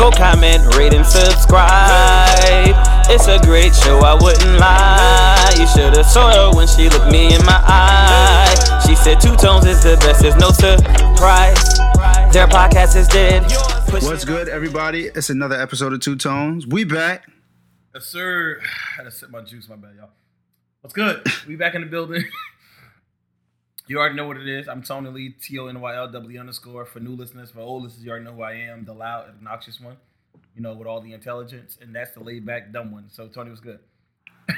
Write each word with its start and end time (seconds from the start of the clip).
Go 0.00 0.10
comment, 0.10 0.64
rate, 0.76 0.94
and 0.94 1.04
subscribe. 1.04 2.74
It's 3.10 3.28
a 3.28 3.38
great 3.40 3.74
show, 3.74 3.98
I 3.98 4.14
wouldn't 4.14 4.58
lie. 4.58 5.52
You 5.58 5.66
should've 5.66 6.06
saw 6.06 6.32
her 6.32 6.56
when 6.56 6.66
she 6.66 6.88
looked 6.88 7.12
me 7.12 7.34
in 7.34 7.44
my 7.44 7.60
eye. 7.62 8.80
She 8.86 8.94
said 8.94 9.20
two 9.20 9.36
tones 9.36 9.66
is 9.66 9.82
the 9.82 9.98
best, 10.00 10.22
there's 10.22 10.36
no 10.36 10.52
surprise. 10.52 11.62
Their 12.32 12.46
podcast 12.46 12.96
is 12.96 13.08
dead. 13.08 13.42
Push 13.88 14.04
What's 14.04 14.24
good, 14.24 14.48
everybody? 14.48 15.10
It's 15.14 15.28
another 15.28 15.60
episode 15.60 15.92
of 15.92 16.00
Two 16.00 16.16
Tones. 16.16 16.66
We 16.66 16.84
back. 16.84 17.28
Yes, 17.94 18.06
sir. 18.06 18.58
I 18.94 18.96
had 18.96 19.02
to 19.02 19.10
sip 19.10 19.28
my 19.28 19.42
juice, 19.42 19.68
my 19.68 19.76
bad, 19.76 19.96
y'all. 19.98 20.08
What's 20.80 20.94
good? 20.94 21.26
We 21.46 21.56
back 21.56 21.74
in 21.74 21.82
the 21.82 21.86
building. 21.88 22.24
you 23.90 23.98
already 23.98 24.14
know 24.14 24.26
what 24.28 24.36
it 24.36 24.46
is. 24.46 24.68
I'm 24.68 24.82
Tony 24.84 25.10
Lee, 25.10 25.30
T 25.30 25.58
O 25.58 25.66
N 25.66 25.80
Y 25.80 25.96
L 25.96 26.06
W 26.08 26.38
underscore. 26.38 26.84
For 26.84 27.00
new 27.00 27.10
listeners, 27.16 27.50
for 27.50 27.58
old 27.58 27.82
listeners, 27.82 28.04
you 28.04 28.10
already 28.10 28.24
know 28.24 28.32
who 28.32 28.42
I 28.42 28.52
am, 28.52 28.84
the 28.84 28.92
loud, 28.92 29.28
obnoxious 29.28 29.80
one. 29.80 29.96
You 30.54 30.62
know, 30.62 30.74
with 30.74 30.86
all 30.86 31.00
the 31.00 31.12
intelligence, 31.12 31.76
and 31.82 31.92
that's 31.94 32.12
the 32.12 32.20
laid 32.20 32.46
back, 32.46 32.72
dumb 32.72 32.92
one. 32.92 33.06
So, 33.10 33.26
Tony 33.26 33.50
was 33.50 33.58
good. 33.58 33.80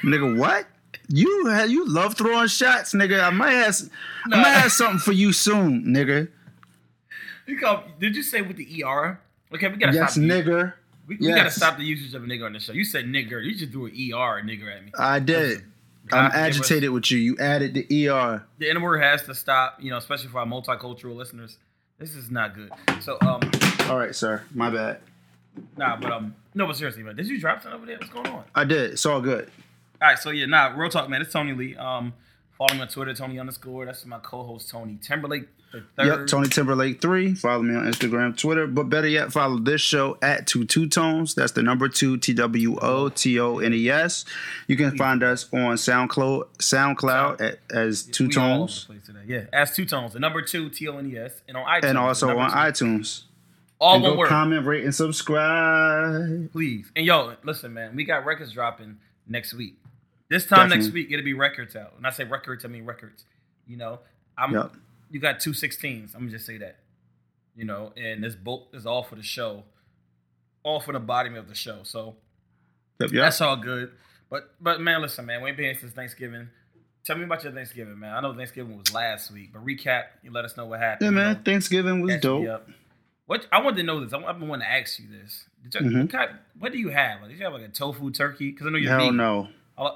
Nigga, 0.04 0.38
what? 0.38 0.66
You 1.08 1.50
you 1.66 1.88
love 1.88 2.14
throwing 2.18 2.48
shots, 2.48 2.92
nigga. 2.92 3.22
I 3.24 3.30
might 3.30 3.52
have 3.52 3.74
I 4.30 4.36
might 4.36 4.50
have 4.50 4.72
something 4.72 4.98
for 4.98 5.12
you 5.12 5.32
soon, 5.32 5.84
nigga. 5.86 6.28
You 7.46 7.58
call, 7.58 7.84
did 7.98 8.14
you 8.14 8.22
say 8.22 8.42
with 8.42 8.58
the 8.58 8.84
ER? 8.84 9.18
Okay, 9.54 9.68
we 9.68 9.76
gotta 9.76 9.94
Yes, 9.94 10.12
stop. 10.12 10.22
nigga. 10.24 10.74
We, 11.06 11.16
we 11.16 11.28
gotta 11.28 11.50
stop 11.50 11.78
the 11.78 11.84
usage 11.84 12.14
of 12.14 12.22
a 12.22 12.26
nigga 12.26 12.44
on 12.44 12.52
the 12.52 12.60
show. 12.60 12.72
You 12.74 12.84
said 12.84 13.06
nigger. 13.06 13.42
You 13.42 13.54
just 13.54 13.72
threw 13.72 13.86
an 13.86 13.92
ER 13.92 14.42
nigger 14.44 14.76
at 14.76 14.84
me. 14.84 14.92
I 14.98 15.18
did. 15.18 15.64
I'm 16.12 16.30
agitated 16.32 16.90
with 16.90 17.10
you. 17.10 17.18
You 17.18 17.36
added 17.38 17.74
the 17.74 18.08
ER. 18.08 18.44
the 18.58 18.70
N 18.70 18.80
word 18.82 19.00
has 19.00 19.22
to 19.24 19.34
stop, 19.34 19.78
you 19.80 19.90
know, 19.90 19.96
especially 19.96 20.28
for 20.28 20.38
our 20.40 20.46
multicultural 20.46 21.16
listeners. 21.16 21.58
This 21.98 22.14
is 22.14 22.30
not 22.30 22.54
good. 22.54 22.72
So, 23.00 23.18
um, 23.20 23.40
All 23.88 23.96
right, 23.98 24.14
sir. 24.14 24.42
My 24.54 24.70
bad. 24.70 25.00
nah, 25.76 25.96
but 25.96 26.10
um, 26.10 26.34
no, 26.54 26.66
but 26.66 26.76
seriously, 26.76 27.02
man, 27.02 27.16
did 27.16 27.26
you 27.28 27.38
drop 27.40 27.62
something 27.62 27.76
over 27.76 27.86
there? 27.86 27.98
What's 27.98 28.12
going 28.12 28.26
on? 28.26 28.44
I 28.54 28.64
did. 28.64 28.92
It's 28.92 29.06
all 29.06 29.20
good. 29.20 29.50
All 30.00 30.08
right, 30.08 30.18
so 30.18 30.30
yeah, 30.30 30.46
nah, 30.46 30.72
real 30.76 30.90
talk, 30.90 31.08
man. 31.08 31.22
It's 31.22 31.32
Tony 31.32 31.52
Lee. 31.52 31.76
Um, 31.76 32.12
follow 32.58 32.74
me 32.74 32.80
on 32.80 32.88
Twitter, 32.88 33.14
Tony 33.14 33.38
underscore. 33.38 33.86
That's 33.86 34.04
my 34.04 34.18
co-host 34.18 34.68
Tony 34.70 34.98
Timberlake. 35.00 35.46
Yep, 35.98 36.26
Tony 36.26 36.48
Timberlake 36.48 37.00
three. 37.00 37.34
Follow 37.34 37.62
me 37.62 37.74
on 37.74 37.84
Instagram, 37.84 38.36
Twitter, 38.36 38.66
but 38.66 38.84
better 38.84 39.08
yet, 39.08 39.32
follow 39.32 39.58
this 39.58 39.80
show 39.80 40.18
at 40.20 40.46
two 40.46 40.64
two 40.64 40.88
tones. 40.88 41.34
That's 41.34 41.52
the 41.52 41.62
number 41.62 41.88
two 41.88 42.16
T 42.18 42.34
W 42.34 42.78
O 42.80 43.08
T 43.08 43.38
O 43.40 43.58
N 43.58 43.72
E 43.72 43.88
S. 43.88 44.24
You 44.66 44.76
can 44.76 44.96
find 44.96 45.22
us 45.22 45.52
on 45.52 45.76
SoundCloud, 45.76 46.48
SoundCloud 46.58 47.40
at, 47.40 47.58
as 47.70 48.02
two 48.04 48.26
We 48.26 48.34
tones, 48.34 48.86
the 48.86 48.92
place 48.94 49.06
today. 49.06 49.20
Yeah, 49.26 49.44
as 49.52 49.74
two 49.74 49.84
tones. 49.84 50.12
The 50.12 50.20
number 50.20 50.42
two 50.42 50.68
T 50.70 50.88
O 50.88 50.98
N 50.98 51.10
E 51.10 51.16
S, 51.16 51.32
and 51.48 51.56
on 51.56 51.64
iTunes, 51.64 51.88
and 51.88 51.98
also 51.98 52.38
on 52.38 52.50
two. 52.50 52.56
iTunes. 52.84 53.22
All 53.78 53.94
And 53.94 54.02
one 54.04 54.12
go 54.12 54.18
word, 54.18 54.28
comment, 54.28 54.64
rate, 54.64 54.84
and 54.84 54.94
subscribe. 54.94 56.52
please. 56.52 56.90
And 56.94 57.04
yo, 57.04 57.34
listen, 57.42 57.72
man, 57.72 57.96
we 57.96 58.04
got 58.04 58.24
records 58.24 58.52
dropping 58.52 58.98
next 59.26 59.54
week. 59.54 59.76
This 60.28 60.46
time 60.46 60.68
next 60.70 60.90
week, 60.92 61.10
it'll 61.10 61.24
be 61.24 61.34
records 61.34 61.76
out. 61.76 61.94
When 61.96 62.06
I 62.06 62.10
say 62.10 62.24
records, 62.24 62.64
I 62.64 62.68
mean 62.68 62.84
records. 62.84 63.24
You 63.66 63.76
know, 63.76 63.98
I'm. 64.38 64.52
Yep. 64.54 64.72
You 65.12 65.20
got 65.20 65.38
two 65.38 65.50
16s. 65.52 66.14
I'm 66.14 66.22
gonna 66.22 66.30
just 66.32 66.46
say 66.46 66.58
that. 66.58 66.78
You 67.54 67.64
know, 67.66 67.92
and 67.96 68.24
this 68.24 68.34
book 68.34 68.68
is 68.72 68.86
all 68.86 69.02
for 69.04 69.14
the 69.14 69.22
show, 69.22 69.62
all 70.64 70.80
for 70.80 70.92
the 70.92 70.98
bottom 71.00 71.36
of 71.36 71.48
the 71.48 71.54
show. 71.54 71.80
So 71.84 72.16
Yep, 73.00 73.10
yep. 73.12 73.22
that's 73.24 73.40
all 73.40 73.56
good. 73.56 73.92
But 74.30 74.54
but 74.60 74.80
man, 74.80 75.02
listen, 75.02 75.26
man, 75.26 75.42
we 75.42 75.48
ain't 75.50 75.56
been 75.58 75.66
here 75.66 75.78
since 75.78 75.92
Thanksgiving. 75.92 76.48
Tell 77.04 77.16
me 77.16 77.24
about 77.24 77.42
your 77.44 77.52
Thanksgiving, 77.52 77.98
man. 77.98 78.14
I 78.14 78.20
know 78.20 78.34
Thanksgiving 78.34 78.78
was 78.78 78.94
last 78.94 79.30
week, 79.32 79.50
but 79.52 79.64
recap. 79.66 80.04
You 80.22 80.30
let 80.32 80.44
us 80.46 80.56
know 80.56 80.64
what 80.66 80.80
happened. 80.80 81.04
yeah, 81.04 81.10
you 81.10 81.14
man. 81.26 81.36
know. 81.36 81.40
Thanksgiving 81.44 82.00
was 82.00 82.12
Catch 82.14 82.22
dope. 82.22 82.68
What 83.26 83.46
I 83.52 83.60
wanted 83.60 83.76
to 83.78 83.82
know 83.82 84.00
this. 84.04 84.12
I- 84.12 84.18
I've 84.24 84.38
been 84.38 84.48
wanting 84.48 84.66
to 84.66 84.72
ask 84.72 84.98
you 84.98 85.06
this. 85.08 85.46
Did 85.68 85.74
you, 85.74 85.90
Mhm. 85.90 86.12
what, 86.12 86.30
what 86.58 86.72
do 86.72 86.78
you 86.78 86.88
have? 86.88 87.20
Like, 87.20 87.30
did 87.30 87.38
you 87.38 87.44
have 87.44 87.52
like 87.52 87.62
a 87.62 87.68
tofu 87.68 88.10
turkey? 88.12 88.50
Because 88.50 88.66
I 88.66 88.70
know 88.70 88.78
you're 88.78 88.90
Hell 88.90 89.00
vegan. 89.00 89.16
no. 89.16 89.48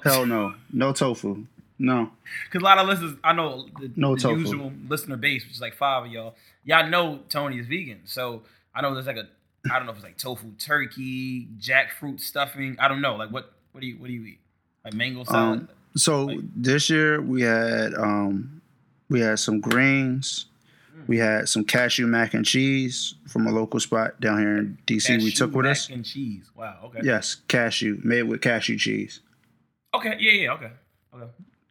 Hell 0.04 0.26
no. 0.26 0.54
No 0.72 0.92
tofu. 0.92 1.46
No. 1.78 2.10
Because 2.44 2.62
a 2.62 2.64
lot 2.64 2.78
of 2.78 2.86
listeners, 2.88 3.16
I 3.22 3.32
know 3.32 3.66
the, 3.80 3.90
No 3.96 4.14
the 4.14 4.20
tofu. 4.22 4.40
usual 4.40 4.72
listener 4.88 5.16
base, 5.16 5.44
which 5.44 5.54
is 5.54 5.60
like 5.60 5.74
five 5.74 6.06
of 6.06 6.10
y'all. 6.12 6.34
Y'all 6.64 6.88
know 6.88 7.20
Tony 7.28 7.58
is 7.58 7.66
vegan, 7.66 8.00
so 8.04 8.42
I 8.74 8.80
know 8.82 8.94
there's 8.94 9.06
like 9.06 9.16
a, 9.16 9.28
I 9.70 9.76
don't 9.78 9.84
know 9.86 9.92
if 9.92 9.98
it's 9.98 10.04
like 10.04 10.16
tofu 10.16 10.52
turkey, 10.58 11.48
jackfruit 11.58 12.20
stuffing. 12.20 12.76
I 12.78 12.88
don't 12.88 13.00
know. 13.00 13.16
Like 13.16 13.30
what? 13.30 13.52
What 13.72 13.80
do 13.82 13.86
you? 13.86 13.96
What 13.98 14.06
do 14.06 14.12
you 14.14 14.24
eat? 14.24 14.40
Like 14.84 14.94
mango 14.94 15.24
salad? 15.24 15.60
Um, 15.60 15.68
so 15.96 16.24
Like- 16.24 16.38
this 16.54 16.88
year 16.88 17.20
we 17.20 17.42
had 17.42 17.92
um 17.94 18.62
we 19.10 19.20
had 19.20 19.38
some 19.38 19.60
greens. 19.60 20.46
Mm. 20.96 21.08
We 21.08 21.18
had 21.18 21.48
some 21.48 21.64
cashew 21.64 22.06
mac 22.06 22.32
and 22.34 22.44
cheese 22.46 23.14
from 23.28 23.46
a 23.46 23.50
local 23.52 23.80
spot 23.80 24.18
down 24.20 24.38
here 24.40 24.56
in 24.56 24.78
DC. 24.86 25.22
we 25.22 25.30
took 25.30 25.52
with 25.52 25.64
mac 25.66 25.72
us. 25.72 25.88
Mac 25.90 25.96
and 25.96 26.04
cheese. 26.06 26.50
Wow. 26.54 26.78
Okay. 26.84 27.00
Yes, 27.02 27.36
cashew 27.48 28.00
made 28.02 28.22
with 28.22 28.40
cashew 28.40 28.78
cheese. 28.78 29.20
Okay. 29.94 30.16
Yeah. 30.20 30.32
Yeah. 30.32 30.52
Okay. 30.54 30.70
Okay. 31.14 31.26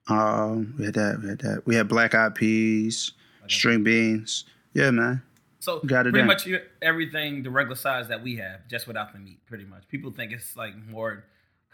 Um, 0.08 0.76
we 0.78 0.86
had 0.86 0.94
that. 0.96 1.20
We 1.22 1.30
had 1.30 1.40
that. 1.40 1.64
We 1.66 1.76
had 1.76 1.88
black 1.88 2.14
eyed 2.14 2.36
peas, 2.36 3.14
string 3.48 3.84
beans. 3.84 4.46
Yeah, 4.74 4.92
man. 4.92 5.22
So 5.60 5.80
Got 5.80 6.06
it 6.06 6.12
pretty 6.12 6.20
in. 6.22 6.28
much 6.28 6.48
everything 6.82 7.42
the 7.42 7.50
regular 7.50 7.76
size 7.76 8.08
that 8.10 8.22
we 8.22 8.36
have, 8.36 8.68
just 8.68 8.86
without 8.86 9.14
the 9.14 9.20
meat. 9.20 9.40
Pretty 9.48 9.66
much, 9.66 9.88
people 9.88 10.12
think 10.12 10.32
it's 10.32 10.56
like 10.56 10.76
more 10.88 11.24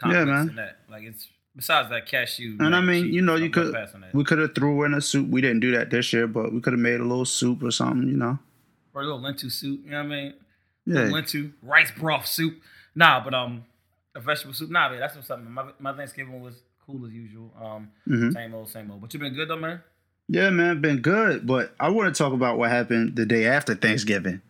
complex 0.00 0.26
man. 0.26 0.46
than 0.46 0.56
that. 0.56 0.78
Like 0.90 1.02
it's 1.02 1.28
besides 1.54 1.90
that 1.90 2.06
cashew. 2.06 2.56
And 2.58 2.74
I 2.74 2.80
mean, 2.80 3.12
you 3.12 3.20
know, 3.20 3.34
you 3.34 3.50
could 3.50 3.74
pass 3.74 3.94
on 3.94 4.00
that. 4.00 4.14
we 4.14 4.24
could 4.24 4.38
have 4.38 4.54
threw 4.54 4.84
in 4.84 4.94
a 4.94 5.00
soup. 5.02 5.28
We 5.28 5.42
didn't 5.42 5.60
do 5.60 5.72
that 5.72 5.90
this 5.90 6.10
year, 6.12 6.26
but 6.26 6.52
we 6.54 6.60
could 6.62 6.72
have 6.72 6.80
made 6.80 7.00
a 7.00 7.04
little 7.04 7.26
soup 7.26 7.62
or 7.62 7.70
something. 7.70 8.08
You 8.08 8.16
know. 8.16 8.38
or 8.94 9.02
a 9.02 9.04
little 9.04 9.20
lentil 9.20 9.50
soup. 9.50 9.80
You 9.84 9.90
know 9.90 9.98
what 9.98 10.06
I 10.06 10.08
mean? 10.08 10.34
Yeah. 10.86 11.02
Lentil 11.02 11.50
rice 11.62 11.90
broth 11.90 12.26
soup. 12.26 12.62
Nah, 12.94 13.22
but 13.22 13.34
um, 13.34 13.64
a 14.14 14.20
vegetable 14.20 14.54
soup. 14.54 14.70
Nah, 14.70 14.88
man, 14.88 15.00
that's 15.00 15.16
what's 15.16 15.30
up. 15.30 15.42
My 15.42 15.66
my 15.78 15.92
Thanksgiving 15.92 16.40
was 16.40 16.62
cool 16.86 17.06
as 17.06 17.12
usual. 17.12 17.52
Um, 17.60 17.88
Mhm. 18.08 18.32
same 18.32 18.54
old, 18.54 18.68
same 18.68 18.90
old. 18.90 19.00
But 19.00 19.12
you 19.14 19.20
been 19.20 19.34
good 19.34 19.48
though, 19.48 19.56
man. 19.58 19.80
Yeah, 20.28 20.50
man, 20.50 20.80
been 20.80 20.98
good. 21.00 21.46
But 21.46 21.74
I 21.80 21.88
want 21.90 22.14
to 22.14 22.18
talk 22.22 22.32
about 22.32 22.58
what 22.58 22.70
happened 22.70 23.16
the 23.16 23.26
day 23.26 23.46
after 23.46 23.74
Thanksgiving. 23.74 24.40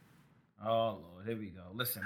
Oh 0.65 0.99
Lord, 1.15 1.27
here 1.27 1.37
we 1.37 1.47
go. 1.47 1.63
Listen, 1.75 2.03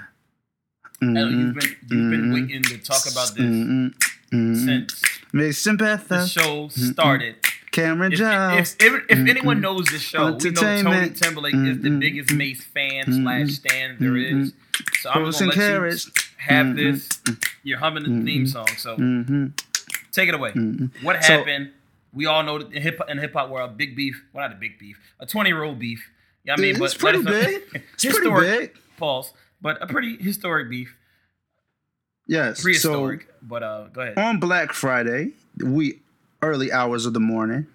Mhm. 1.01 1.17
Ella, 1.17 1.31
you've 1.31 1.53
been 1.55 1.69
you've 1.81 2.11
been 2.11 2.29
Mhm. 2.29 2.33
waiting 2.33 2.63
to 2.63 2.77
talk 2.79 3.05
about 3.11 3.35
this 3.35 3.45
Mhm. 3.45 3.93
Mhm. 4.33 4.65
since 4.65 5.01
Miss 5.33 5.63
the 5.63 6.25
show 6.27 6.69
started. 6.69 7.35
Cameron 7.71 8.11
If, 8.13 8.17
Giles. 8.17 8.75
if, 8.79 8.93
if, 8.93 9.03
if 9.09 9.27
anyone 9.27 9.61
knows 9.61 9.85
the 9.85 9.99
show, 9.99 10.35
we 10.41 10.49
know 10.49 10.61
Tony. 10.81 11.09
Timberlake 11.11 11.53
is 11.53 11.79
the 11.81 11.91
biggest 11.91 12.31
Mase 12.33 12.63
fan 12.63 13.03
slash 13.11 13.49
stan 13.51 13.97
there 13.99 14.15
is. 14.15 14.53
So 15.01 15.11
I'm 15.11 15.21
Rose 15.23 15.37
gonna 15.37 15.49
let 15.51 15.55
carrots. 15.55 16.05
you 16.07 16.11
have 16.37 16.75
this. 16.75 17.07
You're 17.63 17.77
humming 17.77 18.03
the 18.03 18.25
theme 18.25 18.47
song, 18.47 18.67
so. 18.77 18.95
Take 20.17 20.29
it 20.29 20.35
away. 20.35 20.51
Mhm. 20.51 20.89
What 21.03 21.23
So- 21.23 21.37
happened? 21.37 21.69
we 22.11 22.25
all 22.25 22.41
know 22.41 22.57
that 22.57 22.71
in 22.73 22.81
hip 22.81 22.99
in 23.07 23.19
hip 23.19 23.33
hop 23.33 23.49
world, 23.51 23.77
big 23.77 23.95
beef. 23.95 24.23
Well, 24.33 24.47
not 24.47 24.55
a 24.57 24.59
big 24.59 24.79
beef, 24.79 24.97
a 25.19 25.27
20 25.27 25.49
year 25.51 25.61
old 25.63 25.77
beef. 25.77 26.09
Yeah, 26.43 26.55
I 26.57 26.61
mean, 26.61 26.71
It's 26.71 26.79
but 26.79 26.97
pretty 26.99 27.19
know- 27.21 27.29
big. 27.31 27.61
It's 27.93 28.03
pretty 28.03 28.17
historic. 28.17 28.59
big. 28.73 28.81
Pause. 28.97 29.33
But 29.61 29.77
a 29.81 29.85
pretty 29.85 30.17
historic 30.17 30.69
beef, 30.71 30.95
Yes. 32.27 32.61
prehistoric. 32.63 33.27
but 33.43 33.61
uh, 33.63 33.87
go 33.93 34.01
ahead. 34.01 34.17
On 34.17 34.39
Black 34.39 34.73
Friday, 34.73 35.33
we 35.63 35.99
early 36.41 36.71
hours 36.71 37.05
of 37.05 37.13
the 37.13 37.19
morning, 37.19 37.67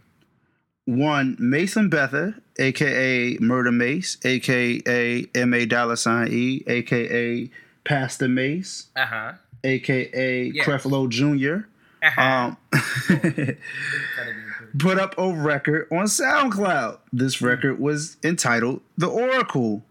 one 0.85 1.37
Mason 1.39 1.89
Betha, 1.89 2.35
aka 2.59 3.37
Murder 3.41 3.71
Mase, 3.73 4.19
aka 4.25 5.27
M 5.35 5.55
A 5.55 5.65
dollar 5.67 5.97
sign 5.97 6.29
E, 6.33 6.65
aka 6.67 7.51
Pastor 7.85 8.29
Mase, 8.29 8.87
Uh 8.97 9.07
huh. 9.07 9.33
aka 9.65 10.45
Yes. 10.53 10.67
Creflo 10.67 11.09
Jr. 11.09 11.67
Uh-huh. 12.03 12.21
Um, 12.23 12.57
put 14.79 14.99
up 14.99 15.15
a 15.19 15.33
record 15.33 15.87
on 15.91 16.07
SoundCloud. 16.07 16.99
This 17.13 17.41
record 17.41 17.79
was 17.79 18.17
entitled 18.25 18.81
"The 18.99 19.07
Oracle." 19.07 19.83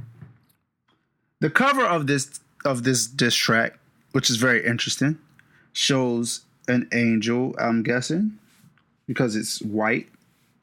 The 1.40 1.50
cover 1.50 1.84
of 1.86 2.08
this 2.08 2.40
of 2.66 2.84
this 2.84 3.08
diss 3.08 3.36
track, 3.36 3.80
which 4.12 4.30
is 4.30 4.38
very 4.38 4.66
interesting, 4.66 5.18
shows 5.74 6.42
an 6.68 6.88
angel. 6.92 7.56
I'm 7.58 7.82
guessing 7.84 8.38
because 9.08 9.36
it's 9.36 9.62
white 9.62 10.08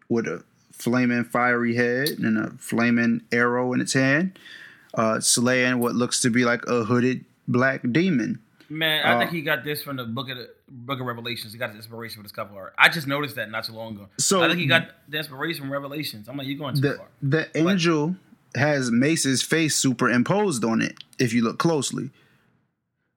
with 0.08 0.26
a 0.26 0.44
flaming 0.72 1.24
fiery 1.24 1.74
head 1.74 2.10
and 2.10 2.38
a 2.38 2.50
flaming 2.58 3.22
arrow 3.32 3.72
in 3.72 3.80
its 3.80 3.94
hand, 3.94 4.38
uh, 4.94 5.18
slaying 5.20 5.80
what 5.80 5.94
looks 5.94 6.20
to 6.20 6.30
be 6.30 6.44
like 6.44 6.64
a 6.68 6.84
hooded 6.84 7.24
black 7.48 7.80
demon. 7.90 8.38
Man, 8.70 9.04
I 9.04 9.14
Uh, 9.14 9.18
think 9.18 9.30
he 9.32 9.42
got 9.42 9.64
this 9.64 9.82
from 9.82 9.96
the 9.96 10.04
book 10.04 10.28
of 10.28 10.36
the 10.36 10.50
Book 10.70 11.00
of 11.00 11.06
Revelations. 11.06 11.52
He 11.52 11.58
got 11.58 11.70
his 11.70 11.76
inspiration 11.76 12.18
for 12.18 12.22
this 12.22 12.32
cover 12.32 12.54
art. 12.56 12.74
I 12.78 12.88
just 12.88 13.06
noticed 13.06 13.36
that 13.36 13.50
not 13.50 13.64
too 13.64 13.72
long 13.72 13.94
ago. 13.96 14.08
So- 14.18 14.42
I 14.42 14.48
think 14.48 14.60
he 14.60 14.66
got 14.66 14.90
the 15.08 15.18
inspiration 15.18 15.62
from 15.62 15.72
Revelations. 15.72 16.28
I'm 16.28 16.36
like, 16.36 16.46
you're 16.46 16.58
going 16.58 16.74
too 16.74 16.80
the 16.82 16.94
far. 16.96 17.08
the 17.22 17.56
angel 17.56 18.16
has 18.54 18.90
Mase's 18.90 19.42
face 19.42 19.76
superimposed 19.76 20.64
on 20.64 20.80
it 20.82 20.96
if 21.18 21.32
you 21.32 21.42
look 21.42 21.58
closely. 21.58 22.10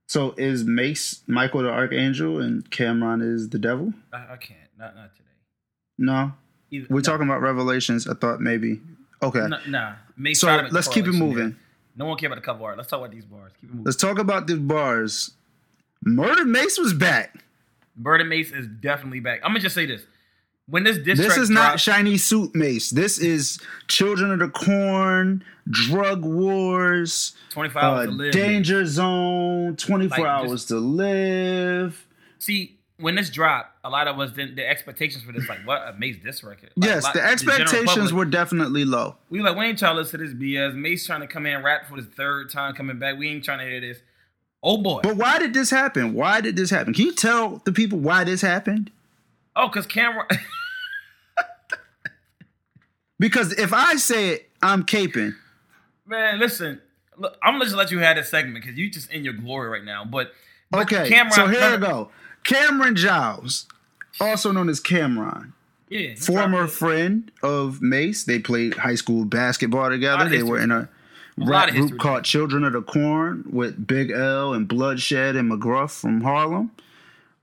So 0.07 0.33
is 0.37 0.65
Mase 0.65 1.21
Michael 1.27 1.63
the 1.63 1.69
Archangel 1.69 2.41
and 2.41 2.69
Cameron 2.69 3.21
is 3.21 3.49
the 3.49 3.57
devil? 3.59 3.93
I, 4.11 4.33
I 4.33 4.37
can't. 4.37 4.59
Not 4.77 4.93
not 4.95 5.15
today. 5.15 5.29
No. 5.97 6.33
Either, 6.69 6.87
We're 6.89 6.97
no, 6.97 7.01
talking 7.01 7.27
about 7.27 7.41
Revelations. 7.41 8.07
I 8.07 8.13
thought 8.15 8.41
maybe. 8.41 8.81
Okay. 9.23 9.47
Nah, 9.47 9.59
nah. 9.67 9.93
Mase 10.17 10.41
so 10.41 10.47
tried 10.47 10.57
to 10.57 10.63
make 10.63 10.73
let's 10.73 10.87
keep 10.89 11.07
it 11.07 11.13
moving. 11.13 11.49
there. 11.51 11.57
No 11.95 12.05
one 12.05 12.17
care 12.17 12.27
about 12.27 12.35
the 12.35 12.45
cover 12.45 12.63
art. 12.65 12.77
Let's 12.77 12.89
talk 12.89 12.99
about 12.99 13.11
these 13.11 13.25
bars. 13.25 13.51
Keep 13.59 13.69
it 13.69 13.73
moving. 13.73 13.85
Let's 13.85 13.97
talk 13.97 14.17
about 14.19 14.47
the 14.47 14.57
bars. 14.57 15.31
Murder 16.03 16.45
Mase 16.45 16.77
was 16.79 16.93
back. 16.93 17.43
Murder 17.95 18.23
Mase 18.23 18.51
is 18.51 18.67
definitely 18.67 19.19
back. 19.19 19.41
I'm 19.43 19.49
gonna 19.51 19.59
just 19.59 19.75
say 19.75 19.85
this: 19.85 20.01
when 20.67 20.83
this 20.83 20.97
diss 20.97 21.19
This 21.19 21.37
is 21.37 21.49
not 21.49 21.79
shiny 21.79 22.17
suit 22.17 22.55
Mase. 22.55 22.89
This 22.89 23.19
is 23.19 23.59
Children 23.87 24.31
of 24.31 24.39
the 24.39 24.49
Corn, 24.49 25.43
Drug 25.69 26.23
Wars, 26.25 27.33
25 27.51 27.83
hours 27.83 28.07
uh, 28.07 28.11
to 28.11 28.17
live. 28.17 28.31
Danger 28.33 28.85
Zone, 28.85 29.75
24 29.75 30.17
Like, 30.17 30.27
hours 30.27 30.51
just- 30.51 30.67
to 30.69 30.77
live. 30.77 32.07
See, 32.39 32.79
when 32.97 33.13
this 33.15 33.29
dropped, 33.29 33.77
a 33.83 33.89
lot 33.89 34.07
of 34.07 34.19
us 34.19 34.31
didn't. 34.31 34.55
The 34.55 34.67
expectations 34.67 35.23
for 35.23 35.31
this, 35.31 35.47
like, 35.47 35.59
what 35.67 35.87
a 35.87 35.93
Mase 35.99 36.17
diss 36.23 36.43
record. 36.43 36.71
Like, 36.75 36.89
yes, 36.89 37.03
lot- 37.03 37.13
the 37.13 37.23
expectations 37.23 37.85
public- 37.85 38.13
were 38.13 38.25
definitely 38.25 38.85
low. 38.85 39.17
We 39.29 39.39
were 39.39 39.49
like, 39.49 39.57
we 39.57 39.65
ain't 39.65 39.77
trying 39.77 39.95
to 39.95 40.01
listen 40.01 40.19
to 40.19 40.25
this 40.25 40.33
BS. 40.33 40.73
Mase 40.73 41.05
trying 41.05 41.21
to 41.21 41.27
come 41.27 41.45
in 41.45 41.53
and 41.55 41.63
rap 41.63 41.87
for 41.87 41.97
the 42.01 42.07
third 42.07 42.49
time 42.49 42.73
coming 42.73 42.97
back. 42.97 43.17
We 43.19 43.27
ain't 43.29 43.43
trying 43.43 43.59
to 43.59 43.65
hear 43.65 43.81
this. 43.81 43.99
Oh 44.63 44.77
boy. 44.77 45.01
But 45.01 45.15
why 45.17 45.39
did 45.39 45.53
this 45.53 45.69
happen? 45.69 46.13
Why 46.13 46.41
did 46.41 46.55
this 46.55 46.69
happen? 46.69 46.93
Can 46.93 47.05
you 47.05 47.13
tell 47.13 47.61
the 47.65 47.71
people 47.71 47.99
why 47.99 48.23
this 48.23 48.41
happened? 48.41 48.91
Oh, 49.55 49.67
because 49.67 49.85
Cameron. 49.85 50.27
Because 53.21 53.53
if 53.53 53.71
I 53.71 53.97
say 53.97 54.29
it, 54.29 54.49
I'm 54.63 54.83
caping. 54.83 55.35
Man, 56.07 56.39
listen. 56.39 56.81
Look, 57.19 57.37
I'm 57.43 57.53
gonna 57.53 57.65
just 57.65 57.77
let 57.77 57.91
you 57.91 57.99
have 57.99 58.15
this 58.15 58.29
segment 58.29 58.55
because 58.55 58.75
you're 58.79 58.89
just 58.89 59.11
in 59.11 59.23
your 59.23 59.33
glory 59.33 59.69
right 59.69 59.83
now. 59.83 60.03
But, 60.03 60.31
but 60.71 60.91
Okay, 60.91 61.07
Cameron, 61.07 61.31
so 61.31 61.45
here 61.45 61.59
no, 61.59 61.71
we 61.75 61.77
go. 61.77 62.09
Cameron 62.43 62.95
Giles, 62.95 63.67
also 64.19 64.51
known 64.51 64.69
as 64.69 64.79
Cameron, 64.79 65.53
Yeah, 65.87 66.15
former 66.15 66.65
friend 66.65 67.31
of 67.43 67.79
Mase. 67.79 68.25
They 68.25 68.39
played 68.39 68.73
high 68.73 68.95
school 68.95 69.25
basketball 69.25 69.91
together. 69.91 70.27
They 70.27 70.41
were 70.41 70.59
in 70.59 70.71
a 70.71 70.89
rap 71.37 71.69
group 71.69 71.81
history. 71.81 71.99
called 71.99 72.23
Children 72.23 72.63
of 72.63 72.73
the 72.73 72.81
Corn 72.81 73.45
with 73.49 73.85
Big 73.85 74.11
L 74.11 74.53
and 74.53 74.67
Bloodshed 74.67 75.35
and 75.35 75.51
McGruff 75.51 75.99
from 75.99 76.21
Harlem. 76.21 76.71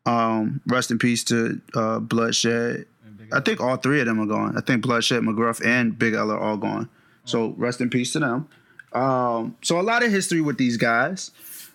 Um, 0.07 0.61
rest 0.67 0.91
in 0.91 0.99
peace 0.99 1.25
to 1.25 1.61
uh, 1.75 1.99
Bloodshed. 1.99 2.87
I 3.31 3.41
think 3.41 3.61
all 3.61 3.77
three 3.77 4.01
of 4.01 4.07
them 4.07 4.21
are 4.21 4.27
gone. 4.27 4.57
I 4.57 4.63
think 4.63 4.83
Bloodshed, 4.83 5.23
McGruff, 5.23 5.65
and 5.65 5.99
Big 5.99 6.15
L 6.15 6.31
are 6.31 6.39
all 6.39 6.57
gone. 6.57 6.89
So 7.25 7.55
rest 7.59 7.81
in 7.81 7.91
peace 7.91 8.13
to 8.15 8.21
them. 8.21 8.49
Um, 8.93 9.57
so 9.61 9.79
a 9.79 9.83
lot 9.83 10.03
of 10.03 10.11
history 10.11 10.41
with 10.41 10.57
these 10.57 10.79
guys. 10.79 11.31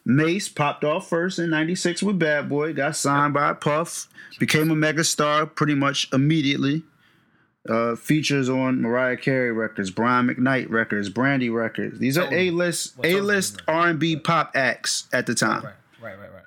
Mase 0.06 0.50
popped 0.50 0.83
off 0.83 1.07
first 1.07 1.39
in 1.39 1.50
'96 1.51 2.04
with 2.04 2.19
Bad 2.19 2.50
Boy, 2.50 2.74
got 2.74 2.95
signed 2.95 3.33
by 3.33 3.54
Puff, 3.54 4.07
became 4.39 4.69
a 4.71 4.75
megastar 4.75 5.54
pretty 5.54 5.75
much 5.75 6.12
immediately. 6.12 6.83
Uh, 7.69 7.95
features 7.95 8.50
on 8.50 8.81
Mariah 8.81 9.15
Carey 9.15 9.51
records, 9.54 9.89
Brian 9.89 10.27
McKnight 10.27 10.69
records, 10.69 11.07
Brandy 11.10 11.50
records. 11.50 11.98
These 11.98 12.18
are. 12.18 12.27
A 12.33 12.50
list 12.50 12.95
A 13.06 13.21
list. 13.21 13.62
R 13.69 13.88
and 13.88 14.00
B 14.00 14.18
pop 14.18 14.51
acts 14.54 15.07
at 15.13 15.25
the 15.27 15.33
time. 15.33 15.63
Right, 15.63 15.74
right, 16.01 16.19
right, 16.19 16.33
right. 16.33 16.44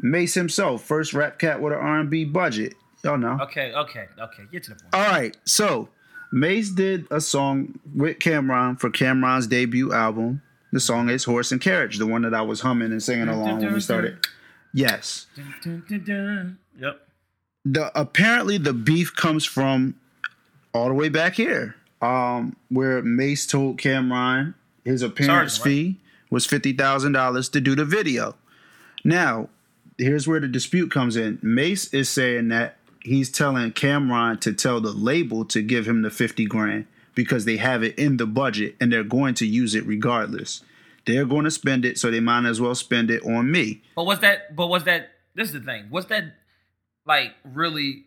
Mase 0.00 0.34
himself, 0.34 0.82
first 0.84 1.12
rap 1.12 1.38
cat 1.40 1.60
with 1.60 1.72
an 1.72 1.80
R 1.80 1.98
and 1.98 2.08
B 2.08 2.24
budget. 2.24 2.74
Y'all 3.02 3.18
know. 3.18 3.38
Okay, 3.42 3.72
okay, 3.72 4.06
okay. 4.20 4.42
Get 4.52 4.62
to 4.64 4.70
the 4.70 4.76
point. 4.76 4.94
All 4.94 5.10
right, 5.10 5.36
so 5.44 5.88
Mase 6.30 6.70
did 6.70 7.06
a 7.10 7.20
song 7.20 7.80
with 7.92 8.20
Cameron 8.20 8.76
for 8.76 8.90
Cameron's 8.90 9.48
debut 9.48 9.92
album. 9.92 10.40
The 10.72 10.78
song 10.78 11.08
is 11.10 11.24
"Horse 11.24 11.50
and 11.50 11.60
Carriage," 11.60 11.98
the 11.98 12.06
one 12.06 12.22
that 12.22 12.32
I 12.32 12.42
was 12.42 12.60
humming 12.60 12.92
and 12.92 13.02
singing 13.02 13.26
along 13.26 13.58
when 13.58 13.72
we 13.74 13.80
started. 13.80 14.24
Yes, 14.72 15.26
Dun, 15.34 15.54
dun, 15.64 15.84
dun, 15.88 16.04
dun. 16.04 16.58
Yep. 16.78 17.00
the 17.64 18.00
apparently 18.00 18.56
the 18.56 18.72
beef 18.72 19.16
comes 19.16 19.44
from 19.44 19.96
all 20.72 20.88
the 20.88 20.94
way 20.94 21.08
back 21.08 21.34
here, 21.34 21.76
um, 22.00 22.56
where 22.68 23.02
Mase 23.02 23.46
told 23.46 23.78
Cameron 23.78 24.54
his 24.84 25.02
appearance 25.02 25.58
right? 25.58 25.64
fee 25.64 26.00
was 26.30 26.46
fifty 26.46 26.72
thousand 26.72 27.12
dollars 27.12 27.48
to 27.50 27.60
do 27.60 27.74
the 27.74 27.84
video. 27.84 28.36
Now, 29.04 29.48
here's 29.98 30.28
where 30.28 30.40
the 30.40 30.48
dispute 30.48 30.90
comes 30.90 31.16
in. 31.16 31.38
Mase 31.42 31.92
is 31.92 32.08
saying 32.08 32.48
that 32.48 32.76
he's 33.02 33.30
telling 33.30 33.72
Cameron 33.72 34.38
to 34.38 34.52
tell 34.52 34.80
the 34.80 34.92
label 34.92 35.44
to 35.46 35.62
give 35.62 35.86
him 35.86 36.02
the 36.02 36.10
fifty 36.10 36.46
grand 36.46 36.86
because 37.14 37.44
they 37.44 37.56
have 37.56 37.82
it 37.82 37.98
in 37.98 38.16
the 38.16 38.26
budget 38.26 38.76
and 38.80 38.92
they're 38.92 39.04
going 39.04 39.34
to 39.34 39.46
use 39.46 39.74
it 39.74 39.84
regardless. 39.86 40.62
They're 41.06 41.24
going 41.24 41.44
to 41.44 41.50
spend 41.50 41.84
it, 41.84 41.98
so 41.98 42.10
they 42.10 42.20
might 42.20 42.46
as 42.46 42.60
well 42.60 42.74
spend 42.74 43.10
it 43.10 43.24
on 43.24 43.50
me. 43.50 43.82
But 43.96 44.04
was 44.04 44.20
that? 44.20 44.54
But 44.54 44.68
was 44.68 44.84
that? 44.84 45.10
This 45.34 45.48
is 45.48 45.54
the 45.54 45.60
thing. 45.60 45.90
Was 45.90 46.06
that 46.06 46.24
like 47.06 47.32
really 47.44 48.04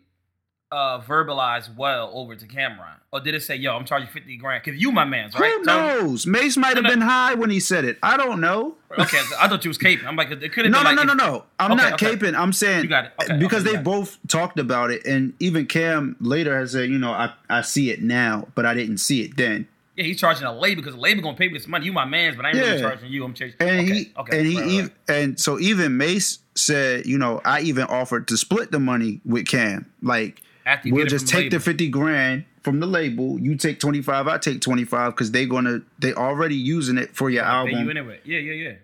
uh 0.74 1.00
verbalized 1.02 1.74
well 1.76 2.10
over 2.12 2.34
to 2.34 2.46
Cameron, 2.46 2.96
or 3.12 3.20
did 3.20 3.34
it 3.34 3.42
say, 3.42 3.54
"Yo, 3.54 3.76
I'm 3.76 3.84
charging 3.84 4.08
fifty 4.08 4.36
grand"? 4.36 4.64
Because 4.64 4.80
you 4.80 4.90
my 4.90 5.04
man's 5.04 5.34
right. 5.38 5.52
Who 5.52 5.62
knows? 5.62 6.26
Mase 6.26 6.56
might 6.56 6.74
have 6.76 6.82
no. 6.84 6.90
been 6.90 7.00
high 7.00 7.34
when 7.34 7.50
he 7.50 7.60
said 7.60 7.84
it. 7.84 7.98
I 8.02 8.16
don't 8.16 8.40
know. 8.40 8.74
Okay, 8.98 9.20
I 9.38 9.48
thought 9.48 9.64
you 9.64 9.70
was 9.70 9.78
caping. 9.78 10.04
I'm 10.06 10.16
like, 10.16 10.30
it 10.30 10.52
could 10.52 10.64
have 10.64 10.72
No, 10.72 10.78
been 10.82 10.96
no, 10.96 11.02
like 11.02 11.06
no, 11.06 11.14
no, 11.14 11.26
no. 11.32 11.44
I'm 11.58 11.72
Okay, 11.72 11.82
not 11.82 11.92
okay. 12.02 12.16
caping. 12.16 12.34
I'm 12.38 12.52
saying 12.52 12.82
You 12.84 12.88
got 12.88 13.04
it. 13.06 13.12
Okay, 13.22 13.38
because 13.38 13.64
they 13.64 13.72
got 13.72 13.80
it. 13.80 13.84
both 13.84 14.18
talked 14.28 14.58
about 14.58 14.90
it, 14.90 15.04
and 15.06 15.32
even 15.40 15.66
Cam 15.66 16.16
later 16.20 16.56
has 16.58 16.72
said, 16.72 16.90
you 16.90 16.98
know, 16.98 17.12
I, 17.12 17.32
I 17.48 17.62
see 17.62 17.90
it 17.90 18.02
now, 18.02 18.48
but 18.54 18.66
I 18.66 18.74
didn't 18.74 18.98
see 18.98 19.22
it 19.22 19.36
then. 19.36 19.68
Yeah, 19.96 20.04
he's 20.04 20.18
charging 20.18 20.44
a 20.44 20.52
label 20.52 20.82
because 20.82 20.94
the 20.96 21.00
label 21.00 21.22
gonna 21.22 21.36
pay 21.36 21.46
me 21.46 21.54
this 21.54 21.68
money. 21.68 21.86
You 21.86 21.92
my 21.92 22.04
man's, 22.04 22.34
but 22.34 22.44
I 22.44 22.48
ain't 22.48 22.58
really 22.58 22.80
charging 22.80 23.10
you. 23.12 23.24
I'm 23.24 23.32
charging. 23.34 23.56
And 23.60 23.70
okay, 23.70 23.92
he 23.94 24.12
okay, 24.16 24.38
and 24.38 24.46
he 24.48 24.58
right, 24.58 24.82
right, 24.82 25.16
and 25.16 25.40
so 25.40 25.60
even 25.60 25.96
Mase 25.96 26.40
said, 26.56 27.06
you 27.06 27.16
know, 27.16 27.40
I 27.44 27.60
even 27.60 27.84
offered 27.84 28.26
to 28.28 28.36
split 28.36 28.72
the 28.72 28.80
money 28.80 29.20
with 29.24 29.46
Cam. 29.46 29.90
Like 30.02 30.40
After 30.66 30.90
we'll 30.92 31.06
just 31.06 31.28
from 31.30 31.36
the 31.36 31.42
take 31.42 31.50
the 31.50 31.60
fifty 31.60 31.88
grand 31.88 32.44
from 32.62 32.80
the 32.80 32.86
label. 32.86 33.38
You 33.38 33.56
take 33.56 33.78
twenty 33.80 34.00
five, 34.00 34.26
I 34.26 34.38
take 34.38 34.60
twenty 34.60 34.84
five 34.84 35.12
because 35.12 35.30
they're 35.30 35.46
gonna 35.46 35.80
they 35.98 36.12
already 36.14 36.56
using 36.56 36.96
it 36.98 37.14
for 37.14 37.28
your 37.30 37.44
album. 37.44 37.84
you 37.84 37.90
anyway. 37.90 38.20
Yeah, 38.24 38.38
yeah, 38.38 38.52
yeah. 38.52 38.74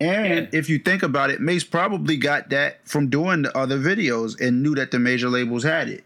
And 0.00 0.48
Yeah. 0.52 0.58
if 0.58 0.68
you 0.70 0.78
think 0.78 1.02
about 1.02 1.30
it, 1.30 1.40
Mase 1.40 1.62
probably 1.62 2.16
got 2.16 2.48
that 2.50 2.80
from 2.88 3.08
doing 3.10 3.42
the 3.42 3.56
other 3.56 3.78
videos 3.78 4.40
and 4.40 4.62
knew 4.62 4.74
that 4.74 4.90
the 4.90 4.98
major 4.98 5.28
labels 5.28 5.62
had 5.62 5.88
it. 5.88 6.04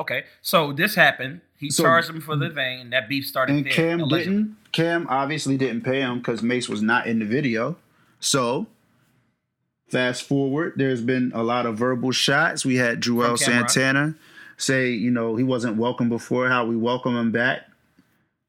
Okay, 0.00 0.24
so 0.40 0.72
this 0.72 0.94
happened. 0.94 1.42
He 1.58 1.68
So- 1.70 1.82
charged 1.84 2.08
him 2.08 2.20
for 2.22 2.34
the 2.36 2.48
thing, 2.48 2.80
and 2.80 2.92
that 2.94 3.08
beef 3.08 3.26
started 3.26 3.54
And 3.54 3.66
there. 3.66 3.72
Cam 3.72 4.00
allegedly. 4.00 4.34
didn't. 4.38 4.56
Cam 4.72 5.06
obviously 5.10 5.58
didn't 5.58 5.82
pay 5.82 6.00
him 6.00 6.18
because 6.18 6.42
Mase 6.42 6.68
was 6.70 6.80
not 6.80 7.06
in 7.06 7.18
the 7.18 7.26
video. 7.26 7.76
So, 8.18 8.66
fast 9.90 10.22
forward, 10.22 10.74
there's 10.76 11.00
been 11.00 11.32
a 11.34 11.42
lot 11.42 11.66
of 11.66 11.76
verbal 11.76 12.12
shots. 12.12 12.64
We 12.64 12.76
had 12.76 13.00
Juelz 13.00 13.38
Santana 13.38 14.14
say, 14.56 14.90
you 14.90 15.10
know, 15.10 15.36
he 15.36 15.42
wasn't 15.44 15.76
welcome 15.76 16.08
before. 16.08 16.48
How 16.48 16.64
we 16.64 16.76
welcome 16.76 17.16
him 17.16 17.30
back 17.32 17.62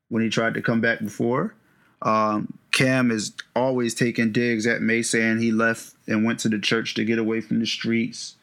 when 0.09 0.21
he 0.23 0.29
tried 0.29 0.53
to 0.55 0.61
come 0.61 0.81
back 0.81 0.99
before. 0.99 1.53
Um, 2.01 2.53
Cam 2.71 3.11
is 3.11 3.33
always 3.55 3.93
taking 3.93 4.31
digs 4.31 4.65
at 4.65 4.81
Mase, 4.81 5.09
saying 5.09 5.39
he 5.39 5.51
left 5.51 5.93
and 6.07 6.25
went 6.25 6.39
to 6.41 6.49
the 6.49 6.59
church 6.59 6.93
to 6.95 7.05
get 7.05 7.19
away 7.19 7.41
from 7.41 7.59
the 7.59 7.65
streets 7.65 8.35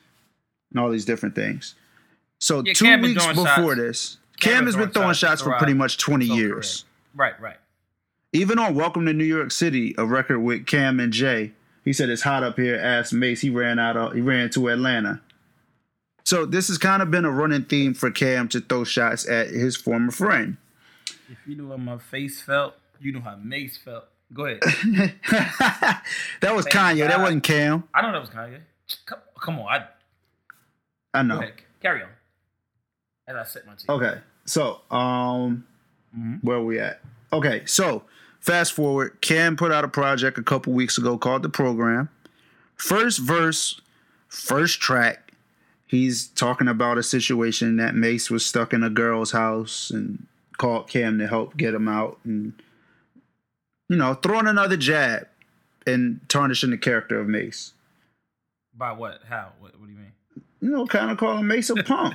and 0.71 0.81
all 0.81 0.91
these 0.91 1.05
different 1.05 1.35
things. 1.35 1.75
So 2.41 2.63
Yeah, 2.65 2.73
two 2.75 2.85
Cam 2.85 3.01
weeks 3.03 3.27
before 3.27 3.45
shots. 3.47 3.77
this, 3.77 4.17
Cam 4.41 4.53
Cam, 4.53 4.67
has 4.67 4.75
been 4.77 4.83
throwing 4.83 4.93
throwing 4.93 5.09
shots 5.15 5.41
shots 5.41 5.43
for 5.43 5.57
pretty 5.59 5.75
much 5.75 5.99
20 5.99 6.27
years. 6.27 6.85
career. 7.17 7.31
Right, 7.33 7.41
right. 7.41 7.57
Even 8.33 8.59
on 8.59 8.75
Welcome 8.75 9.07
to 9.07 9.13
New 9.13 9.25
York 9.25 9.51
City, 9.51 9.95
a 9.99 10.05
record 10.05 10.41
with 10.41 10.67
Cam 10.67 11.01
and 11.01 11.13
Jay, 11.13 11.53
he 11.89 11.95
said 11.95 12.11
it's 12.11 12.21
hot 12.21 12.43
up 12.43 12.59
here. 12.59 12.77
Asked 12.77 13.15
Mase, 13.15 13.41
he 13.41 13.49
ran 13.49 13.79
out 13.79 13.97
of 13.97 14.13
he 14.13 14.21
ran 14.21 14.51
to 14.51 14.69
Atlanta. 14.69 15.23
So 16.23 16.45
this 16.45 16.69
has 16.69 16.77
kind 16.77 17.01
of 17.01 17.11
been 17.11 17.25
a 17.25 17.31
running 17.31 17.65
theme 17.65 17.95
for 17.95 18.11
Cam 18.11 18.47
to 18.49 18.61
throw 18.61 18.85
shots 18.85 19.27
at 19.27 19.47
his 19.49 19.75
former 19.75 20.13
friend. 20.13 20.59
If 21.31 21.39
you 21.47 21.57
knew 21.57 21.71
how 21.71 21.79
my 21.79 21.97
face 21.97 22.43
felt, 22.43 22.75
you 23.01 23.11
knew 23.15 23.23
how 23.23 23.37
Mase 23.37 23.79
felt. 23.79 24.05
Go 24.35 24.45
ahead. 24.45 24.61
that 26.43 26.55
was 26.55 26.67
Thank 26.67 26.99
Kanye. 26.99 27.09
That 27.09 27.21
wasn't 27.21 27.43
Cam. 27.43 27.85
I 27.95 28.03
don't 28.03 28.13
know 28.13 28.21
that 28.23 28.29
was 28.29 28.37
Kanye. 28.37 28.59
Come, 29.07 29.19
come 29.41 29.59
on, 29.61 29.67
I 29.73 29.87
I 31.15 31.23
know. 31.23 31.43
Carry 31.81 32.03
on. 32.03 32.11
As 33.27 33.35
I 33.35 33.45
set 33.45 33.67
my 33.67 33.73
teeth. 33.77 33.89
Okay. 33.89 34.19
So, 34.45 34.83
um, 34.91 35.67
Mhm. 36.15 36.45
where 36.45 36.59
are 36.59 36.65
we 36.65 36.81
at? 36.81 37.01
Okay. 37.33 37.63
So, 37.65 38.05
fast 38.49 38.73
forward. 38.73 39.21
Cam 39.21 39.57
put 39.57 39.71
out 39.71 39.85
a 39.85 39.89
project 39.89 40.39
a 40.39 40.43
couple 40.43 40.73
weeks 40.73 40.97
ago 40.97 41.19
called 41.19 41.43
The 41.43 41.51
Program. 41.51 42.09
First 42.77 43.19
verse, 43.19 43.79
first 44.29 44.81
track, 44.81 45.33
he's 45.87 46.29
talking 46.29 46.67
about 46.67 46.97
a 46.97 47.03
situation 47.03 47.77
that 47.77 47.95
Mase 47.95 48.31
was 48.31 48.47
stuck 48.47 48.73
in 48.73 48.83
a 48.83 48.89
girl's 48.89 49.33
house 49.33 49.91
and 49.91 50.27
called 50.57 50.89
Cam 50.89 51.19
to 51.19 51.29
help 51.29 51.59
get 51.59 51.75
him 51.75 51.89
out 51.89 52.19
and, 52.25 52.55
you 53.91 53.97
know, 53.97 54.15
throwing 54.15 54.47
another 54.47 54.79
jab 54.79 55.29
and 55.87 56.21
tarnishing 56.31 56.71
the 56.71 56.79
character 56.79 57.21
of 57.21 57.29
Mase. 57.29 57.75
By 58.75 58.93
what? 58.93 59.21
How? 59.29 59.53
What, 59.61 59.79
what 59.79 59.89
do 59.89 59.93
you 59.93 59.99
mean? 59.99 60.13
You 60.63 60.71
know, 60.71 60.87
kind 60.87 61.11
of 61.11 61.19
calling 61.19 61.47
Mase 61.47 61.69
a 61.69 61.75
punk. 61.83 62.15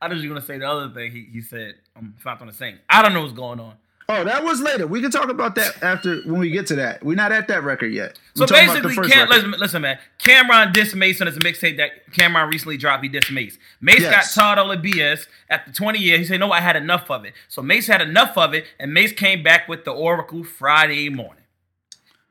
I 0.00 0.08
was 0.08 0.18
just 0.18 0.28
gonna 0.28 0.40
say 0.40 0.56
the 0.56 0.68
other 0.68 0.88
thing 0.88 1.12
he, 1.12 1.28
he 1.30 1.40
said. 1.42 1.74
Um, 1.94 2.14
I'm 2.16 2.22
found 2.22 2.40
on 2.40 2.46
the 2.46 2.54
same. 2.54 2.78
I 2.88 3.02
don't 3.02 3.12
know 3.12 3.20
what's 3.20 3.34
going 3.34 3.60
on. 3.60 3.76
Oh, 4.08 4.24
that 4.24 4.42
was 4.44 4.60
later. 4.60 4.86
We 4.86 5.00
can 5.00 5.10
talk 5.10 5.28
about 5.28 5.54
that 5.54 5.82
after 5.82 6.16
when 6.22 6.38
we 6.40 6.50
get 6.50 6.66
to 6.68 6.74
that. 6.76 7.04
We're 7.04 7.16
not 7.16 7.32
at 7.32 7.48
that 7.48 7.62
record 7.62 7.92
yet. 7.92 8.18
So 8.34 8.42
We're 8.42 8.46
the 8.46 8.52
basically, 8.52 9.08
Cam, 9.08 9.28
listen, 9.28 9.50
listen, 9.52 9.82
man. 9.82 9.98
Cameron 10.18 10.72
dissed 10.72 10.94
Mase 10.94 11.20
on 11.20 11.26
his 11.28 11.38
mixtape 11.38 11.76
that 11.78 12.12
Cameron 12.12 12.48
recently 12.50 12.76
dropped. 12.76 13.04
He 13.04 13.08
dissed 13.10 13.30
Mase. 13.32 13.58
Mase 13.80 14.00
Yes. 14.00 14.34
got 14.36 14.56
tired 14.56 14.58
of 14.70 14.82
the 14.82 14.90
BS 14.90 15.26
after 15.48 15.72
20 15.72 15.98
years. 16.00 16.18
He 16.20 16.24
said, 16.26 16.40
"No, 16.40 16.50
I 16.50 16.60
had 16.60 16.76
enough 16.76 17.10
of 17.10 17.24
it." 17.24 17.32
So 17.48 17.62
Mase 17.62 17.86
had 17.86 18.02
enough 18.02 18.36
of 18.36 18.54
it, 18.54 18.66
and 18.80 18.92
Mase 18.92 19.12
came 19.12 19.42
back 19.42 19.68
with 19.68 19.84
the 19.84 19.92
Oracle 19.92 20.42
Friday 20.44 21.08
morning. 21.08 21.44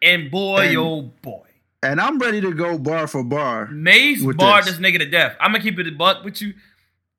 And 0.02 0.30
boy, 0.32 0.64
And- 0.66 0.74
yo, 0.74 1.02
boy, 1.22 1.46
and 1.84 2.02
I'm 2.02 2.20
ready 2.20 2.42
to 2.42 2.54
go 2.54 2.78
bar 2.78 3.08
for 3.08 3.24
bar. 3.24 3.68
Mase 3.72 4.24
barred 4.36 4.66
this. 4.66 4.78
this. 4.78 4.86
nigga 4.86 5.00
to 5.00 5.06
death. 5.06 5.36
I'm 5.40 5.52
gonna 5.52 5.64
keep 5.64 5.80
it 5.80 5.88
a 5.88 5.92
buck 5.92 6.24
with 6.24 6.42
you. 6.42 6.54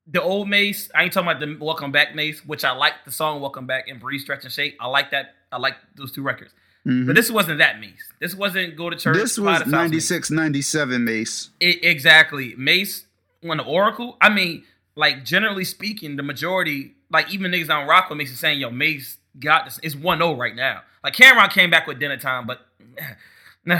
The 0.07 0.21
old 0.21 0.49
Mase, 0.49 0.91
I 0.93 1.03
ain't 1.03 1.13
talking 1.13 1.29
about 1.29 1.39
the 1.39 1.57
Welcome 1.63 1.91
Back 1.91 2.13
Mase, 2.13 2.45
which 2.45 2.65
I 2.65 2.71
like 2.71 2.93
the 3.05 3.11
song 3.11 3.39
Welcome 3.39 3.65
Back 3.65 3.87
and 3.87 3.99
Breathe, 4.01 4.19
Stretch 4.21 4.43
and 4.43 4.51
Shake. 4.51 4.75
I 4.79 4.87
like 4.87 5.11
that. 5.11 5.35
I 5.51 5.57
like 5.57 5.75
those 5.95 6.11
two 6.11 6.21
records. 6.23 6.51
Mhm. 6.85 7.07
But 7.07 7.15
this 7.15 7.31
wasn't 7.31 7.59
that 7.59 7.79
Mase. 7.79 8.11
This 8.19 8.35
wasn't 8.35 8.75
Go 8.75 8.89
to 8.89 8.97
Church. 8.97 9.15
This 9.15 9.37
was 9.37 9.59
to 9.59 9.63
South 9.63 9.67
Mase. 9.67 9.71
96, 9.71 10.29
97 10.31 11.05
Mase. 11.05 11.49
I- 11.61 11.79
exactly. 11.81 12.53
Mase 12.57 13.05
won 13.41 13.57
the 13.57 13.63
Oracle. 13.63 14.17
I 14.19 14.29
mean, 14.29 14.65
like 14.95 15.23
generally 15.23 15.63
speaking, 15.63 16.17
the 16.17 16.23
majority, 16.23 16.95
like 17.09 17.33
even 17.33 17.51
niggas 17.51 17.69
on 17.69 17.87
rock 17.87 18.09
with 18.09 18.17
Mase 18.17 18.31
is 18.31 18.39
saying, 18.39 18.59
yo, 18.59 18.71
Mase 18.71 19.17
got 19.39 19.63
this. 19.65 19.79
It's 19.83 19.95
1-0 19.95 20.35
right 20.37 20.55
now. 20.55 20.81
Like 21.01 21.13
Cameron 21.13 21.49
came 21.49 21.69
back 21.69 21.87
with 21.87 21.99
dinner 21.99 22.17
time, 22.17 22.45
but 22.45 22.67
nah. 23.65 23.79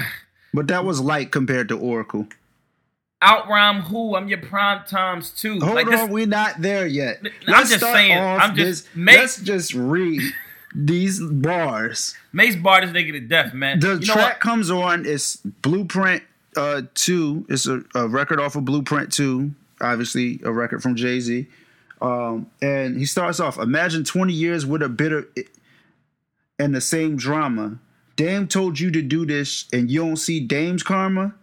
But 0.54 0.68
that 0.68 0.86
was 0.86 1.02
light 1.02 1.32
compared 1.32 1.68
to 1.70 1.78
Oracle. 1.78 2.28
Outrhyme 3.24 3.82
who? 3.84 4.16
I'm 4.16 4.28
your 4.28 4.40
prime 4.40 4.84
times 4.86 5.30
too. 5.32 5.60
Hold 5.60 5.76
like 5.76 5.86
on, 5.88 5.92
this, 5.92 6.10
we're 6.10 6.28
not 6.28 6.62
there 6.62 6.86
yet. 6.86 7.20
I'm 7.24 7.32
Let's 7.48 7.70
just 7.70 7.82
saying, 7.82 8.18
off 8.18 8.42
I'm 8.42 8.56
just- 8.56 8.86
this- 8.86 8.96
make- 8.96 9.18
let's 9.18 9.42
just 9.42 9.74
read 9.74 10.22
these 10.76 11.20
bars. 11.22 12.16
Mase 12.34 12.56
barred 12.56 12.84
this 12.84 12.92
nigga 12.92 13.12
to 13.14 13.20
death, 13.20 13.54
man. 13.54 13.80
The 13.80 13.94
you 13.96 14.06
track 14.06 14.40
comes 14.40 14.70
on. 14.72 15.06
It's 15.06 15.38
Blueprint 15.38 16.24
uh, 16.58 16.82
Two. 16.96 17.46
It's 17.50 17.68
a, 17.68 17.84
a 17.96 18.08
record 18.08 18.40
off 18.40 18.56
of 18.56 18.66
Blueprint 18.66 19.12
Two. 19.14 19.52
Obviously, 19.82 20.40
a 20.44 20.52
record 20.52 20.82
from 20.82 20.96
Jay 20.96 21.20
Z. 21.20 21.48
Um, 22.02 22.48
and 22.62 22.98
he 22.98 23.06
starts 23.06 23.40
off. 23.40 23.58
Imagine 23.60 24.04
twenty 24.04 24.34
years 24.34 24.66
with 24.66 24.82
a 24.82 24.90
bit 24.90 25.12
of 25.12 25.28
and 26.60 26.74
the 26.76 26.82
same 26.82 27.16
drama. 27.18 27.78
Dame 28.16 28.48
told 28.48 28.80
you 28.80 28.92
to 28.92 29.02
do 29.02 29.26
this, 29.26 29.66
and 29.74 29.90
you 29.90 30.02
don't 30.06 30.18
see 30.18 30.40
Dame's 30.40 30.84
karma. 30.84 31.34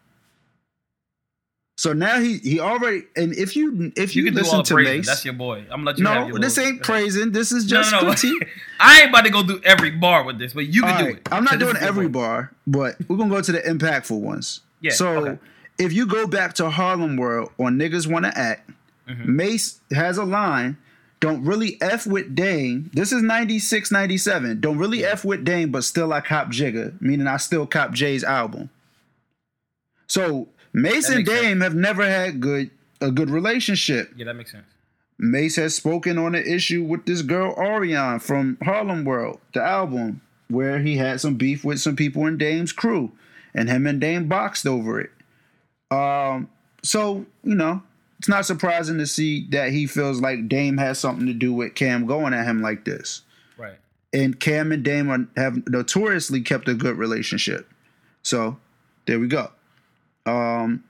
So 1.80 1.94
now 1.94 2.20
he 2.20 2.37
he 2.40 2.60
already 2.60 3.04
and 3.16 3.32
if 3.32 3.56
you 3.56 3.90
if 3.96 4.14
You 4.14 4.25
you, 4.25 4.30
do 4.32 4.37
listen 4.37 4.62
to 4.62 4.75
praising. 4.75 4.96
Mase, 4.99 5.06
That's 5.06 5.25
your 5.25 5.32
boy. 5.32 5.60
I'm 5.70 5.82
gonna 5.82 5.84
let 5.84 5.99
you 5.99 6.04
have 6.04 6.14
no, 6.25 6.26
your 6.28 6.38
this 6.38 6.58
little- 6.58 6.72
ain't 6.75 6.82
praising. 6.82 7.32
This 7.32 7.52
is 7.52 7.64
just 7.64 7.90
no, 7.90 8.00
no. 8.02 8.06
critique. 8.08 8.46
I 8.80 9.00
ain't 9.00 9.08
about 9.08 9.25
to 9.25 9.30
go 9.30 9.42
through 9.46 9.62
every 9.64 9.90
bar 9.90 10.22
with 10.25 10.38
this, 10.38 10.52
but 10.52 10.66
you 10.66 10.82
can 10.82 10.90
All 10.90 10.99
do 10.99 11.04
right, 11.06 11.16
it. 11.16 11.28
I'm 11.32 11.42
not 11.42 11.58
doing 11.58 11.76
every 11.78 12.06
bar, 12.08 12.52
but 12.66 12.96
we're 13.08 13.16
gonna 13.16 13.30
go 13.30 13.40
to 13.40 13.52
the 13.52 13.60
impactful 13.62 14.20
ones. 14.20 14.60
Yeah, 14.82 14.90
So 14.92 15.26
okay. 15.26 15.38
if 15.78 15.94
you 15.94 16.04
go 16.04 16.26
back 16.26 16.52
to 16.56 16.68
Harlem 16.68 17.16
World 17.16 17.50
or 17.56 17.70
Niggas 17.70 18.06
Wanna 18.06 18.32
Act, 18.37 18.68
Mm-hmm. 19.08 19.37
Mase 19.37 19.80
has 19.92 20.18
a 20.18 20.25
line. 20.25 20.76
Don't 21.18 21.42
really 21.44 21.80
F 21.80 22.06
with 22.06 22.34
Dame. 22.34 22.90
This 22.92 23.10
is 23.10 23.22
96, 23.22 23.90
97. 23.90 24.60
Don't 24.60 24.76
really 24.76 25.02
F 25.04 25.25
with 25.25 25.44
Dame, 25.46 25.70
but 25.72 25.82
still 25.84 26.12
I 26.12 26.20
cop 26.20 26.49
Jigga, 26.49 27.00
meaning 27.00 27.26
I 27.26 27.38
still 27.38 27.66
cop 27.66 27.92
Jay's 27.92 28.22
album. 28.22 28.68
So 30.06 30.49
Mase 30.72 31.08
and 31.08 31.26
Dame 31.26 31.60
have 31.60 31.74
never 31.74 32.04
had 32.04 32.40
good 32.40 32.70
a 33.00 33.10
good 33.10 33.30
relationship. 33.30 34.12
Yeah, 34.16 34.26
that 34.26 34.34
makes 34.34 34.52
sense. 34.52 34.66
Mase 35.18 35.56
has 35.56 35.74
spoken 35.74 36.18
on 36.18 36.32
the 36.32 36.46
issue 36.46 36.82
with 36.82 37.04
this 37.04 37.22
girl 37.22 37.52
Orion 37.52 38.20
from 38.20 38.56
Harlem 38.62 39.04
World, 39.04 39.40
the 39.52 39.62
album, 39.62 40.22
where 40.48 40.78
he 40.78 40.96
had 40.96 41.20
some 41.20 41.34
beef 41.34 41.64
with 41.64 41.80
some 41.80 41.96
people 41.96 42.26
in 42.26 42.38
Dame's 42.38 42.72
crew, 42.72 43.12
and 43.54 43.68
him 43.68 43.86
and 43.86 44.00
Dame 44.00 44.28
boxed 44.28 44.66
over 44.66 45.00
it. 45.00 45.10
Um, 45.90 46.48
so 46.82 47.26
you 47.42 47.54
know, 47.54 47.82
it's 48.18 48.28
not 48.28 48.46
surprising 48.46 48.98
to 48.98 49.06
see 49.06 49.46
that 49.50 49.72
he 49.72 49.86
feels 49.86 50.20
like 50.20 50.48
Dame 50.48 50.78
has 50.78 50.98
something 50.98 51.26
to 51.26 51.32
do 51.34 51.52
with 51.52 51.74
Cam 51.74 52.06
going 52.06 52.32
at 52.32 52.46
him 52.46 52.62
like 52.62 52.84
this. 52.84 53.22
Right. 53.56 53.78
And 54.12 54.38
Cam 54.38 54.72
and 54.72 54.82
Dame 54.82 55.10
are, 55.10 55.26
have 55.36 55.66
notoriously 55.68 56.40
kept 56.40 56.68
a 56.68 56.74
good 56.74 56.96
relationship. 56.96 57.68
So 58.22 58.58
there 59.06 59.18
we 59.18 59.26
go. 59.26 59.50
Um, 60.26 60.84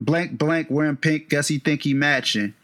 blank 0.00 0.38
blank 0.38 0.68
wearing 0.70 0.96
pink. 0.96 1.28
Guess 1.28 1.48
he 1.48 1.58
think 1.58 1.82
he 1.82 1.94
matching. 1.94 2.54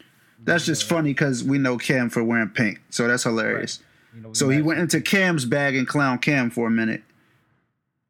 That's 0.43 0.65
just 0.65 0.83
funny 0.87 1.11
because 1.11 1.43
we 1.43 1.57
know 1.57 1.77
Cam 1.77 2.09
for 2.09 2.23
wearing 2.23 2.49
pink, 2.49 2.79
so 2.89 3.07
that's 3.07 3.23
hilarious. 3.23 3.79
You 4.15 4.21
know, 4.21 4.29
we 4.29 4.35
So 4.35 4.49
he 4.49 4.61
went 4.61 4.79
into 4.79 5.01
Cam's 5.01 5.45
bag 5.45 5.75
and 5.75 5.87
clown 5.87 6.19
Cam 6.19 6.49
for 6.51 6.67
a 6.67 6.71
minute. 6.71 7.01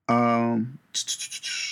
Um, 0.08 0.80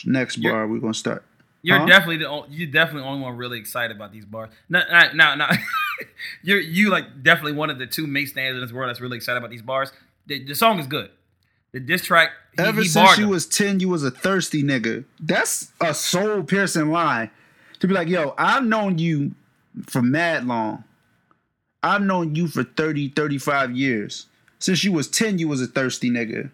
next 0.06 0.38
You're- 0.38 0.52
bar 0.54 0.68
we're 0.68 0.80
gonna 0.80 0.94
start. 0.94 1.24
You're 1.62 1.80
Huh? 1.80 1.86
definitely 1.86 2.18
the 2.18 2.30
o- 2.30 2.46
you're 2.50 2.70
definitely 2.70 3.02
the 3.04 3.08
only 3.08 3.22
one 3.24 3.38
really 3.38 3.58
excited 3.60 3.96
about 3.96 4.12
these 4.12 4.26
bars. 4.26 4.50
No, 4.70 4.82
no, 4.90 5.12
no. 5.14 5.36
no. 5.36 5.46
you're 6.44 6.60
you 6.60 6.90
like 6.90 7.24
definitely 7.24 7.54
one 7.54 7.70
of 7.70 7.78
the 7.80 7.88
two 7.88 8.06
main 8.08 8.28
stands 8.28 8.56
in 8.56 8.62
this 8.62 8.74
world 8.74 8.90
that's 8.90 9.00
really 9.00 9.16
excited 9.18 9.38
about 9.38 9.50
these 9.50 9.62
bars. 9.62 9.92
The, 10.26 10.44
the 10.44 10.56
song 10.56 10.80
is 10.80 10.88
good. 10.88 11.10
The 11.74 11.80
diss 11.80 12.06
track. 12.06 12.30
He, 12.56 12.64
Ever 12.64 12.82
he 12.82 12.88
since 12.88 13.18
you 13.18 13.28
was 13.28 13.46
ten, 13.46 13.80
you 13.80 13.90
was 13.90 14.04
a 14.04 14.12
thirsty 14.12 14.64
nigga. 14.64 15.06
That's 15.20 15.72
a 15.82 15.94
soul 15.94 16.44
piercing 16.44 16.92
lie. 16.92 17.32
To 17.80 17.88
be 17.88 17.94
like, 17.94 18.08
yo, 18.08 18.34
I've 18.38 18.64
known 18.64 18.98
you 19.00 19.34
for 19.88 20.02
mad 20.02 20.46
long. 20.48 20.84
I've 21.82 22.02
known 22.02 22.36
you 22.36 22.48
for 22.48 22.64
30, 22.64 23.10
35 23.10 23.76
years. 23.76 24.28
Since 24.60 24.86
you 24.86 24.94
was 24.94 25.10
10, 25.10 25.38
you 25.40 25.50
was 25.50 25.62
a 25.62 25.68
thirsty 25.68 26.10
nigga. 26.10 26.50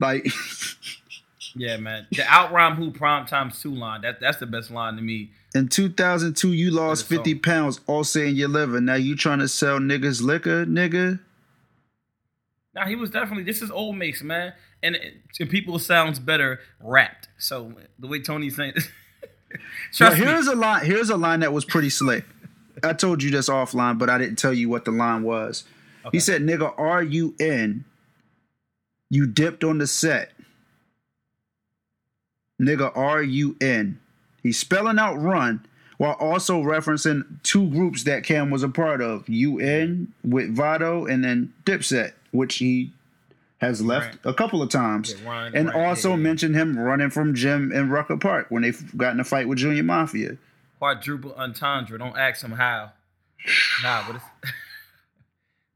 Like, 0.00 0.26
Yeah, 1.56 1.76
man. 1.76 2.06
The 2.10 2.22
outrhyme 2.22 2.76
who 2.76 2.90
prime 2.90 3.26
times 3.26 3.60
two 3.60 3.74
line. 3.74 4.00
That 4.00 4.20
that's 4.20 4.38
the 4.38 4.46
best 4.46 4.70
line 4.70 4.96
to 4.96 5.02
me. 5.02 5.30
in 5.54 5.68
2002, 5.68 6.52
you 6.52 6.70
lost 6.70 7.04
50 7.06 7.36
pounds, 7.36 7.80
all 7.86 8.02
saying 8.04 8.34
your 8.36 8.48
living. 8.48 8.84
Now 8.86 8.94
you 8.94 9.14
trying 9.16 9.38
to 9.38 9.48
sell 9.48 9.78
niggas 9.78 10.20
liquor, 10.22 10.66
nigga? 10.66 11.20
Now 12.74 12.86
he 12.86 12.96
was 12.96 13.10
definitely 13.10 13.44
this 13.44 13.62
is 13.62 13.70
old 13.70 13.96
Mase, 13.96 14.22
man. 14.22 14.52
And 14.82 14.96
it, 14.96 15.14
to 15.34 15.46
people 15.46 15.78
sounds 15.78 16.18
better 16.18 16.60
rapped. 16.80 17.28
So 17.38 17.74
the 17.98 18.06
way 18.06 18.20
Tony's 18.20 18.56
saying 18.56 18.74
Trust 19.92 20.18
me. 20.18 20.24
here's 20.24 20.46
a 20.46 20.54
line. 20.54 20.84
Here's 20.84 21.10
a 21.10 21.16
line 21.16 21.40
that 21.40 21.52
was 21.52 21.64
pretty 21.64 21.90
slick. 21.90 22.24
I 22.82 22.92
told 22.92 23.22
you 23.22 23.30
this 23.30 23.48
offline, 23.48 23.98
but 23.98 24.10
I 24.10 24.18
didn't 24.18 24.36
tell 24.36 24.52
you 24.52 24.68
what 24.68 24.84
the 24.84 24.90
line 24.90 25.22
was. 25.22 25.64
Okay. 26.04 26.16
He 26.16 26.20
said, 26.20 26.42
"Nigga, 26.42 26.78
are 26.78 27.02
you 27.02 27.34
in? 27.38 27.84
You 29.10 29.26
dipped 29.26 29.64
on 29.64 29.78
the 29.78 29.86
set. 29.86 30.32
Nigga, 32.60 32.94
are 32.96 33.22
you 33.22 33.56
in?" 33.60 34.00
He's 34.42 34.58
spelling 34.58 34.98
out 34.98 35.14
"run" 35.20 35.64
while 35.96 36.14
also 36.14 36.60
referencing 36.60 37.42
two 37.42 37.70
groups 37.70 38.02
that 38.04 38.24
Cam 38.24 38.50
was 38.50 38.62
a 38.62 38.68
part 38.68 39.00
of: 39.00 39.28
UN 39.28 40.12
with 40.24 40.54
Vado 40.54 41.06
and 41.06 41.24
then 41.24 41.52
Dipset, 41.64 42.12
which 42.34 42.56
he 42.56 42.92
has 43.58 43.80
left 43.80 44.06
Right. 44.24 44.32
a 44.32 44.34
couple 44.34 44.60
of 44.60 44.68
times, 44.68 45.14
Yeah, 45.24 45.50
and 45.54 45.70
also 45.70 46.10
yeah, 46.10 46.16
mentioned 46.16 46.54
him 46.54 46.76
running 46.78 47.08
from 47.10 47.34
Jim 47.34 47.72
in 47.72 47.88
Rucker 47.88 48.16
Park 48.16 48.46
when 48.50 48.62
they 48.62 48.72
got 48.96 49.14
in 49.14 49.20
a 49.20 49.24
fight 49.24 49.48
with 49.48 49.58
Junior 49.58 49.82
Mafia. 49.82 50.36
quadruple 50.78 51.34
entendre. 51.36 51.96
Don't 51.98 52.18
ask 52.18 52.42
him 52.44 52.52
how. 52.52 52.92
Nah, 53.82 54.06
but 54.06 54.16
it's 54.16 54.24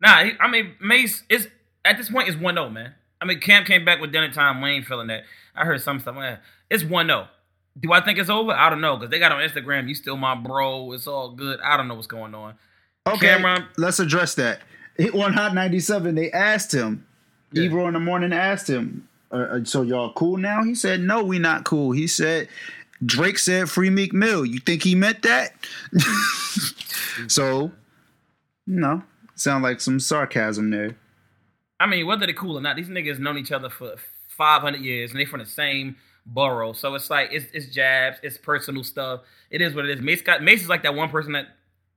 nah. 0.01 0.25
he- 0.25 0.37
I 0.41 0.49
mean, 0.51 0.75
Mase 0.81 1.23
is 1.29 1.49
at 1.85 1.97
this 1.97 2.11
point 2.11 2.29
it's 2.29 2.37
one 2.37 2.55
0 2.57 2.69
man. 2.71 2.95
I 3.21 3.25
mean, 3.25 3.41
Cam 3.41 3.65
came 3.65 3.85
back 3.85 4.01
with 4.01 4.13
dinner 4.13 4.31
time. 4.31 4.61
We 4.61 4.71
ain't 4.71 4.87
feeling 4.87 5.07
that. 5.09 5.25
I 5.55 5.65
heard 5.65 5.81
some 5.81 5.99
stuff. 6.01 6.15
Man, 6.15 6.39
it's 6.71 6.85
one 6.85 7.07
0 7.07 7.29
Do 7.79 7.93
I 7.93 8.01
think 8.05 8.19
it's 8.19 8.29
over? 8.31 8.53
I 8.53 8.69
don't 8.71 8.81
know 8.81 8.97
because 8.97 9.11
they 9.11 9.19
got 9.19 9.33
on 9.33 9.41
Instagram. 9.41 9.89
You 9.89 9.95
still 9.95 10.17
my 10.17 10.35
bro. 10.35 10.93
It's 10.93 11.07
all 11.07 11.31
good. 11.31 11.61
I 11.61 11.77
don't 11.77 11.89
know 11.89 11.95
what's 11.95 12.07
going 12.07 12.35
on. 12.35 12.55
Okay, 13.07 13.29
Cameron- 13.29 13.67
let's 13.79 13.99
address 14.01 14.35
that. 14.35 14.61
He 14.99 15.11
on 15.11 15.33
Hot 15.33 15.55
97, 15.55 16.15
they 16.15 16.31
asked 16.33 16.73
him, 16.73 17.07
Yeah. 17.53 17.65
Ebro 17.65 17.87
in 17.87 17.95
the 17.95 18.01
morning 18.01 18.33
asked 18.33 18.69
him, 18.69 19.09
uh, 19.31 19.37
uh, 19.37 19.65
so 19.65 19.83
y'all 19.83 20.13
cool 20.13 20.37
now? 20.37 20.65
He 20.65 20.75
said, 20.75 21.01
no, 21.01 21.23
we 21.23 21.39
not 21.39 21.65
cool. 21.65 21.93
He 21.93 22.07
said, 22.07 22.49
Drake 23.05 23.39
said 23.39 23.71
free 23.71 23.91
Meek 23.91 24.13
Mill. 24.13 24.45
You 24.45 24.59
think 24.59 24.83
he 24.83 24.95
meant 24.95 25.23
that? 25.23 25.53
so, 27.29 27.71
no, 28.67 29.03
sound 29.35 29.63
like 29.63 29.81
some 29.81 30.01
sarcasm 30.01 30.71
there. 30.71 30.97
I 31.79 31.87
mean, 31.87 32.07
whether 32.07 32.27
they're 32.27 32.35
cool 32.35 32.59
or 32.59 32.61
not, 32.61 32.77
these 32.77 32.89
niggas 32.89 33.21
known 33.21 33.39
each 33.39 33.53
other 33.53 33.71
for 33.71 33.95
500 34.37 34.81
years 34.81 35.13
and 35.13 35.21
they 35.21 35.25
from 35.25 35.41
the 35.41 35.47
same 35.47 35.97
borough. 36.27 36.73
So 36.73 36.95
it's 36.97 37.09
like, 37.09 37.29
it's, 37.31 37.47
it's 37.53 37.67
jabs, 37.67 38.19
it's 38.23 38.37
personal 38.37 38.83
stuff. 38.83 39.21
It 39.51 39.61
is 39.61 39.75
what 39.75 39.85
it 39.85 39.97
is. 39.97 40.03
Mase, 40.03 40.23
got, 40.23 40.43
Mase 40.43 40.63
is 40.63 40.69
like 40.69 40.83
that 40.83 40.95
one 40.95 41.09
person 41.09 41.33
that 41.33 41.49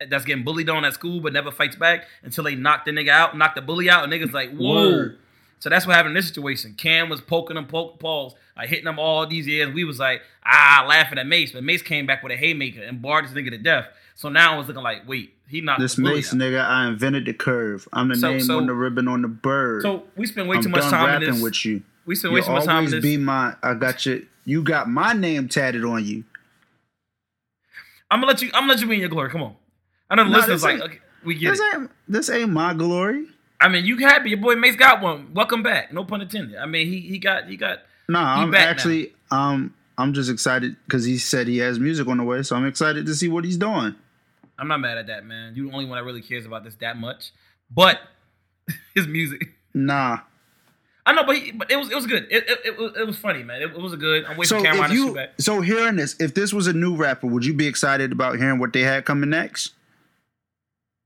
that's 0.10 0.26
getting 0.26 0.44
bullied 0.44 0.70
on 0.70 0.84
at 0.86 0.94
school 0.94 1.20
but 1.22 1.34
never 1.34 1.52
fights 1.52 1.76
back 1.76 2.06
until 2.24 2.44
they 2.44 2.56
knock 2.56 2.86
the 2.86 2.92
nigga 2.92 3.10
out, 3.10 3.38
knock 3.38 3.56
the 3.56 3.62
bully 3.62 3.90
out, 3.90 4.04
and 4.04 4.12
niggas 4.12 4.34
like, 4.34 4.52
whoa. 4.56 4.90
Word. 4.92 5.18
So 5.60 5.70
that's 5.70 5.86
what 5.86 5.96
happened 5.96 6.12
in 6.12 6.16
this 6.16 6.28
situation. 6.28 6.74
Cam 6.76 7.08
was 7.10 7.22
poking 7.22 7.56
him, 7.56 7.68
poking 7.68 8.00
Pauls, 8.00 8.34
like 8.58 8.70
hitting 8.70 8.88
him 8.88 8.98
all 8.98 9.28
these 9.28 9.46
years. 9.46 9.72
We 9.74 9.84
was 9.84 10.00
like, 10.00 10.22
ah, 10.44 10.84
laughing 10.88 11.20
at 11.20 11.28
Mase, 11.28 11.52
but 11.52 11.64
Mase 11.64 11.84
came 11.84 12.08
back 12.08 12.24
with 12.24 12.32
a 12.32 12.36
haymaker 12.36 12.82
and 12.82 13.00
barred 13.02 13.26
this 13.26 13.32
nigga 13.34 13.52
to 13.52 13.60
death. 13.60 13.88
So 14.16 14.30
now 14.30 14.56
I 14.56 14.58
was 14.58 14.68
looking 14.68 14.82
like, 14.82 15.08
wait, 15.08 15.34
he 15.48 15.62
knocked 15.62 15.80
This 15.82 15.96
the 15.96 16.02
bully 16.02 16.16
Mase 16.16 16.34
out. 16.34 16.40
nigga, 16.40 16.66
I 16.66 16.88
invented 16.88 17.26
the 17.26 17.34
curve. 17.34 17.88
I'm 17.94 18.08
the 18.08 18.16
So- 18.16 18.32
name 18.32 18.40
so- 18.42 18.58
on 18.58 18.66
the 18.66 18.74
ribbon 18.74 19.08
on 19.08 19.22
the 19.22 19.28
bird. 19.28 19.84
So 19.84 20.04
we 20.16 20.26
spend 20.26 20.50
way 20.50 20.58
I'm 20.58 20.64
too 20.64 20.70
much 20.70 20.82
done 20.82 20.92
time 20.92 21.22
in 21.22 21.32
this. 21.32 21.42
with 21.44 21.64
you. 21.64 21.84
we 22.08 22.16
spend 22.16 22.32
You 22.32 22.36
way 22.36 22.42
too 22.46 22.52
much 22.54 22.66
time 22.66 22.72
in 22.72 22.76
always 22.78 22.92
this. 22.94 23.02
be 23.04 23.18
my. 23.18 23.54
I 23.62 23.76
got 23.76 24.04
you. 24.08 24.26
You 24.46 24.64
got 24.64 24.90
my 24.90 25.14
name 25.14 25.48
tatted 25.48 25.86
on 25.86 26.04
you. 26.04 26.24
I'm 28.10 28.20
gonna 28.20 28.32
let 28.32 28.42
you. 28.42 28.50
I'm 28.56 28.64
gonna 28.64 28.74
let 28.74 28.82
you 28.82 28.88
be 28.88 28.96
in 28.96 29.00
your 29.02 29.10
glory. 29.10 29.30
Come 29.30 29.44
on. 29.44 29.56
I 30.12 30.16
know 30.16 30.26
the 30.26 30.30
Nah, 30.30 30.38
listeners 30.38 30.64
like, 30.64 30.82
okay, 30.82 31.00
we 31.26 31.36
get 31.36 31.52
This 31.52 31.60
it. 31.60 31.76
ain't 31.76 31.92
this 32.08 32.30
ain't 32.30 32.50
my 32.52 32.74
glory. 32.74 33.26
I 33.60 33.68
mean, 33.70 33.86
you 33.86 33.98
happy? 33.98 34.30
Your 34.30 34.40
boy 34.40 34.56
Mase 34.56 34.76
got 34.76 35.02
one. 35.02 35.34
Welcome 35.34 35.64
back. 35.64 35.94
No 35.94 36.04
pun 36.04 36.22
intended. 36.22 36.58
I 36.58 36.66
mean, 36.66 36.88
he 36.88 37.00
he 37.00 37.18
got 37.18 37.48
he 37.48 37.56
got. 37.58 37.80
Nah, 38.10 38.36
He 38.38 38.42
I'm 38.44 38.52
back 38.52 38.66
now. 38.66 38.72
actually 38.72 39.14
um 39.32 39.74
I'm 39.98 40.14
just 40.14 40.30
excited 40.30 40.76
because 40.86 41.06
he 41.06 41.18
said 41.18 41.48
he 41.48 41.58
has 41.60 41.80
music 41.80 42.08
on 42.08 42.18
the 42.18 42.24
way, 42.24 42.44
so 42.44 42.56
I'm 42.56 42.66
excited 42.68 43.06
to 43.06 43.16
see 43.16 43.28
what 43.30 43.46
he's 43.46 43.58
doing. 43.58 43.96
I'm 44.60 44.68
not 44.68 44.80
mad 44.80 44.98
at 44.98 45.08
that, 45.08 45.26
man. 45.26 45.54
You're 45.56 45.68
the 45.70 45.74
only 45.74 45.86
one 45.86 45.98
that 45.98 46.04
really 46.04 46.22
cares 46.22 46.46
about 46.46 46.64
this 46.64 46.76
that 46.82 46.98
much. 46.98 47.32
But 47.70 48.00
his 48.96 49.08
music. 49.08 49.50
Nah. 49.74 50.20
I 51.06 51.14
know, 51.14 51.24
but 51.24 51.36
he, 51.38 51.52
but 51.52 51.72
it 51.72 51.78
was 51.78 51.90
it 51.90 51.96
was 51.96 52.06
good. 52.06 52.28
It 52.30 52.48
it, 52.50 52.60
it, 52.66 52.78
was, 52.78 52.94
it 52.96 53.08
was 53.08 53.18
funny, 53.18 53.42
man. 53.44 53.62
It, 53.62 53.72
it 53.72 53.80
was 53.82 53.94
a 53.94 53.98
good. 53.98 54.24
I'm 54.26 54.38
waiting 54.38 54.46
So 54.46 54.58
for 54.60 54.64
Cameron 54.66 54.84
if 54.86 54.90
to 54.92 54.96
shoot 54.96 55.06
you 55.08 55.14
back. 55.16 55.30
so 55.40 55.62
hearing 55.62 55.96
this, 55.96 56.16
if 56.20 56.34
this 56.36 56.54
was 56.54 56.68
a 56.68 56.74
new 56.74 56.96
rapper, 56.96 57.26
would 57.28 57.44
you 57.46 57.54
be 57.56 57.66
excited 57.68 58.12
about 58.12 58.38
hearing 58.38 58.60
what 58.60 58.72
they 58.74 58.82
had 58.82 59.06
coming 59.06 59.30
next? 59.32 59.72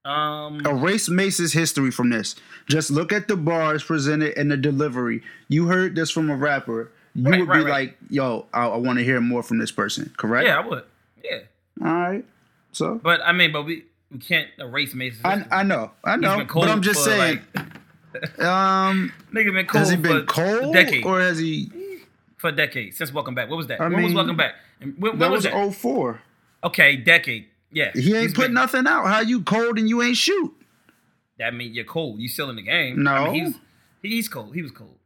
Um, 0.05 0.61
Erase 0.65 1.09
Mase's 1.09 1.51
history 1.53 1.89
from 1.91 2.11
this. 2.11 2.35
Just 2.69 2.91
look 2.91 3.11
at 3.11 3.27
the 3.27 3.35
bars 3.35 3.83
presented 3.83 4.37
and 4.37 4.51
the 4.51 4.57
delivery. 4.57 5.23
You 5.47 5.67
heard 5.67 5.95
this 5.95 6.11
from 6.11 6.29
a 6.29 6.35
rapper. 6.35 6.91
You 7.15 7.29
Right, 7.31 7.39
would 7.39 7.49
right, 7.49 7.57
be 7.57 7.63
right. 7.63 7.71
like, 7.71 7.97
"Yo, 8.09 8.45
I, 8.53 8.67
I 8.67 8.77
want 8.77 8.99
to 8.99 9.03
hear 9.05 9.19
more 9.21 9.41
from 9.41 9.57
this 9.57 9.71
person." 9.71 10.13
Correct? 10.17 10.45
yeah, 10.47 10.59
I 10.59 10.67
would. 10.67 10.83
Yeah, 11.23 11.39
All 11.81 11.93
right. 11.93 12.25
So 12.71 12.99
but 13.01 13.21
I 13.25 13.31
mean, 13.31 13.51
but 13.51 13.63
we 13.63 13.85
we 14.11 14.19
can't 14.19 14.49
erase 14.59 14.93
Mason. 14.93 15.21
I, 15.25 15.45
I 15.49 15.63
know, 15.63 15.91
I 16.03 16.17
know, 16.17 16.45
but 16.53 16.69
I'm 16.69 16.81
just 16.81 16.99
for, 17.03 17.09
saying. 17.09 17.39
like, 17.55 18.39
um, 18.41 19.11
nigga 19.33 19.53
been 19.53 19.65
cold 19.65 19.79
has 19.79 19.89
he 19.89 19.95
been 19.95 20.19
for 20.19 20.25
cold 20.25 20.73
decades. 20.73 21.05
or 21.05 21.19
has 21.21 21.39
he? 21.39 21.71
for 22.37 22.51
decades 22.51 22.97
since 22.97 23.11
Welcome 23.13 23.33
Back. 23.33 23.49
What 23.49 23.55
was 23.57 23.67
that? 23.67 23.79
I 23.81 23.87
when 23.87 24.03
was 24.03 24.13
Welcome 24.13 24.35
Back? 24.37 24.55
And 24.81 24.93
when, 24.99 25.13
when 25.13 25.19
That 25.19 25.31
was 25.31 25.45
was 25.45 25.53
that? 25.53 25.73
04. 25.81 26.21
Okay, 26.65 26.97
decade. 26.97 27.45
Yeah, 27.75 27.91
He 27.93 28.15
ain't 28.15 28.33
put 28.33 28.43
been- 28.45 28.53
nothing 28.53 28.87
out. 28.87 29.05
How 29.05 29.19
you 29.19 29.41
cold 29.43 29.77
and 29.77 29.87
you 29.87 30.01
ain't 30.01 30.17
shoot? 30.17 30.51
That 31.37 31.53
mean 31.53 31.73
you're 31.73 31.83
cold. 31.85 32.19
You 32.19 32.27
still 32.29 32.49
in 32.49 32.55
the 32.55 32.61
game? 32.61 33.03
No. 33.03 33.11
I 33.11 33.31
mean, 33.31 33.45
he's 33.45 33.55
he's 34.01 34.29
cold. 34.29 34.55
He 34.55 34.61
was 34.61 34.71
cold. 34.71 34.97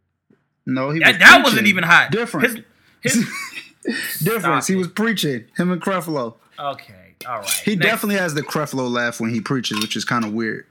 No, 0.66 0.92
he 0.92 1.00
That, 1.00 1.14
was 1.14 1.20
that 1.20 1.44
wasn't 1.44 1.68
even 1.68 1.84
hot. 1.84 2.12
Different. 2.12 2.64
His, 3.02 3.16
his 3.16 4.24
Difference. 4.24 4.68
He 4.68 4.76
it. 4.76 4.78
was 4.78 4.88
preaching. 4.90 5.46
Him 5.58 5.72
and 5.72 5.82
Creflo. 5.82 6.36
okay. 6.60 7.16
All 7.28 7.40
right. 7.40 7.50
He 7.66 7.76
Next. 7.76 7.86
definitely 7.90 8.16
has 8.18 8.34
the 8.36 8.42
Creflo 8.44 8.90
laugh 8.90 9.20
when 9.20 9.34
he 9.34 9.42
preaches, 9.42 9.80
which 9.82 9.96
is 9.98 10.06
kind 10.06 10.24
of 10.24 10.32
weird. 10.32 10.66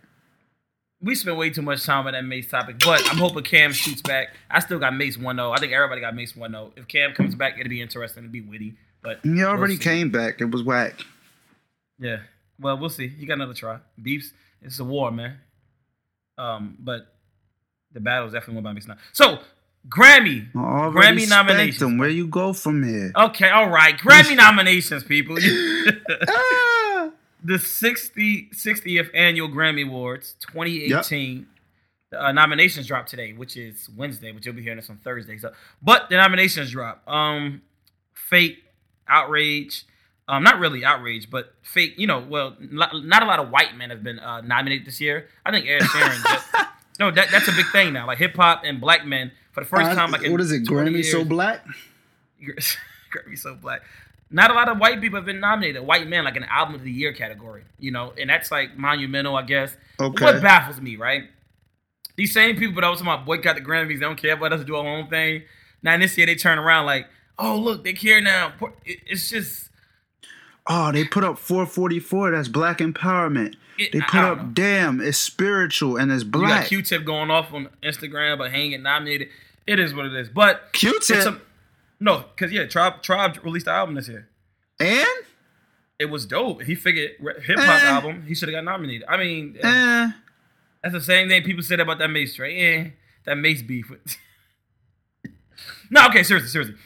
we 1.02 1.14
spent 1.14 1.36
way 1.36 1.50
too 1.50 1.62
much 1.62 1.84
time 1.84 2.06
on 2.06 2.12
that 2.12 2.24
Mase 2.24 2.48
topic, 2.48 2.76
but 2.84 3.02
I'm 3.10 3.18
hoping 3.18 3.42
Cam 3.42 3.72
shoots 3.72 4.00
back. 4.02 4.28
I 4.50 4.60
still 4.60 4.78
got 4.78 4.94
Mase 4.96 5.16
1-0. 5.18 5.54
I 5.54 5.58
think 5.60 5.72
everybody 5.72 6.00
got 6.00 6.14
Mase 6.14 6.32
1-0. 6.34 6.72
If 6.76 6.86
Cam 6.88 7.12
comes 7.12 7.34
back, 7.34 7.58
it'll 7.58 7.68
be 7.68 7.82
interesting. 7.82 8.24
It'll 8.24 8.32
be 8.32 8.40
witty. 8.40 8.74
But 9.02 9.20
He 9.24 9.42
already 9.42 9.74
we'll 9.74 9.82
came 9.82 10.10
back. 10.10 10.40
It 10.40 10.50
was 10.50 10.62
whack. 10.62 10.94
Yeah. 11.98 12.18
Well, 12.60 12.78
we'll 12.78 12.90
see. 12.90 13.08
He 13.08 13.26
got 13.26 13.34
another 13.34 13.54
try. 13.54 13.78
Beefs. 14.00 14.32
It's 14.62 14.78
a 14.78 14.84
war, 14.84 15.10
man. 15.10 15.38
Um, 16.36 16.76
but 16.78 17.14
the 17.92 18.00
battle's 18.00 18.32
definitely 18.32 18.56
won 18.56 18.64
by 18.64 18.72
Mase 18.72 18.86
now. 18.86 18.96
So 19.12 19.38
Grammy, 19.88 20.50
Grammy 20.52 21.28
nominations. 21.28 21.82
him. 21.82 21.98
Where 21.98 22.08
you 22.08 22.26
go 22.26 22.52
from 22.52 22.82
here? 22.82 23.12
Okay, 23.16 23.50
all 23.50 23.68
right. 23.70 23.96
Grammy 23.96 24.36
nominations, 24.36 25.04
people. 25.04 25.36
Ah! 26.28 27.10
the 27.42 27.58
60, 27.58 28.50
60th 28.50 29.10
annual 29.14 29.48
Grammy 29.48 29.86
Awards 29.86 30.34
2018. 30.40 31.46
The 32.10 32.24
uh, 32.24 32.32
nominations 32.32 32.86
dropped 32.86 33.08
today, 33.08 33.32
which 33.32 33.56
is 33.56 33.88
Wednesday, 33.96 34.32
but 34.32 34.44
you'll 34.44 34.54
be 34.54 34.62
hearing 34.62 34.78
this 34.78 34.90
on 34.90 34.96
Thursday. 34.96 35.38
So, 35.38 35.52
but 35.82 36.08
the 36.08 36.16
nominations 36.16 36.70
drop. 36.70 37.06
Um, 37.08 37.62
Fate, 38.14 38.58
Outrage, 39.06 39.84
um, 40.28 40.42
not 40.42 40.58
really 40.58 40.84
Outrage, 40.84 41.30
but 41.30 41.54
fake. 41.62 41.94
You 41.96 42.06
know, 42.06 42.20
well, 42.20 42.56
not, 42.60 42.92
a 42.94 43.26
lot 43.26 43.38
of 43.38 43.50
white 43.50 43.76
men 43.76 43.90
have 43.90 44.04
been 44.04 44.18
uh, 44.18 44.42
nominated 44.42 44.86
this 44.86 45.00
year. 45.00 45.28
I 45.44 45.50
think 45.50 45.66
Ed 45.66 45.80
Sheeran. 45.80 46.22
just, 46.22 46.46
no, 47.00 47.10
that, 47.10 47.30
that's 47.30 47.48
a 47.48 47.52
big 47.52 47.66
thing 47.72 47.94
now. 47.94 48.06
Like 48.06 48.18
hip 48.18 48.36
hop 48.36 48.62
and 48.64 48.80
black 48.80 49.06
men 49.06 49.32
for 49.52 49.62
the 49.64 49.66
first 49.66 49.86
Uh, 49.90 49.94
time. 49.94 50.10
Like 50.10 50.26
what 50.30 50.40
is 50.40 50.52
it? 50.52 50.66
20 50.66 50.90
Grammy 50.92 51.04
so 51.04 51.24
black? 51.24 51.64
Grammy 52.42 53.38
so 53.38 53.54
black. 53.54 53.82
Not 54.30 54.50
a 54.50 54.54
lot 54.54 54.68
of 54.68 54.78
white 54.78 55.00
people 55.00 55.16
have 55.16 55.24
been 55.24 55.40
nominated. 55.40 55.82
White 55.86 56.06
men, 56.06 56.24
like 56.24 56.36
an 56.36 56.44
album 56.44 56.74
of 56.74 56.82
the 56.82 56.92
year 56.92 57.14
category, 57.14 57.64
you 57.78 57.90
know, 57.90 58.12
and 58.20 58.28
that's 58.28 58.50
like 58.50 58.76
monumental, 58.76 59.34
I 59.36 59.42
guess. 59.42 59.74
Okay. 59.98 60.22
What 60.22 60.42
baffles 60.42 60.80
me, 60.82 60.96
right? 60.96 61.24
These 62.16 62.34
same 62.34 62.56
people 62.56 62.82
that 62.82 62.88
was 62.88 62.98
talking 62.98 63.12
about 63.12 63.24
boycott 63.24 63.56
the 63.56 63.62
Grammys, 63.62 63.94
they 63.94 64.00
don't 64.00 64.16
care 64.20 64.34
about 64.34 64.52
us 64.52 64.64
do 64.64 64.76
our 64.76 64.86
own 64.86 65.08
thing. 65.08 65.44
Now 65.82 65.96
this 65.96 66.18
year 66.18 66.26
they 66.26 66.34
turn 66.34 66.58
around 66.58 66.84
like, 66.84 67.06
oh 67.38 67.56
look, 67.56 67.84
they 67.84 67.94
care 67.94 68.20
now. 68.20 68.52
It's 68.84 69.30
just 69.30 69.67
Oh, 70.70 70.92
they 70.92 71.04
put 71.04 71.24
up 71.24 71.38
444. 71.38 72.32
That's 72.32 72.48
black 72.48 72.78
empowerment. 72.78 73.54
It- 73.78 73.92
they 73.92 74.00
put 74.00 74.20
up 74.20 74.38
know. 74.38 74.50
damn. 74.52 75.00
It's 75.00 75.18
spiritual 75.18 75.96
and 75.96 76.12
it's 76.12 76.24
you 76.24 76.30
got 76.30 76.38
black. 76.40 76.66
Q-Tip 76.66 77.04
going 77.04 77.30
off 77.30 77.52
on 77.54 77.68
Instagram, 77.82 78.38
but 78.38 78.52
get 78.52 78.80
nominated. 78.82 79.28
It 79.66 79.78
is 79.80 79.94
what 79.94 80.06
it 80.06 80.14
is. 80.14 80.28
But 80.28 80.72
Q-Tip? 80.72 81.26
a- 81.26 81.40
no, 82.00 82.24
because 82.34 82.52
yeah, 82.52 82.66
Tribe 82.66 83.02
Tribe 83.02 83.38
released 83.42 83.66
the 83.66 83.72
album 83.72 83.94
this 83.94 84.08
year. 84.08 84.28
and 84.80 85.06
It 85.98 86.06
was 86.10 86.26
dope. 86.26 86.62
He 86.62 86.74
figured 86.74 87.12
hip 87.42 87.58
hop 87.58 87.82
Eh. 87.82 87.86
album, 87.86 88.24
he 88.26 88.34
should 88.34 88.48
have 88.48 88.56
got 88.56 88.64
nominated. 88.70 89.04
I 89.08 89.16
mean, 89.16 89.56
eh, 89.60 90.10
That's 90.82 90.94
the 90.94 91.00
same 91.00 91.28
thing 91.28 91.42
people 91.42 91.62
said 91.62 91.80
about 91.80 91.98
that 91.98 92.08
Mase 92.08 92.34
trade. 92.36 92.60
Eh, 92.60 92.90
that 93.24 93.36
Mase 93.36 93.62
beef. 93.62 93.90
no, 95.90 96.06
okay, 96.06 96.22
seriously, 96.22 96.50
seriously. 96.50 96.76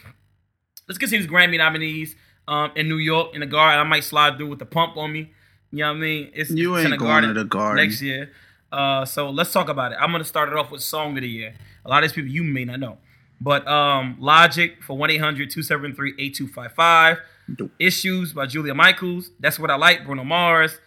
Let's 0.88 0.98
get 0.98 1.10
to 1.10 1.18
these 1.18 1.26
Grammy 1.26 1.58
nominees 1.58 2.16
um, 2.48 2.72
in 2.76 2.88
New 2.88 2.98
York 2.98 3.34
in 3.34 3.40
the 3.40 3.46
Garden. 3.46 3.80
I 3.80 3.84
might 3.84 4.04
slide 4.04 4.36
through 4.36 4.48
with 4.48 4.58
the 4.58 4.66
pump 4.66 4.96
on 4.96 5.12
me. 5.12 5.30
You 5.70 5.78
know 5.78 5.90
what 5.92 5.96
I 5.96 6.00
mean? 6.00 6.30
It's 6.34 6.50
You 6.50 6.74
it's 6.76 6.86
in 6.86 6.92
ain't 6.92 7.00
going 7.00 7.22
to 7.24 7.32
the 7.32 7.44
Garden. 7.44 7.84
next 7.84 8.02
year. 8.02 8.30
Uh, 8.70 9.04
so 9.04 9.30
let's 9.30 9.52
talk 9.52 9.68
about 9.68 9.92
it. 9.92 9.98
I'm 10.00 10.12
gonna 10.12 10.24
start 10.24 10.48
it 10.48 10.54
off 10.56 10.70
with 10.70 10.82
song 10.82 11.16
of 11.16 11.22
the 11.22 11.28
year. 11.28 11.54
A 11.84 11.88
lot 11.90 12.02
of 12.02 12.08
these 12.10 12.14
people 12.14 12.30
you 12.30 12.42
may 12.44 12.64
not 12.64 12.80
know, 12.80 12.98
but 13.40 13.66
um, 13.68 14.16
Logic 14.18 14.82
for 14.82 14.96
1-800-273-8255. 14.96 17.18
Dope. 17.56 17.70
Issues 17.78 18.32
by 18.32 18.46
Julia 18.46 18.74
Michaels. 18.74 19.30
That's 19.40 19.58
what 19.58 19.70
I 19.70 19.76
like. 19.76 20.04
Bruno 20.06 20.24
Mars. 20.24 20.78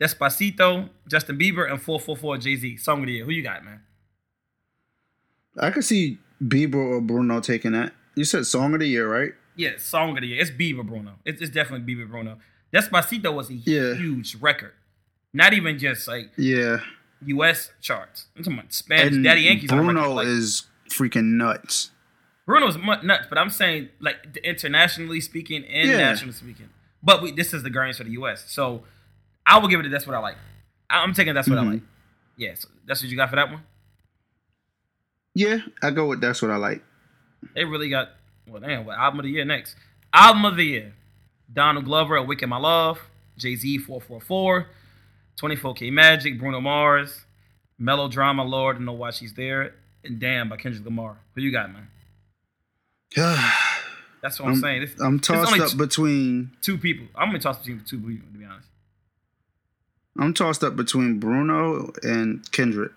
Despacito, 0.00 0.88
Justin 1.08 1.38
Bieber, 1.38 1.70
and 1.70 1.80
444 1.80 2.38
Jay 2.38 2.56
Z. 2.56 2.76
Song 2.78 3.00
of 3.00 3.06
the 3.06 3.12
year. 3.12 3.24
Who 3.24 3.30
you 3.30 3.42
got, 3.42 3.64
man? 3.64 3.80
I 5.58 5.70
could 5.70 5.84
see 5.84 6.18
Bieber 6.42 6.74
or 6.74 7.00
Bruno 7.00 7.40
taking 7.40 7.72
that. 7.72 7.92
You 8.16 8.24
said 8.24 8.44
song 8.46 8.74
of 8.74 8.80
the 8.80 8.86
year, 8.88 9.08
right? 9.08 9.32
Yeah, 9.56 9.72
song 9.78 10.16
of 10.16 10.20
the 10.22 10.28
year. 10.28 10.40
It's 10.40 10.50
Bieber 10.50 10.84
Bruno. 10.86 11.12
It's, 11.24 11.40
it's 11.40 11.50
definitely 11.50 11.94
Bieber 11.94 12.08
Bruno. 12.08 12.38
Despacito 12.72 13.32
was 13.32 13.50
a 13.50 13.54
Yeah. 13.54 13.94
huge 13.94 14.34
record. 14.36 14.72
Not 15.32 15.52
even 15.52 15.78
just 15.78 16.08
like 16.08 16.32
Yeah. 16.36 16.78
U.S. 17.26 17.70
charts. 17.80 18.26
I'm 18.36 18.42
talking 18.42 18.58
about 18.58 18.72
Spanish. 18.72 19.14
And 19.14 19.24
Daddy 19.24 19.42
Yankees. 19.42 19.70
Bruno 19.70 20.12
like- 20.14 20.26
is 20.26 20.64
freaking 20.88 21.34
nuts. 21.36 21.90
Bruno's 22.46 22.76
nuts, 23.02 23.26
but 23.28 23.38
I'm 23.38 23.48
saying 23.48 23.88
like 24.00 24.16
internationally 24.44 25.20
speaking 25.20 25.64
and 25.64 25.88
Yeah. 25.88 25.96
nationally 25.98 26.32
speaking. 26.34 26.68
But 27.02 27.22
we, 27.22 27.30
this 27.32 27.54
is 27.54 27.62
the 27.62 27.70
Grammys 27.70 27.96
for 27.96 28.04
the 28.04 28.10
U.S. 28.12 28.50
So 28.50 28.84
I 29.46 29.58
will 29.58 29.68
give 29.68 29.80
it. 29.80 29.86
a 29.86 29.88
That's 29.88 30.06
what 30.06 30.14
I 30.16 30.18
like. 30.18 30.36
I'm 30.90 31.14
taking 31.14 31.32
that's 31.34 31.48
what 31.48 31.58
Mhm. 31.58 31.62
I 31.68 31.70
like. 31.74 31.82
Yeah, 32.36 32.54
so 32.54 32.68
that's 32.86 33.02
what 33.02 33.10
you 33.10 33.16
got 33.16 33.30
for 33.30 33.36
that 33.36 33.50
one. 33.50 33.62
Yeah, 35.34 35.58
I 35.82 35.90
go 35.90 36.06
with 36.08 36.20
that's 36.20 36.42
what 36.42 36.50
I 36.50 36.56
like. 36.56 36.82
They 37.54 37.64
really 37.64 37.88
got 37.88 38.10
well. 38.46 38.60
Damn, 38.60 38.84
what 38.84 38.98
album 38.98 39.20
of 39.20 39.24
the 39.24 39.30
year 39.30 39.44
next? 39.44 39.76
Album 40.12 40.44
of 40.44 40.56
the 40.56 40.64
year: 40.64 40.94
Donald 41.52 41.84
Glover, 41.84 42.16
"Awaken 42.16 42.48
My 42.48 42.58
Love," 42.58 43.00
Jay 43.36 43.56
Z, 43.56 43.78
"444," 43.78 44.66
24K 45.40 45.92
Magic, 45.92 46.38
Bruno 46.38 46.60
Mars, 46.60 47.24
Melodrama, 47.78 48.44
Lorde, 48.44 48.80
Know 48.80 48.92
Why 48.92 49.10
She's 49.10 49.34
There, 49.34 49.74
and 50.04 50.18
Damn 50.18 50.48
by 50.48 50.56
Kendrick 50.56 50.84
Lamar. 50.84 51.16
Who 51.34 51.40
you 51.40 51.50
got, 51.52 51.72
man? 51.72 51.88
That's 54.24 54.40
what 54.40 54.46
I'm, 54.46 54.54
I'm, 54.54 54.60
saying. 54.60 54.80
This, 54.80 55.00
I'm 55.00 55.20
tossed 55.20 55.60
up 55.60 55.76
between 55.76 56.52
two 56.62 56.78
people. 56.78 57.06
I'm 57.14 57.28
gonna 57.28 57.40
toss 57.40 57.58
between 57.58 57.84
two 57.84 57.98
people 57.98 58.26
to 58.32 58.38
be 58.38 58.44
honest. 58.44 58.68
I'm 60.18 60.32
tossed 60.32 60.64
up 60.64 60.76
between 60.76 61.18
Bruno 61.18 61.92
and 62.02 62.50
Kendrick. 62.50 62.92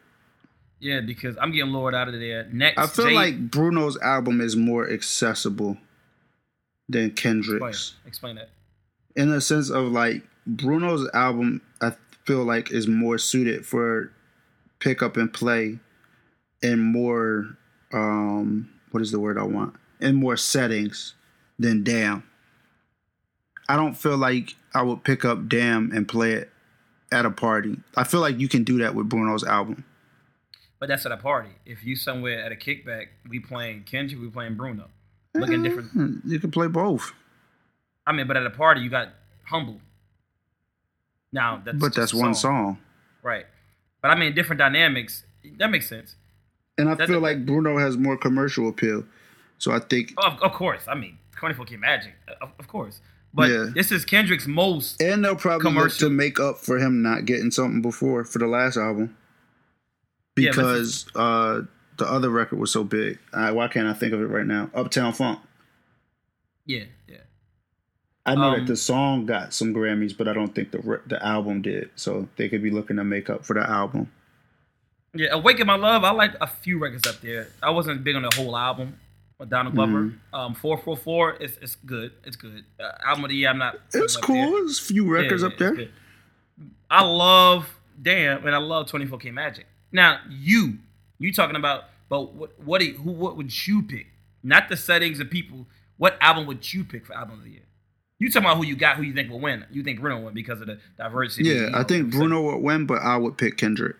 Yeah, 0.79 1.01
because 1.01 1.35
I'm 1.41 1.51
getting 1.51 1.71
Lorde 1.71 1.95
out 1.95 2.07
of 2.07 2.19
there. 2.19 2.47
Next, 2.51 2.77
I 2.77 2.87
feel 2.87 3.07
Jay- 3.07 3.15
like 3.15 3.51
Bruno's 3.51 3.97
album 3.97 4.41
is 4.41 4.55
more 4.55 4.89
accessible 4.89 5.77
than 6.87 7.07
explain, 7.07 7.41
Kendrick's. 7.43 7.95
explain 8.05 8.35
that. 8.35 8.49
In 9.15 9.31
the 9.31 9.41
sense 9.41 9.69
of 9.69 9.91
like 9.91 10.23
Bruno's 10.45 11.09
album, 11.13 11.61
I 11.81 11.93
feel 12.25 12.43
like 12.43 12.71
is 12.71 12.87
more 12.87 13.17
suited 13.17 13.65
for 13.65 14.11
pick 14.79 15.01
up 15.01 15.17
and 15.17 15.33
play 15.33 15.79
and 16.61 16.81
more 16.81 17.57
um 17.93 18.69
what 18.91 19.01
is 19.01 19.11
the 19.11 19.19
word 19.19 19.37
I 19.37 19.43
want? 19.43 19.75
In 19.99 20.15
more 20.15 20.37
settings 20.37 21.15
than 21.57 21.83
Damn. 21.83 22.23
I 23.67 23.75
don't 23.75 23.95
feel 23.95 24.17
like 24.17 24.55
I 24.73 24.81
would 24.81 25.03
pick 25.03 25.25
up 25.25 25.49
Damn 25.49 25.91
and 25.91 26.07
play 26.07 26.33
it 26.33 26.51
at 27.11 27.25
a 27.25 27.31
party. 27.31 27.77
I 27.95 28.03
feel 28.03 28.21
like 28.21 28.39
you 28.39 28.47
can 28.47 28.63
do 28.63 28.77
that 28.79 28.95
with 28.95 29.09
Bruno's 29.09 29.43
album. 29.43 29.83
But 30.79 30.89
that's 30.89 31.05
at 31.05 31.11
a 31.11 31.17
party. 31.17 31.49
If 31.65 31.83
you 31.83 31.95
somewhere 31.95 32.43
at 32.43 32.51
a 32.51 32.55
kickback, 32.55 33.07
we 33.27 33.39
playing 33.39 33.83
Kendrick, 33.83 34.21
we 34.21 34.29
playing 34.29 34.55
Bruno. 34.55 34.89
Looking 35.33 35.63
different. 35.63 35.95
Mm, 35.95 36.21
You 36.25 36.39
can 36.39 36.51
play 36.51 36.67
both. 36.67 37.13
I 38.05 38.11
mean, 38.11 38.27
but 38.27 38.37
at 38.37 38.45
a 38.45 38.49
party, 38.51 38.81
you 38.81 38.89
got 38.89 39.09
humble. 39.45 39.79
Now 41.31 41.61
that's 41.63 41.77
but 41.77 41.93
that's 41.93 42.13
one 42.13 42.33
song. 42.35 42.79
right? 43.23 43.45
But 44.01 44.11
I 44.11 44.15
mean, 44.19 44.33
different 44.33 44.59
dynamics. 44.59 45.25
That 45.57 45.69
makes 45.71 45.87
sense. 45.89 46.15
And 46.77 46.89
I 46.89 46.93
That- 46.95 47.07
feel 47.07 47.19
like 47.19 47.45
Bruno 47.45 47.77
has 47.77 47.97
more 47.97 48.17
commercial 48.17 48.69
appeal. 48.69 49.05
So 49.57 49.71
I 49.71 49.79
think 49.79 50.13
Oh, 50.17 50.27
Of, 50.27 50.41
of 50.41 50.51
course, 50.53 50.83
I 50.87 50.95
mean, 50.95 51.17
24K 51.35 51.77
Magic, 51.77 52.13
of, 52.41 52.51
of 52.59 52.67
course. 52.67 53.01
But 53.33 53.49
Yeah. 53.49 53.65
this 53.73 53.91
is 53.91 54.05
Kendrick's 54.05 54.47
most. 54.47 55.01
and 55.01 55.23
they'll 55.25 55.35
probably 55.35 55.63
Commercial. 55.65 56.07
to 56.07 56.13
make 56.13 56.39
up 56.39 56.59
for 56.59 56.77
him 56.77 57.01
not 57.01 57.25
getting 57.25 57.51
something 57.51 57.81
before 57.81 58.23
for 58.23 58.39
the 58.39 58.47
last 58.47 58.77
album. 58.77 59.15
Yeah, 60.37 60.51
Because 60.51 61.05
uh 61.15 61.61
the 61.97 62.05
other 62.05 62.29
record 62.29 62.59
was 62.59 62.71
so 62.71 62.83
big. 62.83 63.17
Uh, 63.33 63.51
why 63.51 63.67
can't 63.67 63.87
I 63.87 63.93
think 63.93 64.13
of 64.13 64.21
it 64.21 64.27
right 64.27 64.45
now? 64.45 64.69
Uptown 64.75 65.13
Funk. 65.13 65.39
Yeah, 66.65 66.83
yeah. 67.07 67.17
I 68.25 68.35
know 68.35 68.53
Um, 68.53 68.59
that 68.59 68.67
the 68.67 68.75
song 68.75 69.25
got 69.25 69.53
some 69.53 69.73
Grammys, 69.73 70.15
but 70.15 70.27
I 70.27 70.33
don't 70.33 70.53
think 70.53 70.71
the 70.71 71.01
the 71.07 71.23
album 71.25 71.61
did. 71.61 71.89
So 71.95 72.27
they 72.35 72.49
could 72.49 72.61
be 72.61 72.69
looking 72.69 72.97
to 72.97 73.03
make 73.03 73.29
up 73.29 73.45
for 73.45 73.53
the 73.53 73.67
album. 73.67 74.11
Yeah, 75.13 75.29
Awaken 75.31 75.65
My 75.65 75.75
Love, 75.75 76.03
I 76.03 76.11
like 76.11 76.35
a 76.39 76.47
few 76.47 76.77
records 76.77 77.07
up 77.07 77.21
there. 77.21 77.47
I 77.63 77.71
wasn't 77.71 78.03
big 78.03 78.15
on 78.15 78.21
the 78.21 78.35
whole 78.35 78.55
album 78.55 78.99
with 79.39 79.49
Donald 79.49 79.73
Glover. 79.73 80.03
Mm-hmm. 80.03 80.35
Um, 80.35 80.53
444, 80.53 81.37
it's, 81.39 81.57
it's 81.57 81.75
good. 81.75 82.11
It's 82.23 82.35
good. 82.35 82.65
Uh, 82.79 82.91
album 83.03 83.23
of 83.23 83.29
the 83.29 83.37
year, 83.37 83.49
I'm 83.49 83.57
not. 83.57 83.79
It's 83.93 84.15
up 84.15 84.21
cool. 84.21 84.35
there. 84.35 84.51
There's 84.51 84.79
a 84.79 84.83
few 84.83 85.09
records 85.09 85.41
yeah, 85.41 85.47
up 85.47 85.57
there. 85.57 85.87
I 86.89 87.03
love 87.03 87.73
Damn 87.99 88.45
and 88.45 88.55
I 88.55 88.59
love 88.59 88.87
24K 88.87 89.33
Magic. 89.33 89.65
Now 89.91 90.19
you, 90.29 90.77
you 91.19 91.33
talking 91.33 91.55
about, 91.55 91.85
but 92.09 92.33
what 92.33 92.59
what 92.63 92.81
you, 92.83 92.93
who 92.95 93.11
what 93.11 93.37
would 93.37 93.67
you 93.67 93.83
pick? 93.83 94.07
Not 94.43 94.69
the 94.69 94.77
settings 94.77 95.19
of 95.19 95.29
people. 95.29 95.65
What 95.97 96.17
album 96.21 96.45
would 96.47 96.73
you 96.73 96.83
pick 96.83 97.05
for 97.05 97.13
album 97.15 97.39
of 97.39 97.43
the 97.43 97.51
year? 97.51 97.61
You 98.19 98.29
talking 98.31 98.45
about 98.45 98.57
who 98.57 98.65
you 98.65 98.75
got, 98.75 98.97
who 98.97 99.03
you 99.03 99.13
think 99.13 99.29
will 99.29 99.39
win? 99.39 99.65
You 99.71 99.83
think 99.83 99.99
Bruno 99.99 100.17
will 100.17 100.25
win 100.25 100.33
because 100.33 100.59
of 100.61 100.67
the 100.67 100.79
diversity? 100.97 101.49
Yeah, 101.49 101.69
I 101.73 101.83
think 101.83 102.11
Bruno 102.11 102.41
would 102.43 102.63
win, 102.63 102.85
but 102.85 103.01
I 103.01 103.15
would 103.17 103.37
pick 103.37 103.57
Kendrick. 103.57 103.95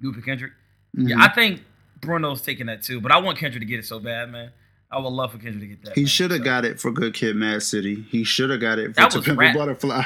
You 0.00 0.08
would 0.08 0.16
pick 0.16 0.24
Kendrick. 0.24 0.52
Mm-hmm. 0.96 1.08
Yeah, 1.08 1.16
I 1.18 1.28
think 1.28 1.62
Bruno's 2.00 2.42
taking 2.42 2.66
that 2.66 2.82
too, 2.82 3.00
but 3.00 3.10
I 3.12 3.18
want 3.18 3.38
Kendrick 3.38 3.60
to 3.62 3.66
get 3.66 3.78
it 3.80 3.86
so 3.86 3.98
bad, 3.98 4.30
man. 4.30 4.50
I 4.92 4.98
would 4.98 5.08
love 5.12 5.30
for 5.32 5.38
Kendrick 5.38 5.60
to 5.60 5.66
get 5.66 5.84
that. 5.84 5.94
He 5.96 6.04
should 6.06 6.30
have 6.32 6.38
So- 6.40 6.44
got 6.44 6.64
it 6.64 6.80
for 6.80 6.90
Good 6.90 7.14
Kid, 7.14 7.36
Mad 7.36 7.62
City. 7.62 8.04
He 8.10 8.24
should 8.24 8.50
have 8.50 8.60
got 8.60 8.78
it 8.78 8.94
for 8.96 9.08
To 9.08 9.20
Pimp. 9.22 9.38
Butterfly. 9.56 10.02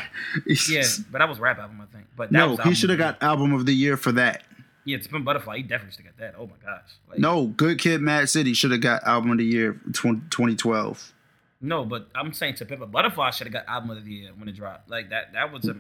Yeah, 0.69 0.83
but 1.11 1.19
that 1.19 1.29
was 1.29 1.39
rap 1.41 1.59
album, 1.59 1.81
I 1.81 1.87
think. 1.95 2.07
But 2.17 2.31
that 2.33 2.39
no, 2.39 2.51
was 2.51 2.61
he 2.65 2.75
should 2.75 2.91
have 2.91 2.99
got 2.99 3.23
album 3.23 3.53
of 3.55 3.65
the 3.67 3.75
year 3.75 3.97
for 3.97 4.13
that. 4.13 4.43
Yeah, 4.87 4.99
to 4.99 5.09
Pimp 5.09 5.25
Butterfly, 5.25 5.57
he 5.59 5.63
definitely 5.63 5.93
should 5.97 6.05
have 6.07 6.17
got 6.19 6.25
that. 6.27 6.35
Oh 6.39 6.47
my 6.47 6.57
gosh. 6.63 6.91
Like, 7.09 7.19
No, 7.19 7.47
Good 7.47 7.79
Kid, 7.79 8.01
Mad 8.03 8.29
City 8.29 8.53
should 8.55 8.71
have 8.71 8.81
got 8.83 9.03
album 9.05 9.31
of 9.31 9.39
the 9.39 9.45
year 9.45 9.81
20, 9.93 10.21
2012. 10.31 11.13
no, 11.63 11.85
but 11.85 12.09
I'm 12.15 12.33
saying 12.35 12.55
to 12.57 12.67
Pimp 12.67 12.91
Butterfly 12.91 13.31
should 13.31 13.47
have 13.47 13.55
got 13.55 13.67
album 13.67 13.91
of 13.97 14.05
the 14.05 14.11
year 14.13 14.31
when 14.37 14.49
it 14.49 14.53
dropped. 14.57 14.91
Like 14.91 15.11
that. 15.11 15.33
That 15.33 15.53
was 15.53 15.67
a. 15.69 15.77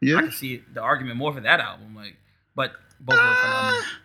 Yeah, 0.00 0.16
I 0.18 0.22
can 0.22 0.32
see 0.32 0.62
the 0.74 0.80
argument 0.82 1.16
more 1.16 1.32
for 1.32 1.40
that 1.40 1.60
album. 1.60 1.94
Like, 1.94 2.16
but 2.54 2.72
both 3.00 3.16
were 3.16 3.22
phenomenal. 3.22 3.80
Ah, 3.84 3.98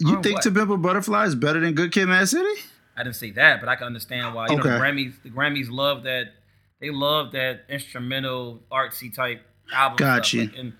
you 0.00 0.18
Oh, 0.18 0.22
think 0.22 0.34
what? 0.36 0.42
To 0.42 0.50
Pimp 0.50 0.70
a 0.70 0.76
Butterfly 0.76 1.24
is 1.26 1.34
better 1.34 1.60
than 1.60 1.72
Good 1.74 1.92
Kid, 1.92 2.06
Mad 2.06 2.28
City? 2.28 2.60
I 2.96 3.02
didn't 3.04 3.16
say 3.16 3.30
that, 3.30 3.60
but 3.60 3.68
I 3.68 3.76
can 3.76 3.86
understand 3.86 4.34
why. 4.34 4.48
You 4.48 4.56
know, 4.56 4.62
the 4.62 4.74
Okay. 4.74 4.78
Grammys, 4.84 5.22
the 5.22 5.30
Grammys 5.30 5.70
love 5.70 6.02
that. 6.02 6.32
They 6.80 6.90
love 6.90 7.32
that 7.32 7.64
instrumental, 7.68 8.62
artsy 8.72 9.14
type 9.14 9.42
album. 9.72 9.96
Gotcha. 9.98 10.38
Like, 10.40 10.56
and, 10.58 10.72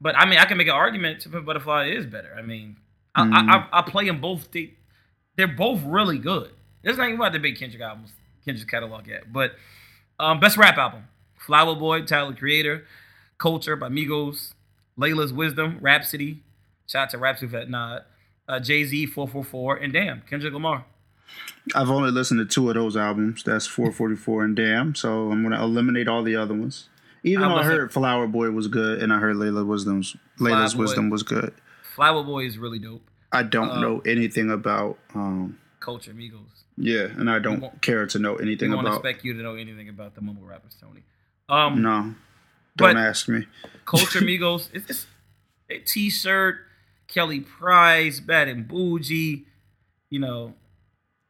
but 0.00 0.16
I 0.16 0.26
mean, 0.26 0.38
I 0.38 0.44
can 0.44 0.58
make 0.58 0.66
an 0.68 0.74
argument 0.74 1.20
to 1.22 1.28
Pimp 1.28 1.46
Butterfly 1.46 1.86
is 1.88 2.06
better. 2.06 2.34
I 2.36 2.42
mean, 2.42 2.76
I, 3.14 3.22
Mm. 3.24 3.32
I, 3.32 3.56
I, 3.56 3.78
I 3.78 3.82
play 3.82 4.06
them 4.06 4.20
both. 4.20 4.50
They, 4.50 4.74
they're 5.36 5.46
both 5.48 5.82
really 5.84 6.18
good. 6.18 6.50
There's 6.82 6.96
not 6.98 7.04
even 7.08 7.16
about 7.20 7.32
the 7.32 7.38
big 7.38 7.56
Kendrick 7.58 7.82
albums, 7.82 8.12
Kendrick's 8.44 8.70
catalog 8.70 9.06
yet. 9.06 9.32
But 9.32 9.52
um, 10.18 10.40
best 10.40 10.56
rap 10.56 10.76
album: 10.76 11.04
Flower 11.38 11.74
Boy, 11.74 12.02
Tyler 12.02 12.34
Creator, 12.34 12.84
Culture 13.38 13.76
by 13.76 13.88
Migos, 13.88 14.52
Laila's 14.96 15.32
Wisdom, 15.32 15.78
Rapsody. 15.80 16.42
Shout 16.86 17.04
out 17.04 17.10
to 17.10 17.18
Rapsody 17.18 17.50
for 17.50 17.58
that 17.58 17.70
nod. 17.70 18.04
Uh, 18.46 18.60
Jay 18.60 18.84
Z, 18.84 19.06
444, 19.06 19.76
and 19.76 19.92
damn, 19.92 20.20
Kendrick 20.28 20.52
Lamar. 20.52 20.84
I've 21.74 21.88
only 21.90 22.10
listened 22.10 22.40
to 22.40 22.44
two 22.52 22.68
of 22.68 22.74
those 22.74 22.96
albums. 22.96 23.42
That's 23.42 23.66
444 23.66 24.44
and 24.44 24.54
Damn. 24.56 24.94
So 24.94 25.30
I'm 25.30 25.42
gonna 25.42 25.62
eliminate 25.62 26.06
all 26.08 26.22
the 26.22 26.36
other 26.36 26.52
ones. 26.54 26.88
Even 27.24 27.44
I 27.44 27.48
though 27.48 27.56
I 27.56 27.62
heard 27.64 27.92
Flower 27.92 28.26
Boy 28.28 28.50
was 28.50 28.68
good 28.68 29.02
and 29.02 29.12
I 29.12 29.18
heard 29.18 29.36
Laila 29.36 29.64
Wisdom's 29.64 30.14
Laila's 30.38 30.74
Boy. 30.74 30.80
Wisdom 30.82 31.10
was 31.10 31.22
good. 31.22 31.52
Flower 31.96 32.22
Boy 32.22 32.44
is 32.46 32.58
really 32.58 32.78
dope. 32.78 33.02
I 33.32 33.42
don't 33.42 33.70
Uh, 33.70 33.80
know 33.80 34.00
anything 34.06 34.50
about 34.50 34.98
um 35.14 35.58
Culture, 35.80 36.12
Migos. 36.12 36.62
yeah, 36.76 37.08
and 37.18 37.28
I 37.30 37.38
don't 37.40 37.82
care 37.82 38.06
to 38.06 38.18
know 38.18 38.34
We 38.34 38.42
anything 38.42 38.70
don't 38.70 38.80
about 38.80 38.94
expect 38.98 39.24
you 39.24 39.32
to 39.34 39.42
know 39.42 39.54
anything 39.54 39.88
about 39.88 40.14
the 40.14 40.20
mumble 40.20 40.44
rappers, 40.46 40.76
Tony. 40.80 41.02
Um, 41.48 41.82
no. 41.82 42.14
Don't 42.76 42.96
ask 42.96 43.28
me. 43.28 43.46
Culture, 43.84 44.20
Migos. 44.22 44.68
It's, 44.72 44.88
it's 44.88 45.06
a 45.70 45.78
T-shirt. 45.78 46.56
Kelly 47.06 47.40
Price, 47.40 48.18
Bad 48.20 48.48
and 48.48 48.66
Bougie. 48.66 49.44
You 50.10 50.20
know, 50.20 50.54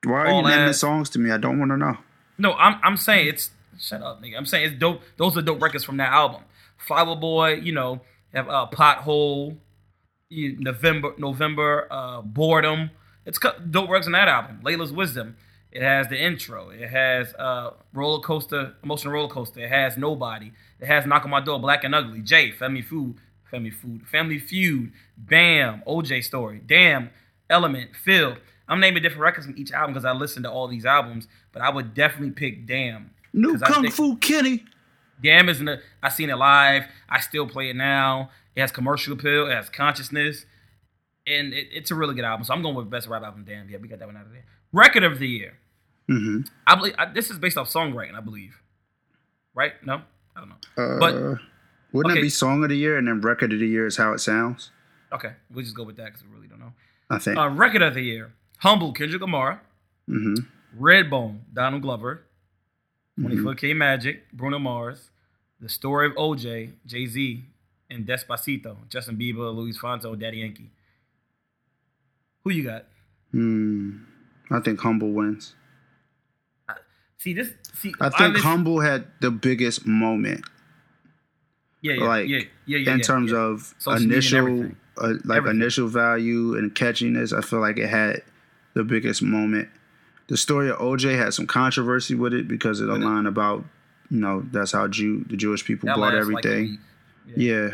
Why 0.04 0.20
are 0.20 0.32
you 0.40 0.42
naming 0.48 0.72
songs 0.72 1.10
to 1.10 1.18
me? 1.18 1.30
I 1.32 1.36
don't 1.36 1.58
want 1.58 1.70
to 1.72 1.76
know. 1.76 1.96
no, 2.38 2.52
I'm 2.54 2.78
I'm 2.82 2.96
saying 2.96 3.28
it's 3.28 3.50
shut 3.78 4.02
up, 4.02 4.22
nigga. 4.22 4.36
I'm 4.36 4.46
saying 4.46 4.66
it's 4.66 4.78
dope. 4.78 5.02
Those 5.16 5.36
are 5.36 5.42
dope 5.42 5.62
records 5.62 5.84
from 5.84 5.96
that 5.98 6.12
album. 6.12 6.42
Flower 6.76 7.16
Boy, 7.16 7.54
you 7.54 7.72
know, 7.72 8.00
have 8.32 8.48
uh, 8.48 8.66
Pothole, 8.72 9.56
November, 10.30 11.14
November, 11.18 11.86
uh, 11.90 12.22
Boredom. 12.22 12.90
It's 13.26 13.38
dope 13.38 13.88
records 13.88 14.06
on 14.06 14.12
that 14.12 14.28
album. 14.28 14.60
Laila's 14.62 14.92
Wisdom. 14.92 15.36
It 15.74 15.82
has 15.82 16.06
the 16.06 16.16
intro. 16.16 16.70
It 16.70 16.88
has 16.88 17.34
uh, 17.34 17.72
roller 17.92 18.20
coaster, 18.20 18.74
emotional 18.84 19.12
roller 19.12 19.28
coaster. 19.28 19.60
It 19.60 19.70
has 19.70 19.96
Nobody. 19.96 20.52
It 20.78 20.86
has 20.86 21.04
Knock 21.04 21.24
on 21.24 21.30
My 21.30 21.40
Door, 21.40 21.60
Black 21.60 21.82
and 21.82 21.94
Ugly, 21.94 22.20
Jay, 22.20 22.52
Family 22.52 22.82
Food, 22.82 23.16
Family 23.50 23.70
Food, 23.70 24.06
Family 24.06 24.38
Feud, 24.38 24.92
Bam, 25.16 25.82
OJ 25.86 26.22
Story, 26.22 26.60
Damn, 26.64 27.10
Element, 27.50 27.96
Feel. 27.96 28.36
I'm 28.68 28.80
naming 28.80 29.02
different 29.02 29.22
records 29.22 29.46
from 29.46 29.58
each 29.58 29.72
album 29.72 29.94
because 29.94 30.04
I 30.04 30.12
listened 30.12 30.44
to 30.44 30.50
all 30.50 30.68
these 30.68 30.86
albums, 30.86 31.26
but 31.52 31.60
I 31.60 31.70
would 31.70 31.92
definitely 31.92 32.30
pick 32.30 32.66
Damn. 32.66 33.10
New 33.34 33.58
Kung 33.58 33.82
think- 33.82 33.94
Fu 33.94 34.16
Kenny. 34.16 34.64
Damn 35.22 35.48
is 35.48 35.60
in 35.60 35.66
the, 35.66 35.80
I 36.02 36.08
seen 36.08 36.28
it 36.30 36.36
live. 36.36 36.84
I 37.08 37.20
still 37.20 37.46
play 37.46 37.70
it 37.70 37.76
now. 37.76 38.30
It 38.56 38.60
has 38.62 38.72
commercial 38.72 39.12
appeal. 39.14 39.46
It 39.48 39.54
has 39.54 39.68
consciousness, 39.68 40.44
and 41.26 41.52
it, 41.54 41.68
it's 41.72 41.90
a 41.90 41.94
really 41.94 42.14
good 42.14 42.24
album. 42.24 42.44
So 42.44 42.52
I'm 42.54 42.62
going 42.62 42.74
with 42.74 42.90
best 42.90 43.08
rap 43.08 43.22
album. 43.22 43.44
Damn, 43.46 43.68
yeah, 43.68 43.78
we 43.80 43.88
got 43.88 43.98
that 44.00 44.06
one 44.06 44.16
out 44.16 44.26
of 44.26 44.32
there. 44.32 44.44
Record 44.72 45.02
of 45.04 45.18
the 45.18 45.28
year. 45.28 45.54
hmm 46.08 46.40
I 46.66 46.74
believe 46.74 46.94
I, 46.98 47.06
this 47.06 47.30
is 47.30 47.38
based 47.38 47.56
off 47.56 47.68
songwriting. 47.72 48.14
I 48.14 48.20
believe, 48.20 48.56
right? 49.54 49.72
No, 49.86 50.02
I 50.36 50.40
don't 50.40 50.48
know. 50.48 50.56
Uh, 50.76 50.98
But- 50.98 51.40
wouldn't 51.92 52.10
okay. 52.12 52.18
it 52.18 52.22
be 52.22 52.28
song 52.28 52.64
of 52.64 52.70
the 52.70 52.76
year 52.76 52.98
and 52.98 53.06
then 53.06 53.20
record 53.20 53.52
of 53.52 53.60
the 53.60 53.68
year 53.68 53.86
is 53.86 53.96
how 53.96 54.12
it 54.12 54.18
sounds? 54.18 54.72
Okay, 55.12 55.30
we'll 55.48 55.62
just 55.64 55.76
go 55.76 55.84
with 55.84 55.96
that 55.96 56.06
because 56.06 56.24
we 56.24 56.34
really 56.34 56.48
don't 56.48 56.58
know. 56.58 56.72
I 57.08 57.18
think. 57.18 57.38
Uh, 57.38 57.48
record 57.50 57.82
of 57.82 57.94
the 57.94 58.02
year: 58.02 58.32
Humble, 58.58 58.92
Kendrick 58.92 59.22
Lamar. 59.22 59.62
hmm 60.08 60.34
Redbone, 60.78 61.38
Donald 61.52 61.82
Glover. 61.82 62.24
Mm-hmm. 63.18 63.26
24 63.26 63.54
K 63.54 63.74
Magic, 63.74 64.32
Bruno 64.32 64.58
Mars. 64.58 65.10
The 65.60 65.68
Story 65.68 66.08
of 66.08 66.14
OJ, 66.14 66.72
Jay 66.84 67.06
Z, 67.06 67.44
and 67.88 68.04
Despacito, 68.06 68.76
Justin 68.90 69.16
Bieber, 69.16 69.54
Luis 69.54 69.78
Fonsi, 69.78 70.18
Daddy 70.18 70.38
Yankee. 70.38 70.70
Who 72.42 72.50
you 72.50 72.64
got? 72.64 72.84
Hmm. 73.30 73.98
I 74.50 74.60
think 74.60 74.80
Humble 74.80 75.12
wins. 75.12 75.54
See 77.16 77.32
this. 77.32 77.50
See, 77.72 77.94
I 78.00 78.10
think 78.10 78.36
Humble 78.38 78.80
had 78.80 79.06
the 79.22 79.30
biggest 79.30 79.86
moment, 79.86 80.44
Yeah, 81.80 81.94
yeah, 81.94 82.04
like, 82.04 82.28
yeah, 82.28 82.40
yeah, 82.66 82.78
yeah. 82.78 82.92
in 82.94 83.00
terms 83.00 83.32
of 83.32 83.74
Social 83.78 84.02
initial, 84.02 84.64
uh, 84.98 85.14
like 85.24 85.38
Everything. 85.38 85.60
initial 85.62 85.88
value 85.88 86.58
and 86.58 86.74
catchiness. 86.74 87.32
I 87.36 87.40
feel 87.40 87.60
like 87.60 87.78
it 87.78 87.88
had 87.88 88.22
the 88.74 88.84
biggest 88.84 89.22
moment. 89.22 89.68
The 90.28 90.36
story 90.36 90.70
of 90.70 90.78
OJ 90.78 91.16
had 91.18 91.34
some 91.34 91.46
controversy 91.46 92.14
with 92.14 92.32
it 92.32 92.48
because 92.48 92.80
of 92.80 92.88
the 92.88 92.94
it. 92.94 93.00
line 93.00 93.26
about, 93.26 93.64
you 94.10 94.18
know, 94.20 94.44
that's 94.50 94.72
how 94.72 94.88
Jew 94.88 95.24
the 95.28 95.36
Jewish 95.36 95.64
people 95.64 95.86
bought 95.88 95.98
lasts 95.98 96.28
like 96.30 96.44
a 96.44 96.48
everything. 96.48 96.78
yeah, 97.36 97.68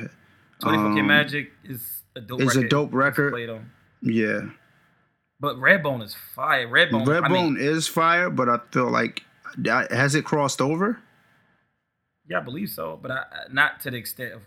24 0.61 0.95
K 0.95 1.01
Um, 1.01 1.07
Magic 1.07 1.53
is 1.65 2.03
a 2.17 2.21
dope. 2.21 2.41
it's 2.41 2.55
a 2.57 2.59
record. 2.61 2.71
dope 2.71 2.93
record. 2.95 3.63
Yeah. 4.03 4.41
But 5.39 5.57
Redbone 5.57 6.03
is 6.03 6.15
fire. 6.35 6.67
Redbone. 6.69 7.07
Redbone 7.07 7.25
I 7.25 7.29
mean, 7.29 7.57
is 7.59 7.87
fire, 7.89 8.29
but 8.31 8.49
I 8.49 8.59
feel 8.73 8.91
like 8.91 9.23
has 9.91 10.15
it 10.15 10.25
crossed 10.25 10.61
over? 10.61 10.99
yeah, 12.29 12.39
I 12.39 12.41
believe 12.43 12.69
so, 12.71 12.99
but 13.01 13.11
I, 13.11 13.25
not 13.51 13.81
to 13.81 13.91
the 13.91 13.97
extent 13.97 14.33
of 14.35 14.43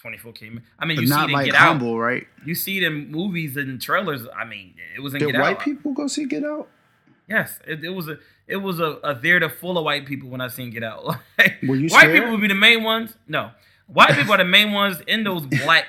24 0.00 0.32
came. 0.32 0.62
I 0.78 0.86
mean, 0.86 0.98
you 1.00 1.06
see 1.06 1.24
in 1.24 1.30
like 1.30 1.46
Get 1.46 1.54
humble, 1.56 1.94
Out. 1.94 1.98
right? 1.98 2.26
You 2.46 2.54
see 2.54 2.84
in 2.84 3.10
movies 3.10 3.56
and 3.56 3.80
trailers. 3.80 4.26
I 4.36 4.44
mean, 4.44 4.74
it 4.96 5.00
was 5.00 5.12
in 5.14 5.20
Did 5.20 5.32
Get 5.32 5.40
white 5.40 5.56
Out. 5.58 5.62
people 5.64 5.92
go 5.92 6.06
see 6.06 6.24
Get 6.24 6.44
Out? 6.44 6.68
Yes, 7.28 7.58
it, 7.66 7.84
it 7.84 7.90
was 7.90 8.08
a 8.08 8.18
it 8.46 8.56
was 8.56 8.80
a, 8.80 8.92
a 9.04 9.14
theater 9.14 9.48
full 9.48 9.76
of 9.76 9.84
white 9.84 10.06
people 10.06 10.30
when 10.30 10.40
I 10.40 10.48
seen 10.48 10.70
Get 10.70 10.82
Out. 10.82 11.04
Like, 11.38 11.58
Were 11.62 11.76
you 11.76 11.88
white 11.88 12.00
scared? 12.04 12.14
people 12.14 12.30
would 12.32 12.40
be 12.40 12.48
the 12.48 12.54
main 12.54 12.82
ones. 12.82 13.14
No, 13.26 13.50
white 13.86 14.14
people 14.14 14.32
are 14.32 14.38
the 14.38 14.44
main 14.44 14.72
ones 14.72 15.00
in 15.06 15.24
those 15.24 15.46
black. 15.64 15.86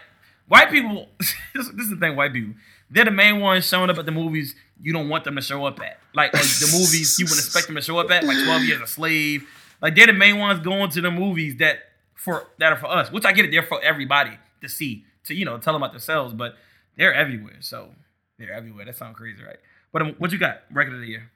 White 0.47 0.69
people. 0.71 1.07
this, 1.19 1.33
this 1.53 1.85
is 1.85 1.89
the 1.91 1.95
thing. 1.95 2.15
White 2.15 2.33
people. 2.33 2.55
They're 2.89 3.05
the 3.05 3.11
main 3.11 3.39
ones 3.39 3.67
showing 3.67 3.89
up 3.89 3.97
at 3.97 4.05
the 4.05 4.11
movies 4.11 4.55
you 4.81 4.91
don't 4.91 5.09
want 5.09 5.23
them 5.23 5.35
to 5.35 5.41
show 5.41 5.65
up 5.65 5.79
at. 5.79 5.99
Like, 6.13 6.33
like 6.33 6.41
the 6.43 6.69
movies 6.73 7.17
you 7.19 7.25
wouldn't 7.25 7.39
expect 7.45 7.67
them 7.67 7.75
to 7.75 7.81
show 7.81 7.99
up 7.99 8.09
at, 8.11 8.23
like 8.23 8.43
Twelve 8.43 8.63
Years 8.63 8.81
a 8.81 8.87
Slave. 8.87 9.47
Like 9.81 9.95
they're 9.95 10.07
the 10.07 10.13
main 10.13 10.37
ones 10.39 10.59
going 10.59 10.89
to 10.91 11.01
the 11.01 11.11
movies 11.11 11.57
that 11.57 11.79
for 12.15 12.47
that 12.57 12.73
are 12.73 12.77
for 12.77 12.87
us. 12.87 13.11
Which 13.11 13.25
I 13.25 13.31
get 13.31 13.45
it. 13.45 13.51
They're 13.51 13.63
for 13.63 13.81
everybody 13.81 14.37
to 14.61 14.67
see 14.67 15.05
to 15.25 15.33
you 15.33 15.45
know 15.45 15.57
tell 15.59 15.73
them 15.73 15.83
about 15.83 15.93
themselves. 15.93 16.33
But 16.33 16.55
they're 16.97 17.13
everywhere. 17.13 17.57
So 17.61 17.91
they're 18.37 18.51
everywhere. 18.51 18.85
That 18.85 18.97
sounds 18.97 19.15
crazy, 19.15 19.43
right? 19.43 19.59
But 19.91 20.01
um, 20.03 20.15
what 20.17 20.31
you 20.31 20.37
got? 20.37 20.61
Record 20.71 20.93
of 20.95 20.99
the 21.01 21.07
year. 21.07 21.29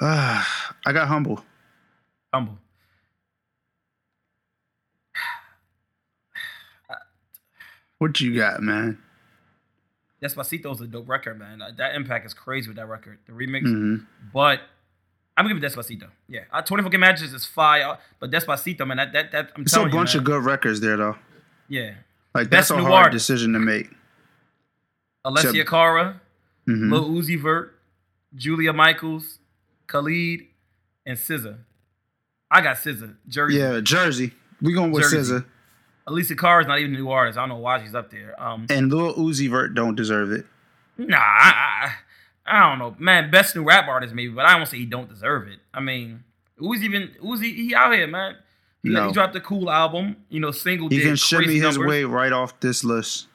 Ah, 0.00 0.74
I 0.86 0.92
got 0.92 1.08
humble. 1.08 1.44
Humble. 2.32 2.58
What 7.98 8.20
you 8.20 8.36
got, 8.36 8.62
man? 8.62 8.98
Despacito's 10.22 10.80
a 10.80 10.86
dope 10.86 11.08
record, 11.08 11.38
man. 11.38 11.62
Uh, 11.62 11.70
That 11.76 11.94
impact 11.94 12.26
is 12.26 12.34
crazy 12.34 12.68
with 12.68 12.76
that 12.76 12.88
record, 12.88 13.18
the 13.26 13.32
remix. 13.32 13.62
Mhm. 13.64 14.06
But 14.32 14.60
I'm 15.36 15.44
gonna 15.44 15.54
give 15.60 15.62
it 15.64 15.72
Despacito. 15.72 16.08
Yeah, 16.28 16.40
uh, 16.52 16.62
24 16.62 16.90
K 16.90 16.96
matches 16.96 17.32
is 17.32 17.44
fire, 17.44 17.98
but 18.18 18.30
Despacito, 18.30 18.86
man, 18.86 18.96
that 18.98 19.12
that, 19.12 19.32
that 19.32 19.52
I'm 19.56 19.62
It's 19.62 19.74
a 19.76 19.84
bunch 19.86 20.14
you, 20.14 20.20
of 20.20 20.24
good 20.26 20.44
records 20.44 20.80
there, 20.80 20.96
though. 20.96 21.16
Yeah, 21.68 21.94
Like 22.34 22.50
Best 22.50 22.68
that's 22.68 22.70
a 22.70 22.82
hard 22.82 22.92
artist. 23.06 23.26
decision 23.26 23.52
to 23.52 23.58
make. 23.58 23.90
Alessia 25.24 25.66
Cara, 25.66 26.20
Mhm. 26.68 26.90
Lil 26.92 27.08
Uzi 27.10 27.40
Vert, 27.40 27.74
Julia 28.34 28.72
Michaels, 28.72 29.38
Khalid, 29.86 30.42
and 31.06 31.16
SZA. 31.16 31.56
I 32.50 32.60
got 32.60 32.76
SZA. 32.76 33.16
Jersey. 33.26 33.56
Yeah, 33.58 33.80
Jersey. 33.80 34.32
We 34.60 34.74
going 34.74 34.90
with. 34.92 35.04
SZA. 35.04 35.44
Alessia 36.06 36.38
Cara 36.38 36.62
is 36.62 36.66
not 36.66 36.78
even 36.78 36.94
a 36.94 36.98
new 36.98 37.10
artist. 37.10 37.36
I 37.38 37.42
don't 37.42 37.50
know 37.50 37.56
why 37.56 37.82
she's 37.82 37.94
up 37.94 38.10
there. 38.10 38.34
Um, 38.42 38.66
And 38.70 38.90
Lil 38.92 39.14
Uzi 39.14 39.48
Vert 39.50 39.74
don't 39.74 39.94
deserve 39.94 40.32
it. 40.32 40.46
Nah, 40.96 41.16
I, 41.18 41.92
I, 42.46 42.56
I 42.58 42.68
don't 42.70 42.78
know, 42.78 42.96
man. 42.98 43.30
Best 43.30 43.54
new 43.54 43.62
rap 43.62 43.86
artist 43.88 44.14
maybe, 44.14 44.32
but 44.32 44.46
I 44.46 44.56
don't 44.56 44.66
say 44.66 44.78
he 44.78 44.86
don't 44.86 45.08
deserve 45.08 45.48
it. 45.48 45.58
I 45.72 45.80
mean, 45.80 46.24
who's 46.56 46.82
even 46.82 47.10
who's 47.20 47.40
he, 47.40 47.74
out 47.74 47.92
here, 47.94 48.06
man? 48.06 48.36
He, 48.82 48.88
No. 48.88 49.08
he 49.08 49.12
dropped 49.12 49.36
a 49.36 49.40
cool 49.40 49.70
album, 49.70 50.16
you 50.28 50.40
know, 50.40 50.50
single. 50.50 50.88
He 50.88 50.96
did 50.98 51.04
can 51.06 51.16
shimmy 51.16 51.58
his 51.58 51.78
way 51.78 52.04
right 52.04 52.32
off 52.32 52.58
this 52.60 52.82
list. 52.84 53.26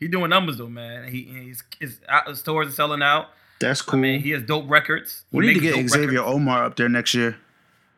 He 0.00 0.08
doing 0.08 0.30
numbers 0.30 0.56
though, 0.58 0.68
man. 0.68 1.08
He 1.12 1.22
he's 1.24 1.62
his, 1.78 2.00
out- 2.08 2.26
his 2.28 2.40
stores 2.40 2.68
are 2.68 2.72
selling 2.72 3.02
out. 3.02 3.28
That's 3.60 3.82
cool. 3.82 3.98
I 3.98 4.02
mean, 4.02 4.20
he 4.22 4.30
has 4.30 4.42
dope 4.42 4.64
records. 4.68 5.24
He 5.30 5.36
we 5.38 5.46
need 5.46 5.54
to 5.54 5.60
get 5.60 5.74
Xavier 5.88 6.20
records. 6.20 6.34
Omar 6.34 6.64
up 6.64 6.76
there 6.76 6.88
next 6.88 7.12
year. 7.14 7.36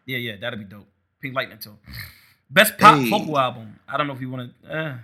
Yeah, 0.04 0.18
yeah, 0.18 0.36
that'd 0.40 0.58
be 0.58 0.64
dope. 0.64 0.88
Pink 1.20 1.34
Lightning 1.36 1.58
too. 1.58 1.78
Best 2.50 2.76
pop 2.76 2.98
Hey. 2.98 3.08
vocal 3.08 3.38
album. 3.38 3.78
I 3.88 3.96
don't 3.96 4.08
know 4.08 4.12
if 4.14 4.20
you 4.20 4.28
want 4.28 4.52
to. 4.64 4.76
Uh, 4.76 4.94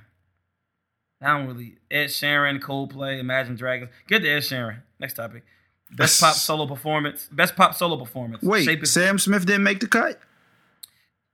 I 1.23 1.27
don't 1.39 1.47
really. 1.47 1.77
Ed 1.91 2.07
Sheeran, 2.07 2.61
Coldplay, 2.61 3.19
Imagine 3.21 3.55
Dragons. 3.55 3.91
Get 4.09 4.21
to 4.23 4.29
Ed 4.29 4.41
Sheeran. 4.41 4.81
Next 4.99 5.15
topic. 5.15 5.45
Best 5.97 6.21
pop 6.21 6.35
solo 6.35 6.67
performance. 6.67 7.29
Best 7.33 7.55
pop 7.57 7.75
solo 7.75 7.97
performance. 7.97 8.43
Wait, 8.43 8.65
Shape 8.65 8.85
Sam 8.87 9.19
Smith 9.19 9.47
didn't 9.47 9.63
make 9.63 9.81
the 9.81 9.87
cut? 9.89 10.21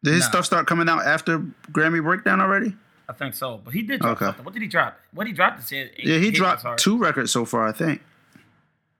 Did 0.04 0.12
his 0.14 0.24
Nah. 0.24 0.28
stuff 0.30 0.44
start 0.44 0.66
coming 0.66 0.88
out 0.88 1.04
after 1.06 1.38
Grammy 1.72 2.02
Breakdown 2.02 2.40
already? 2.40 2.76
I 3.08 3.12
think 3.12 3.34
so, 3.34 3.60
but 3.62 3.74
he 3.74 3.82
did 3.82 4.00
drop 4.00 4.16
Okay. 4.16 4.24
something. 4.26 4.44
What 4.44 4.54
did 4.54 4.62
he 4.62 4.68
drop? 4.68 4.98
What 5.12 5.24
did 5.24 5.30
he 5.30 5.34
drop? 5.36 5.58
This 5.58 5.70
year? 5.72 5.90
Yeah, 5.98 6.18
he 6.18 6.30
dropped 6.30 6.64
two 6.78 6.96
records 6.98 7.30
so 7.32 7.44
far, 7.44 7.66
I 7.68 7.72
think. 7.72 8.02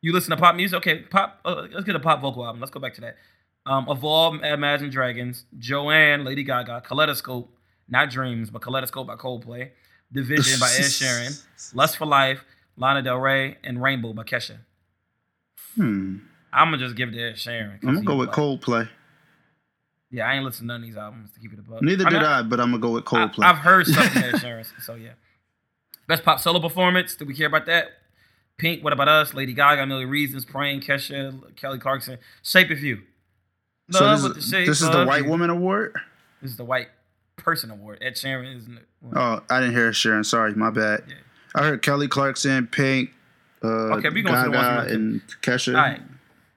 You 0.03 0.13
listen 0.13 0.31
to 0.31 0.37
pop 0.37 0.55
music? 0.55 0.77
Okay, 0.79 0.99
pop. 1.01 1.41
Uh, 1.45 1.67
let's 1.73 1.85
get 1.85 1.97
a 1.97 2.01
pop 2.01 2.21
vocal 2.21 2.45
album. 2.45 2.61
Let's 2.61 2.71
go 2.71 2.81
back 2.81 2.93
to 2.95 3.01
that. 3.01 3.17
Um, 3.65 3.87
Evolve, 3.89 4.43
Imagine 4.43 4.91
Dragons, 4.91 5.47
Joanne, 5.59 6.23
Lady 6.25 6.43
Gaga, 6.43 6.83
Kaleidoscope, 6.87 7.51
not 7.89 8.11
Dreams, 8.11 8.51
but 8.51 8.61
Kaleidoscope 8.61 9.07
by 9.07 9.17
Coldplay, 9.17 9.71
Division 10.13 10.61
by 10.61 10.67
Ed 10.67 10.83
Sheeran, 10.83 11.43
Lust 11.75 11.97
for 11.97 12.05
Life, 12.05 12.45
Lana 12.77 13.01
Del 13.01 13.17
Rey, 13.17 13.57
and 13.65 13.83
Rainbow 13.83 14.13
by 14.13 14.25
Kesha. 14.25 14.59
Hmm. 15.77 16.19
I'm 16.53 16.67
gonna 16.69 16.77
just 16.79 16.95
give 16.95 17.09
it 17.09 17.13
to 17.13 17.23
Ed 17.31 17.35
Sheeran. 17.37 17.79
I'm 17.83 17.95
gonna 17.95 18.03
go 18.03 18.17
with 18.17 18.29
like- 18.29 18.37
Coldplay. 18.37 18.89
Yeah, 20.15 20.29
I 20.29 20.37
ain't 20.37 20.45
listened 20.45 20.69
to 20.69 20.75
none 20.75 20.81
of 20.83 20.87
these 20.87 20.97
albums 20.97 21.33
to 21.33 21.41
keep 21.41 21.53
it 21.53 21.59
above. 21.59 21.83
Neither 21.83 22.07
I 22.07 22.11
did 22.11 22.17
mean, 22.17 22.25
I, 22.25 22.43
but 22.43 22.61
I'm 22.61 22.71
gonna 22.71 22.81
go 22.81 22.91
with 22.91 23.05
Coldplay. 23.05 23.43
I've 23.45 23.59
heard 23.59 23.85
something 23.89 24.23
Ed 24.23 24.35
Sheeran, 24.35 24.65
so 24.81 24.95
yeah. 24.95 25.11
Best 26.07 26.23
pop 26.23 26.39
solo 26.39 26.61
performance. 26.61 27.17
Do 27.17 27.25
we 27.25 27.35
care 27.35 27.49
about 27.49 27.67
that? 27.67 27.89
Pink. 28.57 28.85
What 28.85 28.93
about 28.93 29.09
us? 29.09 29.35
Lady 29.35 29.55
Gaga. 29.55 29.83
A 29.83 29.87
Million 29.87 30.09
Reasons. 30.09 30.45
Praying. 30.45 30.83
Kesha. 30.83 31.57
Kelly 31.57 31.81
Clarkson. 31.81 32.19
Shape 32.45 32.71
of 32.71 32.81
You. 32.81 33.01
so 33.91 34.09
this, 34.09 34.23
with 34.23 34.33
the 34.35 34.39
is, 34.39 34.49
shape 34.49 34.67
this 34.69 34.83
is 34.83 34.89
the 34.89 35.05
White 35.05 35.25
you. 35.25 35.31
Woman 35.31 35.51
Award. 35.51 35.97
This 36.41 36.53
is 36.53 36.57
the 36.57 36.65
white 36.65 36.91
person 37.37 37.73
award. 37.73 37.99
Ed 38.01 38.15
Sheeran 38.15 38.57
isn't. 38.57 38.77
It? 38.77 38.87
Oh, 39.17 39.43
I 39.51 39.59
didn't 39.59 39.75
hear 39.75 39.91
Sheeran. 39.91 40.25
Sorry, 40.25 40.55
my 40.55 40.71
bad. 40.71 41.03
Yeah. 41.09 41.15
I 41.57 41.65
heard 41.65 41.83
Kelly 41.83 42.07
Clarkson, 42.07 42.69
Pink, 42.69 43.11
uh, 43.65 43.97
Okay, 43.97 44.11
we 44.11 44.23
the 44.23 44.31
ones 44.31 44.53
Gaga, 44.53 44.93
and 44.93 45.23
Kesha. 45.43 45.75
All 45.75 45.81
right. 45.81 46.01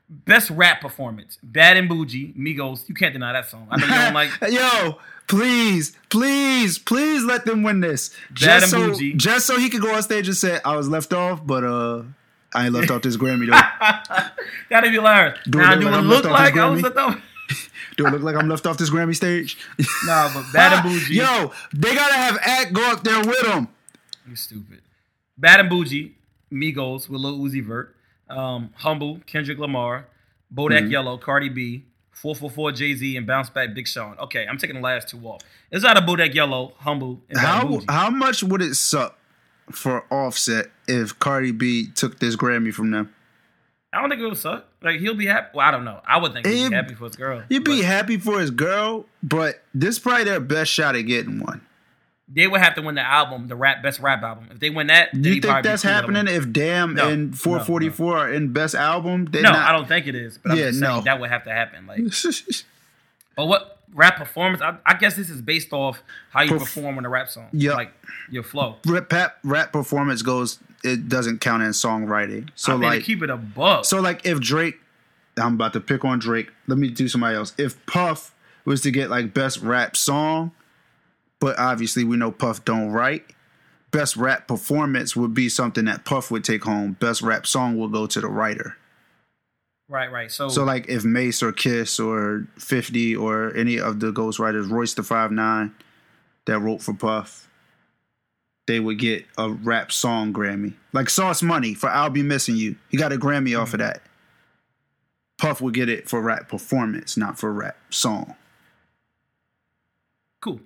Best 0.09 0.49
rap 0.51 0.79
performance. 0.81 1.37
Bad 1.43 1.75
and 1.77 1.89
Bougie. 1.89 2.33
Migos. 2.37 2.87
You 2.87 2.95
can't 2.95 3.13
deny 3.13 3.33
that 3.33 3.49
song. 3.49 3.67
I 3.69 3.77
know 3.77 3.85
you 3.87 3.93
don't 3.93 4.13
like. 4.13 4.29
Yo, 4.49 4.99
please, 5.27 5.97
please, 6.09 6.79
please 6.79 7.23
let 7.25 7.45
them 7.45 7.61
win 7.63 7.81
this. 7.81 8.09
Bad 8.29 8.35
Just 8.35 8.63
and 8.73 8.83
so, 8.83 8.87
Bougie. 8.91 9.13
just 9.15 9.45
so 9.45 9.59
he 9.59 9.69
could 9.69 9.81
go 9.81 9.93
on 9.93 10.01
stage 10.03 10.27
and 10.27 10.37
say, 10.37 10.59
I 10.63 10.75
was 10.77 10.87
left 10.87 11.11
off, 11.13 11.45
but 11.45 11.63
uh 11.65 12.03
I 12.53 12.65
ain't 12.65 12.73
left 12.73 12.89
off 12.89 13.01
this 13.01 13.17
Grammy 13.17 13.47
though. 13.47 14.25
That'd 14.69 14.89
be 14.91 14.95
hilarious. 14.95 15.37
Do 15.49 15.59
it 15.59 15.63
now, 15.63 15.75
look 15.75 15.81
do 15.81 15.85
like 15.85 15.93
it 15.93 15.97
I'm 15.97 16.07
look 16.07 16.23
left 16.23 16.25
off 16.25 16.39
like 16.39 16.53
this 16.53 16.61
I 16.63 16.69
was 16.69 16.81
Grammy? 16.81 16.85
at 16.85 16.95
the. 16.95 17.21
Do 17.97 18.05
it 18.07 18.11
look 18.11 18.21
like 18.21 18.35
I'm 18.35 18.47
left 18.47 18.65
off 18.67 18.77
this 18.77 18.89
Grammy 18.89 19.15
stage? 19.15 19.57
Nah, 20.05 20.31
but 20.33 20.45
Bad 20.53 20.73
and 20.73 20.83
Bougie. 20.83 21.15
Yo, 21.15 21.51
they 21.73 21.93
gotta 21.95 22.13
have 22.13 22.37
Act 22.41 22.71
go 22.71 22.91
up 22.91 23.03
there 23.03 23.19
with 23.25 23.45
him. 23.45 23.67
You 24.29 24.35
stupid. 24.37 24.81
Bad 25.37 25.59
and 25.59 25.69
Bougie, 25.69 26.13
Migos 26.51 27.09
with 27.09 27.19
Lil 27.19 27.37
Uzi 27.39 27.61
Vert, 27.63 27.95
um, 28.29 28.71
Humble, 28.75 29.19
Kendrick 29.25 29.57
Lamar, 29.57 30.07
Bodak 30.53 30.81
Mm-hmm. 30.83 30.91
Yellow, 30.91 31.17
Cardi 31.17 31.49
B, 31.49 31.85
444 32.11 32.71
Jay 32.71 32.93
Z, 32.95 33.17
and 33.17 33.27
Bounce 33.27 33.49
Back 33.49 33.73
Big 33.73 33.87
Sean. 33.87 34.17
Okay, 34.19 34.45
I'm 34.47 34.57
taking 34.57 34.75
the 34.77 34.81
last 34.81 35.09
two 35.09 35.19
off. 35.27 35.41
It's 35.71 35.85
out 35.85 35.97
of 35.97 36.03
Bodak 36.03 36.33
Yellow, 36.33 36.73
Humble, 36.79 37.21
and 37.29 37.37
How 37.37 37.79
how 37.89 38.09
much 38.09 38.43
would 38.43 38.61
it 38.61 38.75
suck 38.75 39.17
for 39.71 40.05
Offset 40.11 40.67
if 40.87 41.17
Cardi 41.19 41.51
B 41.51 41.87
took 41.93 42.19
this 42.19 42.35
Grammy 42.35 42.73
from 42.73 42.91
them? 42.91 43.13
I 43.93 44.01
don't 44.01 44.09
think 44.09 44.21
it 44.21 44.25
would 44.25 44.37
suck. 44.37 44.65
Like 44.81 44.99
he'll 44.99 45.15
be 45.15 45.25
happy. 45.27 45.49
Well, 45.53 45.67
I 45.67 45.71
don't 45.71 45.85
know. 45.85 46.01
I 46.05 46.17
would 46.17 46.33
think 46.33 46.45
he'd 46.45 46.69
be 46.69 46.75
happy 46.75 46.93
for 46.93 47.05
his 47.05 47.15
girl. 47.15 47.43
He'd 47.49 47.63
be 47.63 47.79
But 47.81 47.85
happy 47.85 48.17
for 48.17 48.39
his 48.39 48.51
girl, 48.51 49.05
but 49.23 49.63
this 49.73 49.95
is 49.95 49.99
probably 49.99 50.25
their 50.25 50.39
best 50.39 50.71
shot 50.71 50.95
at 50.95 51.01
getting 51.03 51.39
one. 51.39 51.61
They 52.29 52.45
would 52.47 52.59
have 52.61 52.75
to 52.75 52.81
win 52.81 52.95
the 52.95 53.01
album, 53.01 53.47
the 53.47 53.55
rap 53.55 53.81
best 53.81 53.99
rap 54.01 54.21
album. 54.21 54.47
If 54.51 54.59
they 54.59 54.69
win 54.69 54.87
that, 54.87 55.13
You 55.13 55.39
think 55.41 55.63
that's 55.63 55.83
happening 55.83 56.27
if 56.27 56.51
Damn 56.51 56.93
No, 56.95 57.07
and 57.07 57.31
no, 57.31 57.37
444 57.37 58.17
are 58.17 58.31
in 58.33 58.51
best 58.51 58.75
album? 58.75 59.29
No, 59.33 59.41
not. 59.41 59.55
I 59.55 59.71
don't 59.71 59.87
think 59.87 60.07
it 60.07 60.15
is. 60.15 60.37
But 60.37 60.51
I'm 60.53 60.57
Yeah, 60.57 60.63
just 60.67 60.79
saying 60.79 60.93
no. 60.95 61.01
that 61.01 61.19
would 61.21 61.29
have 61.29 61.43
to 61.45 61.51
happen. 61.51 61.87
Like, 61.87 62.01
but 63.35 63.45
what 63.45 63.79
rap 63.93 64.17
performance? 64.17 64.61
I, 64.61 64.77
I 64.85 64.95
guess 64.95 65.15
this 65.15 65.29
is 65.29 65.41
based 65.41 65.71
off 65.71 66.01
how 66.31 66.41
you 66.41 66.51
Perf- 66.51 66.59
perform 66.59 66.97
on 66.97 67.05
a 67.05 67.09
rap 67.09 67.29
song. 67.29 67.47
Yeah, 67.53 67.73
like 67.73 67.93
your 68.29 68.43
flow. 68.43 68.75
rap, 68.85 69.11
rap, 69.11 69.37
rap 69.43 69.71
performance 69.71 70.21
goes. 70.21 70.59
It 70.83 71.07
doesn't 71.09 71.39
count 71.41 71.63
in 71.63 71.69
songwriting. 71.69 72.49
So 72.55 72.73
I 72.73 72.77
mean, 72.77 72.89
like, 72.89 73.03
keep 73.03 73.23
it 73.23 73.29
above. 73.29 73.85
so 73.85 73.99
like 74.01 74.25
if 74.25 74.39
Drake, 74.39 74.75
I'm 75.37 75.55
about 75.55 75.73
to 75.73 75.79
pick 75.79 76.03
on 76.05 76.19
Drake. 76.19 76.51
Let 76.67 76.77
me 76.77 76.89
do 76.89 77.07
somebody 77.07 77.35
else. 77.35 77.53
If 77.57 77.83
Puff 77.87 78.33
was 78.65 78.81
to 78.81 78.91
get 78.91 79.09
like 79.09 79.33
best 79.33 79.61
rap 79.61 79.95
song, 79.97 80.51
but 81.39 81.57
obviously 81.59 82.03
we 82.03 82.17
know 82.17 82.31
Puff 82.31 82.65
don't 82.65 82.91
write. 82.91 83.25
Best 83.91 84.17
rap 84.17 84.47
performance 84.47 85.15
would 85.15 85.33
be 85.33 85.49
something 85.49 85.85
that 85.85 86.05
Puff 86.05 86.29
would 86.29 86.43
take 86.43 86.63
home. 86.63 86.93
Best 86.93 87.21
rap 87.21 87.47
song 87.47 87.77
will 87.77 87.87
go 87.87 88.05
to 88.05 88.19
the 88.19 88.27
writer. 88.27 88.75
right, 89.87 90.11
right. 90.11 90.31
So, 90.31 90.49
So 90.49 90.63
like 90.63 90.89
if 90.89 91.05
Mase 91.05 91.41
or 91.41 91.51
Kiss 91.53 91.99
or 91.99 92.47
50 92.57 93.15
or 93.15 93.55
any 93.55 93.79
of 93.79 93.99
the 93.99 94.11
ghostwriters, 94.11 94.69
Royce 94.69 94.93
the 94.93 95.03
Five 95.03 95.31
Nine, 95.31 95.73
that 96.45 96.59
wrote 96.59 96.81
for 96.81 96.93
Puff, 96.93 97.47
they 98.67 98.79
would 98.79 98.99
get 98.99 99.25
a 99.37 99.49
rap 99.49 99.91
song 99.91 100.33
Grammy. 100.33 100.73
Like 100.91 101.09
Sauce 101.09 101.41
Money 101.41 101.73
for 101.73 101.89
I'll 101.89 102.09
Be 102.09 102.23
Missing 102.23 102.57
You. 102.57 102.75
He 102.89 102.97
got 102.97 103.13
a 103.13 103.17
Grammy 103.17 103.57
off 103.59 103.73
of 103.73 103.79
mm-hmm. 103.79 103.87
that. 103.87 104.01
Puff 105.37 105.61
would 105.61 105.73
get 105.73 105.87
it 105.87 106.09
for 106.09 106.21
rap 106.21 106.49
performance, 106.49 107.15
not 107.15 107.39
for 107.39 107.53
rap 107.53 107.77
song. 107.89 108.35
cool. 110.41 110.59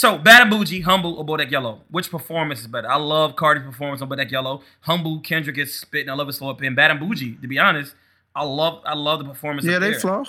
So, 0.00 0.16
Bad 0.16 0.40
and 0.40 0.50
Bougie, 0.50 0.80
Humble, 0.80 1.16
or 1.18 1.26
Bodak 1.26 1.50
Yellow? 1.50 1.82
Which 1.90 2.10
performance 2.10 2.60
is 2.60 2.66
better? 2.66 2.90
I 2.90 2.96
love 2.96 3.36
Cardi's 3.36 3.66
performance 3.66 4.00
on 4.00 4.08
Bodak 4.08 4.30
Yellow. 4.30 4.62
Humble, 4.80 5.20
Kendrick 5.20 5.58
is 5.58 5.78
spitting. 5.78 6.08
I 6.08 6.14
love 6.14 6.26
his 6.26 6.36
slow 6.36 6.48
up 6.48 6.62
in. 6.62 6.74
Bad 6.74 6.90
and 6.90 6.98
Bougie, 6.98 7.34
to 7.42 7.46
be 7.46 7.58
honest, 7.58 7.94
I 8.34 8.42
love 8.44 8.80
I 8.86 8.94
love 8.94 9.18
the 9.18 9.26
performance. 9.26 9.66
Yeah, 9.66 9.78
they 9.78 9.90
there. 9.90 10.00
flow. 10.00 10.24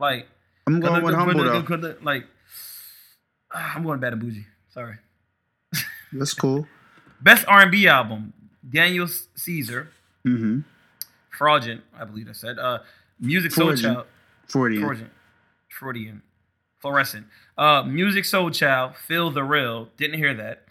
Like, 0.00 0.26
I'm 0.66 0.80
going 0.80 1.04
with 1.04 1.14
Humble 1.14 1.44
though. 1.44 1.94
like, 2.02 2.24
I'm 3.52 3.84
going 3.84 4.00
Bad 4.00 4.14
and 4.14 4.22
Bougie. 4.22 4.44
Sorry. 4.70 4.96
That's 6.12 6.34
cool. 6.34 6.66
Best 7.20 7.44
R&B 7.46 7.86
album: 7.86 8.32
Daniel 8.68 9.06
Caesar, 9.36 9.88
Mm-hmm. 10.26 10.62
Fraudulent, 11.30 11.82
I 11.96 12.06
believe 12.06 12.28
I 12.28 12.32
said. 12.32 12.58
Uh, 12.58 12.80
Music 13.20 13.52
Soul 13.52 13.68
Freudian. 13.68 13.94
Child, 13.94 14.06
Freudian. 14.48 14.82
Freudian, 14.82 15.10
Freudian, 15.68 16.22
Fluorescent. 16.90 17.26
Uh, 17.58 17.82
Musiq 17.82 18.20
Soulchild, 18.24 18.94
Feel 18.96 19.30
the 19.30 19.42
Real. 19.42 19.88
Didn't 19.96 20.18
hear 20.18 20.34
that. 20.34 20.64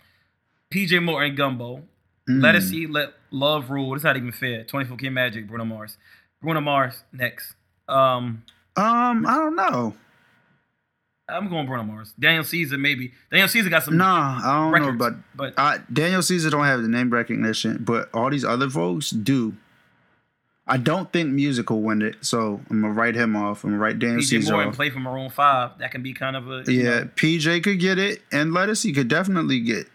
PJ 0.73 1.04
Morton, 1.04 1.36
Gumbo. 1.36 1.84
Mm. 2.30 2.41
Ledisi, 2.41 2.88
let 2.91 3.13
love 3.32 3.69
rule. 3.69 3.93
It's 3.95 4.04
not 4.04 4.17
even 4.17 4.32
fair. 4.32 4.63
24 4.63 4.97
K 4.97 5.10
Magic, 5.10 5.47
Bruno 5.47 5.65
Mars. 5.65 5.97
Bruno 6.41 6.62
Mars 6.62 7.04
next. 7.12 7.54
Um, 7.88 8.43
Um, 8.78 9.25
I 9.28 9.36
don't 9.36 9.56
know. 9.56 9.93
I'm 11.28 11.49
going 11.49 11.65
Bruno 11.65 11.84
Mars. 11.84 12.13
Daniel 12.19 12.43
Caesar 12.43 12.78
maybe. 12.78 13.12
Daniel 13.32 13.47
Caesar 13.47 13.69
got 13.69 13.84
some 13.84 13.97
Nah, 13.97 14.39
I 14.43 14.56
don't 14.63 14.71
records, 14.71 14.91
know, 14.91 14.97
but 14.97 15.13
but 15.36 15.54
I, 15.60 15.80
Daniel 15.91 16.21
Caesar 16.21 16.49
don't 16.51 16.65
have 16.65 16.82
the 16.84 16.88
name 16.88 17.10
recognition, 17.10 17.78
but 17.84 18.10
all 18.13 18.30
these 18.30 18.45
other 18.45 18.69
folks 18.69 19.10
do. 19.10 19.56
I 20.67 20.78
don't 20.78 21.12
think 21.13 21.32
Musiq 21.32 21.69
will 21.69 21.82
win 21.84 22.01
it, 22.01 22.15
so 22.21 22.60
I'm 22.69 22.82
gonna 22.82 22.93
write 22.93 23.13
him 23.15 23.36
off. 23.36 23.63
I'm 23.63 23.71
gonna 23.71 23.82
write 23.82 23.99
Daniel 23.99 24.19
PJ 24.21 24.25
Caesar 24.30 24.54
Morton 24.54 24.69
off. 24.69 24.75
play 24.75 24.89
for 24.89 24.99
Maroon 24.99 25.30
Five. 25.30 25.78
That 25.78 25.91
can 25.91 26.01
be 26.01 26.13
kind 26.13 26.36
of 26.36 26.49
a 26.49 26.63
you 26.71 26.82
Yeah, 26.84 26.99
know- 27.01 27.10
PJ 27.15 27.62
could 27.63 27.80
get 27.80 27.99
it, 27.99 28.23
and 28.32 28.51
Ledisi 28.51 28.93
could 28.93 29.08
definitely 29.08 29.60
get 29.60 29.88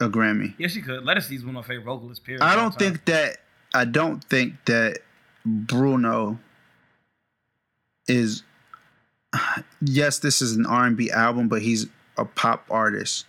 a 0.00 0.08
Grammy. 0.08 0.54
yes, 0.58 0.72
she 0.72 0.82
could. 0.82 1.04
Let 1.04 1.16
us 1.16 1.28
see. 1.28 1.38
one 1.38 1.48
of 1.48 1.54
my 1.54 1.62
favorite 1.62 1.84
vocalists. 1.84 2.22
Period. 2.24 2.42
I 2.42 2.54
don't 2.54 2.74
think 2.74 3.04
that. 3.06 3.38
I 3.72 3.84
don't 3.86 4.22
think 4.24 4.62
that 4.66 4.98
Bruno 5.46 6.38
is. 8.08 8.42
Yes, 9.80 10.18
this 10.20 10.40
is 10.42 10.54
an 10.54 10.64
R&B 10.66 11.10
album, 11.10 11.48
but 11.48 11.62
he's 11.62 11.86
a 12.16 12.24
pop 12.24 12.64
artist. 12.70 13.26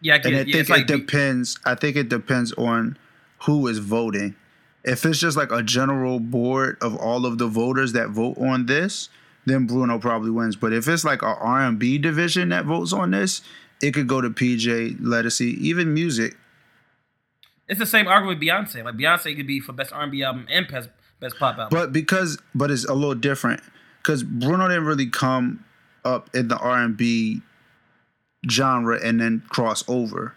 Yeah, 0.00 0.14
I 0.14 0.18
get 0.18 0.26
and 0.26 0.36
I 0.36 0.38
it. 0.40 0.46
Yeah, 0.48 0.52
think 0.52 0.60
it's 0.60 0.70
like 0.70 0.80
it 0.82 0.86
depends. 0.86 1.58
I 1.64 1.74
think 1.74 1.96
it 1.96 2.08
depends 2.08 2.52
on 2.52 2.96
who 3.44 3.66
is 3.66 3.78
voting. 3.78 4.36
If 4.84 5.04
it's 5.04 5.18
just 5.18 5.36
like 5.36 5.50
a 5.52 5.62
general 5.62 6.20
board 6.20 6.78
of 6.80 6.96
all 6.96 7.26
of 7.26 7.38
the 7.38 7.46
voters 7.48 7.92
that 7.92 8.08
vote 8.10 8.38
on 8.38 8.66
this, 8.66 9.08
then 9.44 9.66
Bruno 9.66 9.98
probably 9.98 10.30
wins. 10.30 10.56
But 10.56 10.72
if 10.72 10.88
it's 10.88 11.04
like 11.04 11.22
a 11.22 11.26
R 11.26 11.60
and 11.62 11.78
B 11.78 11.98
division 11.98 12.50
that 12.50 12.64
votes 12.64 12.92
on 12.92 13.10
this, 13.10 13.42
it 13.82 13.92
could 13.92 14.06
go 14.06 14.20
to 14.20 14.30
PJ, 14.30 15.00
Ledisi, 15.00 15.56
even 15.58 15.94
Musiq. 15.94 16.34
it's 17.68 17.78
the 17.78 17.86
same 17.86 18.06
argument 18.08 18.38
with 18.38 18.48
Beyonce. 18.48 18.84
Like 18.84 18.94
Beyonce 18.96 19.36
could 19.36 19.46
be 19.46 19.60
for 19.60 19.72
best 19.72 19.92
R&B 19.92 20.22
album 20.22 20.46
and 20.50 20.66
best 20.68 20.88
best 21.20 21.38
pop 21.38 21.58
album. 21.58 21.68
But 21.70 21.92
because, 21.92 22.38
but 22.54 22.70
it's 22.70 22.84
a 22.84 22.94
little 22.94 23.14
different 23.14 23.60
because 24.02 24.22
Bruno 24.22 24.68
didn't 24.68 24.84
really 24.86 25.08
come 25.10 25.64
up 26.04 26.30
in 26.34 26.48
the 26.48 26.56
R 26.56 26.82
and 26.82 26.96
B 26.96 27.42
genre 28.48 28.98
and 29.02 29.20
then 29.20 29.42
cross 29.48 29.84
over. 29.88 30.34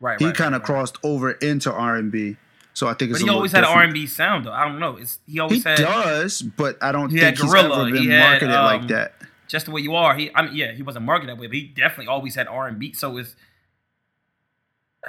right, 0.00 0.18
He 0.18 0.26
right, 0.26 0.34
kind 0.34 0.54
of 0.54 0.62
right, 0.62 0.68
right. 0.68 0.74
crossed 0.74 0.98
over 1.02 1.32
into 1.32 1.72
R 1.72 1.96
and 1.96 2.10
B. 2.12 2.36
So 2.74 2.86
I 2.88 2.94
think 2.94 3.10
it's 3.10 3.20
But 3.20 3.26
he 3.26 3.30
always 3.34 3.52
had 3.52 3.64
an. 3.64 3.70
R&B 3.70 4.06
sound 4.06 4.46
though. 4.46 4.52
I 4.52 4.64
don't 4.66 4.78
know. 4.78 4.96
It's 4.96 5.18
he 5.26 5.32
He 5.34 5.38
always 5.40 5.62
had 5.64 5.78
does, 5.78 6.40
but 6.42 6.82
I 6.82 6.90
don't 6.92 7.10
He 7.10 7.18
think 7.20 7.38
he's 7.38 7.54
ever 7.54 7.84
been 7.84 7.96
he 7.96 8.08
had, 8.08 8.20
marketed 8.30 8.54
like 8.54 8.80
um, 8.82 8.88
that. 8.88 9.14
just 9.48 9.66
the 9.66 9.72
way 9.72 9.80
you 9.82 9.94
are. 9.94 10.14
He, 10.14 10.30
I 10.34 10.42
mean, 10.42 10.54
yeah, 10.56 10.72
he 10.72 10.82
wasn't 10.82 11.04
marketed 11.04 11.30
that 11.36 11.40
way, 11.40 11.46
but 11.48 11.54
he 11.56 11.64
definitely 11.68 12.06
always 12.06 12.34
had 12.34 12.46
R&B. 12.48 12.94
So 12.94 13.16
it's 13.18 13.36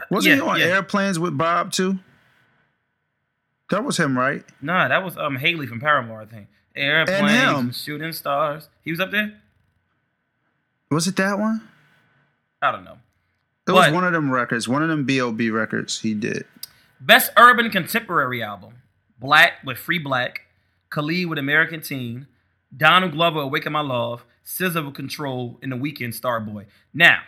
Wasn't 0.09 0.29
yeah, 0.29 0.35
he 0.43 0.49
on 0.49 0.59
yeah. 0.59 0.65
airplanes 0.65 1.19
with 1.19 1.37
B.O.B. 1.37 1.71
too? 1.71 1.99
That 3.69 3.83
was 3.85 3.97
him, 3.97 4.17
right? 4.17 4.43
nah, 4.61 4.87
that 4.89 5.03
was 5.03 5.17
um 5.17 5.37
Hayley 5.37 5.65
from 5.65 5.79
Paramore, 5.79 6.21
I 6.21 6.25
think. 6.25 6.47
Airplanes, 6.75 7.81
shooting 7.81 8.11
stars. 8.11 8.67
He 8.83 8.91
was 8.91 8.99
up 8.99 9.11
there. 9.11 9.33
Was 10.91 11.07
it 11.07 11.15
that 11.15 11.39
one? 11.39 11.67
I 12.61 12.71
don't 12.71 12.83
know. 12.83 12.97
It 13.67 13.71
was 13.71 13.91
one 13.93 14.03
of 14.03 14.11
them 14.13 14.29
records, 14.29 14.67
one 14.67 14.83
of 14.83 14.89
them 14.89 15.05
B.O.B. 15.05 15.49
records 15.49 16.01
he 16.01 16.13
did. 16.13 16.45
Best 17.05 17.31
Urban 17.37 17.69
Contemporary 17.69 18.41
Album: 18.41 18.75
6lack 19.21 19.51
with 19.65 19.77
Free 19.77 20.01
6lack, 20.03 20.37
Khalid 20.89 21.27
with 21.27 21.37
American 21.39 21.81
Teen, 21.81 22.27
Donald 22.75 23.11
Glover 23.11 23.39
Awaken 23.41 23.73
My 23.73 23.81
Love, 23.81 24.23
SZA 24.45 24.85
with 24.85 24.95
Control, 24.95 25.59
and 25.61 25.71
The 25.71 25.75
Weeknd 25.75 26.17
Starboy. 26.19 26.65
Now, 26.93 27.19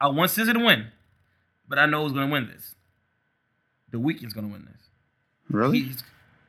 I 0.00 0.08
want 0.08 0.30
SZA 0.30 0.52
to 0.54 0.64
win, 0.64 0.86
but 1.68 1.78
I 1.78 1.86
know 1.86 2.02
who's 2.04 2.12
going 2.12 2.28
to 2.28 2.32
win 2.32 2.46
this. 2.48 2.74
The 3.90 3.98
Weeknd's 3.98 4.34
going 4.34 4.46
to 4.48 4.52
win 4.52 4.66
this. 4.70 4.82
Really? 5.48 5.80
He's, 5.80 6.04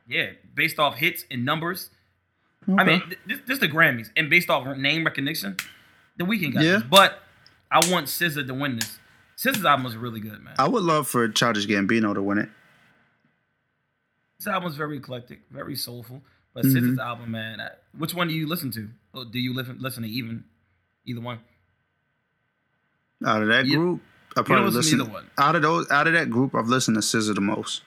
yeah, 0.08 0.32
based 0.56 0.80
off 0.80 0.96
hits 0.96 1.26
and 1.32 1.46
numbers. 1.46 1.90
Okay. 2.70 2.82
I 2.82 2.84
mean, 2.84 3.02
th- 3.02 3.20
this, 3.26 3.40
this 3.48 3.60
the 3.60 3.68
Grammys, 3.70 4.10
and 4.18 4.30
based 4.30 4.50
off 4.50 4.76
name 4.78 5.06
recognition, 5.06 5.56
The 6.18 6.26
Weeknd 6.26 6.54
got 6.54 6.64
Yeah. 6.64 6.74
this. 6.74 6.84
But 6.84 7.20
I 7.72 7.80
want 7.92 8.08
SZA 8.08 8.46
to 8.48 8.54
win 8.54 8.76
this. 8.80 9.00
SZA's 9.38 9.66
album 9.66 9.84
was 9.84 9.96
really 9.96 10.20
good, 10.20 10.42
man. 10.44 10.56
I 10.58 10.68
would 10.68 10.84
love 10.84 11.08
for 11.08 11.28
Childish 11.30 11.68
Gambino 11.68 12.14
to 12.14 12.22
win 12.24 12.40
it. 12.40 12.50
This 14.40 14.48
album 14.48 14.64
album's 14.64 14.78
very 14.78 14.98
eclectic, 14.98 15.42
very 15.52 15.76
soulful. 15.76 16.24
But 16.54 16.66
Mhm. 16.66 16.72
SZA's 16.76 17.00
album, 17.00 17.32
man, 17.32 17.62
I, 17.62 17.72
which 17.98 18.14
one 18.16 18.28
do 18.28 18.34
you 18.34 18.48
listen 18.48 18.72
to? 18.72 18.90
Or 19.14 19.26
do 19.26 19.40
you 19.40 19.54
listen 19.54 19.78
listen 19.80 20.04
to 20.04 20.10
even 20.10 20.44
either 21.06 21.22
one? 21.22 21.40
Out 23.26 23.42
of 23.44 23.48
that 23.50 23.66
You- 23.68 23.78
group, 23.78 24.02
I 24.36 24.42
probably 24.42 24.66
listen 24.72 24.76
listen. 24.78 24.98
to 25.00 25.04
either 25.06 25.14
one. 25.14 25.30
Out 25.38 25.56
of 25.56 25.62
those, 25.62 25.90
out 25.92 26.08
of 26.08 26.14
that 26.14 26.30
group, 26.30 26.56
I've 26.56 26.68
listened 26.68 26.96
to 26.96 27.02
SZA 27.02 27.34
the 27.36 27.42
most. 27.42 27.84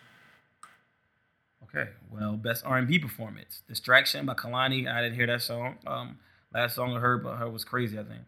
Okay, 1.65 1.91
well, 2.11 2.37
best 2.37 2.65
R 2.65 2.79
and 2.79 2.89
B 2.89 2.99
performance, 2.99 3.63
"Distraction" 3.69 4.27
by 4.27 4.35
Kehlani. 4.35 4.93
I 4.93 5.03
didn't 5.03 5.15
hear 5.17 5.27
that 5.29 5.43
song. 5.43 5.79
Um, 5.87 6.19
last 6.53 6.75
song 6.77 6.97
I 6.97 7.01
heard 7.01 7.23
by 7.23 7.37
her 7.37 7.49
was 7.49 7.65
crazy. 7.65 7.99
I 7.99 8.03
think. 8.05 8.23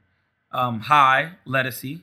Um, 0.52 0.80
High, 0.80 1.36
Ledisi, 1.46 2.02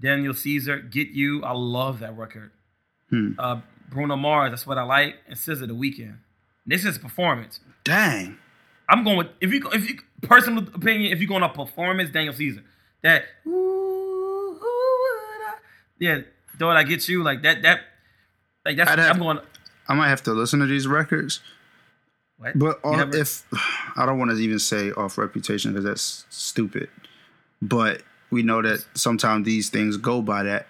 Daniel 0.00 0.34
Caesar, 0.34 0.78
Get 0.78 1.08
You. 1.08 1.42
I 1.44 1.52
love 1.52 2.00
that 2.00 2.16
record. 2.16 2.50
Hmm. 3.10 3.32
Uh, 3.38 3.60
Bruno 3.90 4.16
Mars, 4.16 4.50
that's 4.50 4.66
what 4.66 4.76
I 4.78 4.82
like, 4.82 5.16
and 5.26 5.36
SZA, 5.36 5.66
The 5.66 5.74
Weeknd. 5.74 6.16
This 6.66 6.84
is 6.84 6.98
performance. 6.98 7.60
Dang. 7.84 8.36
I'm 8.88 9.02
going 9.04 9.16
with 9.18 9.28
if 9.40 9.52
you 9.52 9.66
if 9.72 9.88
you 9.88 9.98
personal 10.22 10.62
opinion, 10.74 11.12
if 11.12 11.20
you're 11.20 11.28
going 11.28 11.42
to 11.42 11.48
performance, 11.48 12.10
Daniel 12.10 12.34
Caesar. 12.34 12.62
That 13.02 13.24
ooh, 13.46 13.50
ooh, 13.50 14.60
I- 14.62 15.54
yeah, 15.98 16.20
don't 16.58 16.76
I 16.76 16.82
get 16.84 17.08
you 17.08 17.22
like 17.22 17.42
that 17.42 17.62
that 17.62 17.80
like 18.64 18.76
that's 18.76 18.90
have- 18.90 19.10
I'm 19.16 19.18
going 19.18 19.38
I 19.88 19.94
might 19.94 20.08
have 20.08 20.22
to 20.24 20.32
listen 20.32 20.60
to 20.60 20.66
these 20.66 20.86
records. 20.86 21.40
what? 22.36 22.58
But 22.58 22.80
You 22.84 22.90
all, 22.90 22.96
never- 22.96 23.16
if 23.16 23.44
I 23.96 24.04
don't 24.06 24.18
want 24.18 24.30
to 24.32 24.36
even 24.36 24.58
say 24.58 24.90
off 24.92 25.16
reputation 25.18 25.72
because 25.72 25.84
that's 25.84 26.26
stupid, 26.28 26.88
but 27.62 28.02
we 28.30 28.42
know 28.42 28.62
that 28.62 28.84
sometimes 28.94 29.44
these 29.46 29.70
things 29.70 29.96
go 29.96 30.20
by 30.22 30.42
that. 30.44 30.66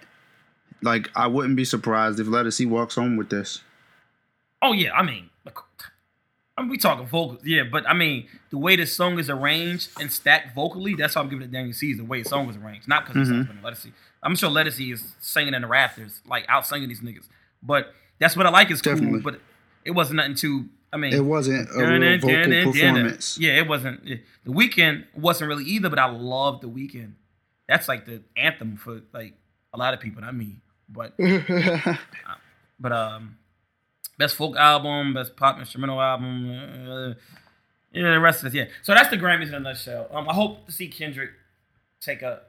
Like 0.81 1.09
I 1.15 1.27
wouldn't 1.27 1.55
be 1.55 1.65
surprised 1.65 2.19
if 2.19 2.27
Ledisi 2.27 2.67
walks 2.67 2.95
home 2.95 3.17
with 3.17 3.29
this. 3.29 3.61
oh 4.61 4.73
yeah, 4.73 4.93
I 4.93 5.03
mean, 5.03 5.29
I 6.57 6.61
mean 6.61 6.69
we 6.69 6.77
talking 6.77 7.05
vocals, 7.05 7.39
yeah, 7.45 7.63
but 7.69 7.87
I 7.87 7.93
mean 7.93 8.27
the 8.49 8.57
way 8.57 8.75
the 8.75 8.85
song 8.85 9.17
is 9.19 9.29
arranged 9.29 9.89
and 9.99 10.11
stacked 10.11 10.53
vocally, 10.55 10.95
that's 10.95 11.15
why 11.15 11.21
I'm 11.21 11.29
giving 11.29 11.45
it 11.45 11.51
Daniel 11.51 11.73
Caesar. 11.73 12.01
The 12.03 12.07
way 12.07 12.21
the 12.23 12.29
song 12.29 12.47
was 12.47 12.57
arranged, 12.57 12.87
not 12.87 13.05
because 13.07 13.29
Mhm. 13.29 13.47
mm 13.47 13.61
Ledisi. 13.61 13.91
I'm 14.23 14.35
sure 14.35 14.49
Ledisi 14.49 14.91
is 14.93 15.15
singing 15.19 15.53
in 15.53 15.61
the 15.61 15.67
rafters, 15.67 16.21
like 16.27 16.45
out 16.49 16.65
singing 16.65 16.89
these 16.89 16.99
niggas. 17.01 17.27
But 17.63 17.93
that's 18.19 18.35
what 18.35 18.45
I 18.45 18.49
like 18.49 18.69
is 18.71 18.81
Definitely. 18.81 19.21
cool, 19.21 19.31
but 19.31 19.41
it 19.85 19.91
wasn't 19.91 20.17
nothing 20.17 20.35
too. 20.35 20.65
I 20.91 20.97
mean, 20.97 21.13
It 21.13 21.23
wasn't 21.23 21.69
a 21.75 21.87
real 21.99 22.17
vocal 22.19 22.71
performance. 22.73 23.37
Yeah, 23.37 23.57
it 23.59 23.67
wasn't. 23.67 24.05
yeah. 24.05 24.17
The 24.43 24.51
Weeknd 24.51 25.05
wasn't 25.13 25.47
really 25.49 25.63
either, 25.65 25.87
but 25.89 25.99
I 25.99 26.09
loved 26.09 26.63
the 26.63 26.69
Weeknd. 26.69 27.11
That's 27.69 27.87
like 27.87 28.05
the 28.07 28.23
anthem 28.35 28.77
for 28.77 29.01
like 29.13 29.35
a 29.73 29.77
lot 29.77 29.93
of 29.93 29.99
people, 29.99 30.21
not 30.21 30.35
me. 30.35 30.57
But 30.89 31.13
but 32.79 32.91
um, 32.91 33.37
best 34.17 34.35
folk 34.35 34.57
album, 34.57 35.13
best 35.13 35.35
pop 35.35 35.59
instrumental 35.59 36.01
album. 36.01 36.49
Uh, 36.49 37.13
yeah, 37.93 38.11
the 38.11 38.19
rest 38.19 38.43
of 38.43 38.53
it. 38.53 38.57
Yeah. 38.57 38.65
So 38.81 38.95
that's 38.95 39.09
the 39.09 39.17
Grammys 39.17 39.49
in 39.49 39.53
a 39.53 39.59
nutshell. 39.59 40.07
Um, 40.11 40.27
I 40.27 40.33
hope 40.33 40.65
to 40.65 40.71
see 40.71 40.87
Kendrick 40.87 41.29
take 42.01 42.23
a 42.23 42.41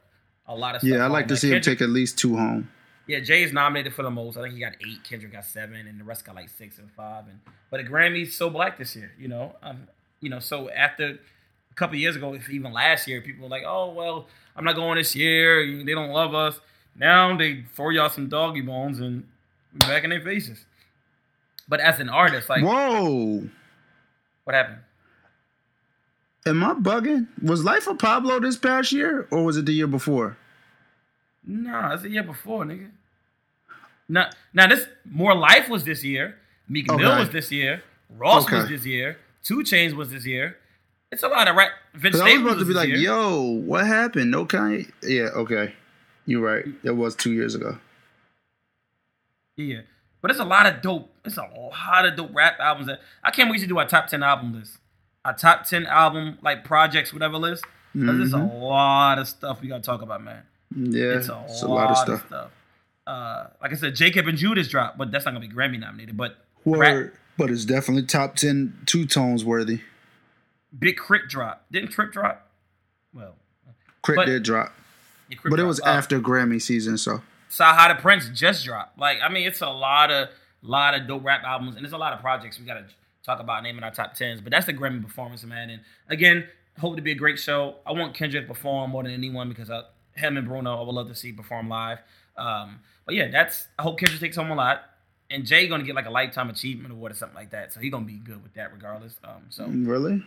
a 0.46 0.56
lot 0.56 0.74
of. 0.74 0.80
Stuff 0.80 0.90
yeah, 0.90 1.04
I 1.04 1.08
like 1.08 1.28
to 1.28 1.36
see 1.36 1.50
him 1.50 1.60
take 1.60 1.82
at 1.82 1.90
least 1.90 2.18
two 2.18 2.36
home. 2.36 2.70
yeah, 3.06 3.20
Jay 3.20 3.42
is 3.42 3.52
nominated 3.52 3.92
for 3.92 4.02
the 4.02 4.10
most. 4.10 4.38
I 4.38 4.42
think 4.42 4.54
he 4.54 4.60
got 4.60 4.72
eight. 4.80 5.04
Kendrick 5.04 5.32
got 5.32 5.44
seven, 5.44 5.86
and 5.86 6.00
the 6.00 6.04
rest 6.04 6.24
got 6.24 6.34
like 6.34 6.48
six 6.48 6.78
and 6.78 6.90
five. 6.92 7.24
And 7.28 7.40
but 7.70 7.76
the 7.76 7.84
Grammys 7.84 8.32
so 8.32 8.48
black 8.48 8.78
this 8.78 8.96
year, 8.96 9.12
you 9.18 9.28
know. 9.28 9.54
Um, 9.62 9.86
you 10.22 10.30
know, 10.30 10.38
so 10.38 10.70
after 10.70 11.18
a 11.70 11.74
couple 11.74 11.96
years 11.96 12.16
ago, 12.16 12.34
if 12.34 12.48
even 12.50 12.72
last 12.72 13.06
year, 13.06 13.20
people 13.20 13.44
were 13.44 13.50
like, 13.50 13.64
"Oh 13.66 13.92
well, 13.92 14.26
I'm 14.56 14.64
not 14.64 14.76
going 14.76 14.96
this 14.96 15.14
year. 15.14 15.84
They 15.84 15.92
don't 15.92 16.10
love 16.10 16.34
us." 16.34 16.60
Now 16.96 17.36
they 17.36 17.64
throw 17.74 17.90
y'all 17.90 18.10
some 18.10 18.28
doggy 18.28 18.60
bones 18.60 19.00
and 19.00 19.26
back 19.72 20.04
in 20.04 20.10
their 20.10 20.20
faces. 20.20 20.64
But 21.68 21.80
as 21.80 22.00
an 22.00 22.08
artist, 22.08 22.48
like, 22.48 22.64
Whoa. 22.64 23.48
what 24.44 24.54
happened? 24.54 24.78
Am 26.46 26.64
I 26.64 26.74
bugging? 26.74 27.28
Was 27.40 27.64
Life 27.64 27.86
of 27.86 27.98
Pablo 27.98 28.40
this 28.40 28.56
past 28.56 28.92
year 28.92 29.28
or 29.30 29.44
was 29.44 29.56
it 29.56 29.66
the 29.66 29.72
year 29.72 29.86
before? 29.86 30.36
Nah, 31.46 31.94
it's 31.94 32.02
the 32.02 32.10
year 32.10 32.22
before, 32.22 32.64
nigga. 32.64 32.90
Now, 34.08 34.30
now 34.52 34.66
this 34.66 34.86
more 35.04 35.34
life 35.34 35.68
was 35.68 35.84
this 35.84 36.02
year. 36.02 36.36
Meek 36.68 36.88
Mill 36.88 37.18
was 37.18 37.30
this 37.30 37.52
year. 37.52 37.82
Ross 38.10 38.50
was 38.50 38.68
this 38.68 38.84
year. 38.84 39.18
2 39.44 39.60
Chainz 39.60 39.92
was 39.92 40.10
this 40.10 40.26
year. 40.26 40.56
It's 41.12 41.22
a 41.22 41.28
lot 41.28 41.48
of 41.48 41.56
rap. 41.56 41.72
Vince 41.94 42.14
'Cause 42.14 42.20
I 42.20 42.24
was 42.24 42.32
Staples 42.32 42.52
about 42.52 42.58
to 42.60 42.64
be 42.66 42.74
like, 42.74 42.88
here. 42.88 42.96
yo, 42.98 43.42
what 43.42 43.86
happened? 43.86 44.30
No 44.30 44.46
Kanye? 44.46 44.90
Yeah, 45.02 45.24
okay. 45.34 45.74
You're 46.26 46.40
right. 46.40 46.64
It 46.84 46.92
was 46.92 47.16
two 47.16 47.32
years 47.32 47.54
ago. 47.54 47.78
Yeah, 49.56 49.80
but 50.22 50.30
it's 50.30 50.40
a 50.40 50.44
lot 50.44 50.66
of 50.66 50.80
dope. 50.82 51.12
It's 51.24 51.36
a 51.36 51.42
lot 51.42 52.06
of 52.06 52.16
dope 52.16 52.34
rap 52.34 52.58
albums. 52.60 52.86
That 52.86 53.00
I 53.24 53.30
can't 53.30 53.50
wait 53.50 53.58
to 53.60 53.66
do 53.66 53.78
our 53.78 53.86
top 53.86 54.06
ten 54.06 54.22
album 54.22 54.54
list. 54.54 54.78
Our 55.24 55.34
top 55.36 55.64
ten 55.66 55.86
album 55.86 56.38
like 56.42 56.64
projects, 56.64 57.12
whatever 57.12 57.36
list. 57.36 57.64
Because 57.92 58.18
there's 58.18 58.32
a 58.32 58.38
lot 58.38 59.18
of 59.18 59.26
stuff 59.26 59.60
we 59.60 59.66
gotta 59.68 59.82
talk 59.82 60.00
about, 60.00 60.22
man. 60.22 60.42
Yeah, 60.76 61.16
It's 61.16 61.28
a, 61.28 61.44
it's 61.48 61.62
a 61.62 61.66
lot, 61.66 61.74
lot 61.74 61.84
of 61.86 61.90
of 61.90 61.98
stuff. 62.20 62.26
stuff. 62.28 62.50
Uh, 63.04 63.46
like 63.60 63.72
I 63.72 63.74
said, 63.74 63.96
Jacob 63.96 64.28
and 64.28 64.38
Judas 64.38 64.68
dropped, 64.68 64.96
but 64.96 65.10
that's 65.10 65.24
not 65.24 65.32
gonna 65.34 65.46
be 65.46 65.52
Grammy 65.52 65.80
nominated. 65.80 66.16
But 66.16 66.38
Word, 66.64 66.78
rap, 66.78 67.14
but 67.36 67.50
it's 67.50 67.64
definitely 67.64 68.04
top 68.04 68.36
ten 68.36 68.78
two 68.86 69.06
tones 69.06 69.44
worthy. 69.44 69.80
Big 70.78 70.96
K.R.I.T. 70.96 71.24
drop. 71.28 71.64
Didn't 71.70 71.90
Trip 71.90 72.12
drop? 72.12 72.48
Well, 73.14 73.34
K.R.I.T. 74.04 74.16
But- 74.16 74.26
did 74.26 74.42
drop, 74.42 74.72
yeah, 75.28 75.36
K.R.I.T. 75.36 75.50
but 75.50 75.60
it 75.60 75.64
was 75.64 75.80
Uh, 75.80 75.84
after 75.86 76.20
Grammy 76.20 76.60
season, 76.60 76.96
so 76.98 77.22
Saha 77.50 77.88
the 77.94 78.00
Prince 78.00 78.28
just 78.32 78.64
dropped. 78.64 78.98
Like, 78.98 79.18
I 79.22 79.28
mean, 79.28 79.46
it's 79.46 79.60
a 79.60 79.68
lot 79.68 80.10
of 80.10 80.28
lot 80.62 80.94
of 80.94 81.06
dope 81.08 81.24
rap 81.24 81.42
albums, 81.44 81.76
and 81.76 81.84
there's 81.84 81.92
a 81.92 81.98
lot 81.98 82.12
of 82.12 82.20
projects 82.20 82.58
we 82.58 82.64
gotta 82.66 82.84
talk 83.24 83.40
about 83.40 83.62
naming 83.62 83.82
our 83.82 83.90
top 83.90 84.14
tens. 84.14 84.40
But 84.40 84.50
that's 84.52 84.66
the 84.66 84.74
Grammy 84.74 85.02
performance, 85.02 85.42
man. 85.44 85.70
And 85.70 85.80
again, 86.08 86.46
hope 86.78 86.96
to 86.96 87.02
be 87.02 87.12
a 87.12 87.16
great 87.16 87.38
show. 87.38 87.76
I 87.86 87.92
want 87.92 88.14
Kendrick 88.14 88.44
to 88.44 88.48
perform 88.54 88.90
more 88.92 89.02
than 89.02 89.12
anyone 89.12 89.48
because 89.48 89.70
I, 89.70 89.82
him 90.14 90.36
and 90.36 90.46
Bruno, 90.46 90.76
I 90.80 90.82
would 90.82 90.94
love 90.94 91.08
to 91.08 91.14
see 91.14 91.32
perform 91.32 91.68
live. 91.68 91.98
Um, 92.36 92.80
but 93.04 93.14
yeah, 93.14 93.28
that's 93.30 93.66
I 93.78 93.82
hope 93.82 93.98
Kendrick 93.98 94.20
takes 94.20 94.36
home 94.36 94.50
a 94.50 94.54
lot. 94.54 94.84
And 95.32 95.46
Jay 95.46 95.68
gonna 95.68 95.84
get 95.84 95.94
like 95.94 96.06
a 96.06 96.10
lifetime 96.10 96.50
achievement 96.50 96.92
award 96.92 97.12
or 97.12 97.14
something 97.14 97.36
like 97.36 97.50
that, 97.50 97.72
so 97.72 97.78
he 97.80 97.88
gonna 97.88 98.04
be 98.04 98.14
good 98.18 98.42
with 98.42 98.54
that 98.54 98.72
regardless. 98.72 99.16
Um, 99.22 99.44
so 99.48 99.66
really, 99.66 100.24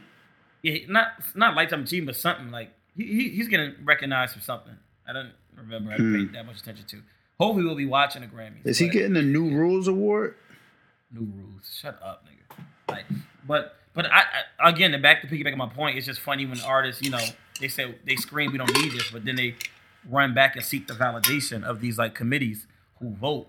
yeah, 0.64 0.80
not 0.88 1.08
not 1.36 1.56
lifetime 1.56 1.84
achievement, 1.84 2.08
but 2.08 2.22
something 2.22 2.50
like 2.50 2.72
he, 2.98 3.04
he 3.06 3.30
he's 3.30 3.48
getting 3.48 3.76
recognized 3.84 4.34
for 4.34 4.42
something. 4.42 4.74
I 5.08 5.14
don't 5.14 5.32
remember. 5.56 5.92
I 5.92 5.98
didn't 5.98 6.30
pay 6.30 6.34
that 6.38 6.46
much 6.48 6.60
attention 6.62 6.86
to. 6.88 7.02
Hopefully, 7.40 7.66
we'll 7.66 7.76
be 7.76 7.86
watching 7.86 8.22
the 8.22 8.28
Grammys. 8.28 8.62
Hmm. 8.64 8.70
is 8.70 8.80
he 8.80 8.90
getting 8.90 9.14
the 9.14 9.22
New 9.22 9.52
Rules 9.56 9.88
award? 9.88 10.36
new 11.12 11.28
rules? 11.36 11.78
Shut 11.80 12.00
up, 12.04 12.26
nigga. 12.26 12.64
Like, 12.90 13.06
but 13.46 13.76
but 13.94 14.08
I, 14.08 14.24
I 14.60 14.70
again, 14.72 14.92
to 14.94 14.98
back 14.98 15.22
to 15.22 15.28
piggyback 15.28 15.52
on 15.52 15.58
my 15.60 15.68
point, 15.70 15.96
it's 15.98 16.08
just 16.08 16.22
funny 16.22 16.46
when 16.48 16.60
artists, 16.62 17.02
you 17.04 17.12
know, 17.12 17.24
they 17.60 17.68
say 17.68 17.94
they 18.08 18.16
scream 18.16 18.52
we 18.52 18.58
don't 18.58 18.74
need 18.82 18.92
this, 18.94 19.12
but 19.12 19.24
then 19.26 19.36
they 19.36 19.56
run 20.10 20.34
back 20.34 20.56
and 20.56 20.66
seek 20.66 20.88
the 20.88 20.94
validation 20.96 21.64
of 21.64 21.82
these 21.82 21.98
like 22.00 22.16
committees 22.16 22.66
who 23.00 23.12
vote, 23.12 23.48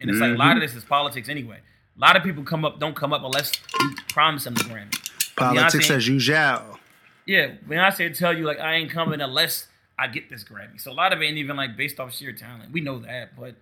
and 0.00 0.10
it's 0.10 0.18
like 0.18 0.28
a 0.28 0.32
Mm-hmm. 0.32 0.40
lot 0.40 0.56
of 0.56 0.62
this 0.62 0.74
is 0.74 0.84
politics 0.84 1.28
anyway. 1.28 1.58
A 1.96 2.00
lot 2.00 2.16
of 2.16 2.22
people 2.22 2.42
come 2.42 2.64
up 2.66 2.78
don't 2.80 2.94
come 2.96 3.12
up 3.14 3.22
unless 3.24 3.52
you 3.80 3.94
promise 4.08 4.44
them 4.44 4.54
the 4.54 4.64
Grammy. 4.64 5.05
Politics 5.36 5.88
Beyonce- 5.88 5.96
as 5.96 6.08
usual. 6.08 6.78
yeah, 7.26 7.52
Beyonce 7.68 8.16
tell 8.16 8.36
you 8.36 8.44
like 8.44 8.58
I 8.60 8.74
ain't 8.76 8.90
coming 8.90 9.20
unless 9.20 9.68
I 9.98 10.06
get 10.08 10.28
this 10.30 10.44
Grammy. 10.44 10.80
So 10.80 10.90
a 10.90 10.94
lot 10.94 11.12
of 11.12 11.20
it 11.22 11.26
ain't 11.26 11.36
even 11.38 11.56
like 11.56 11.76
based 11.76 12.00
off 12.00 12.14
sheer 12.14 12.32
talent. 12.32 12.72
We 12.72 12.80
know 12.80 12.98
that, 13.00 13.36
but 13.36 13.54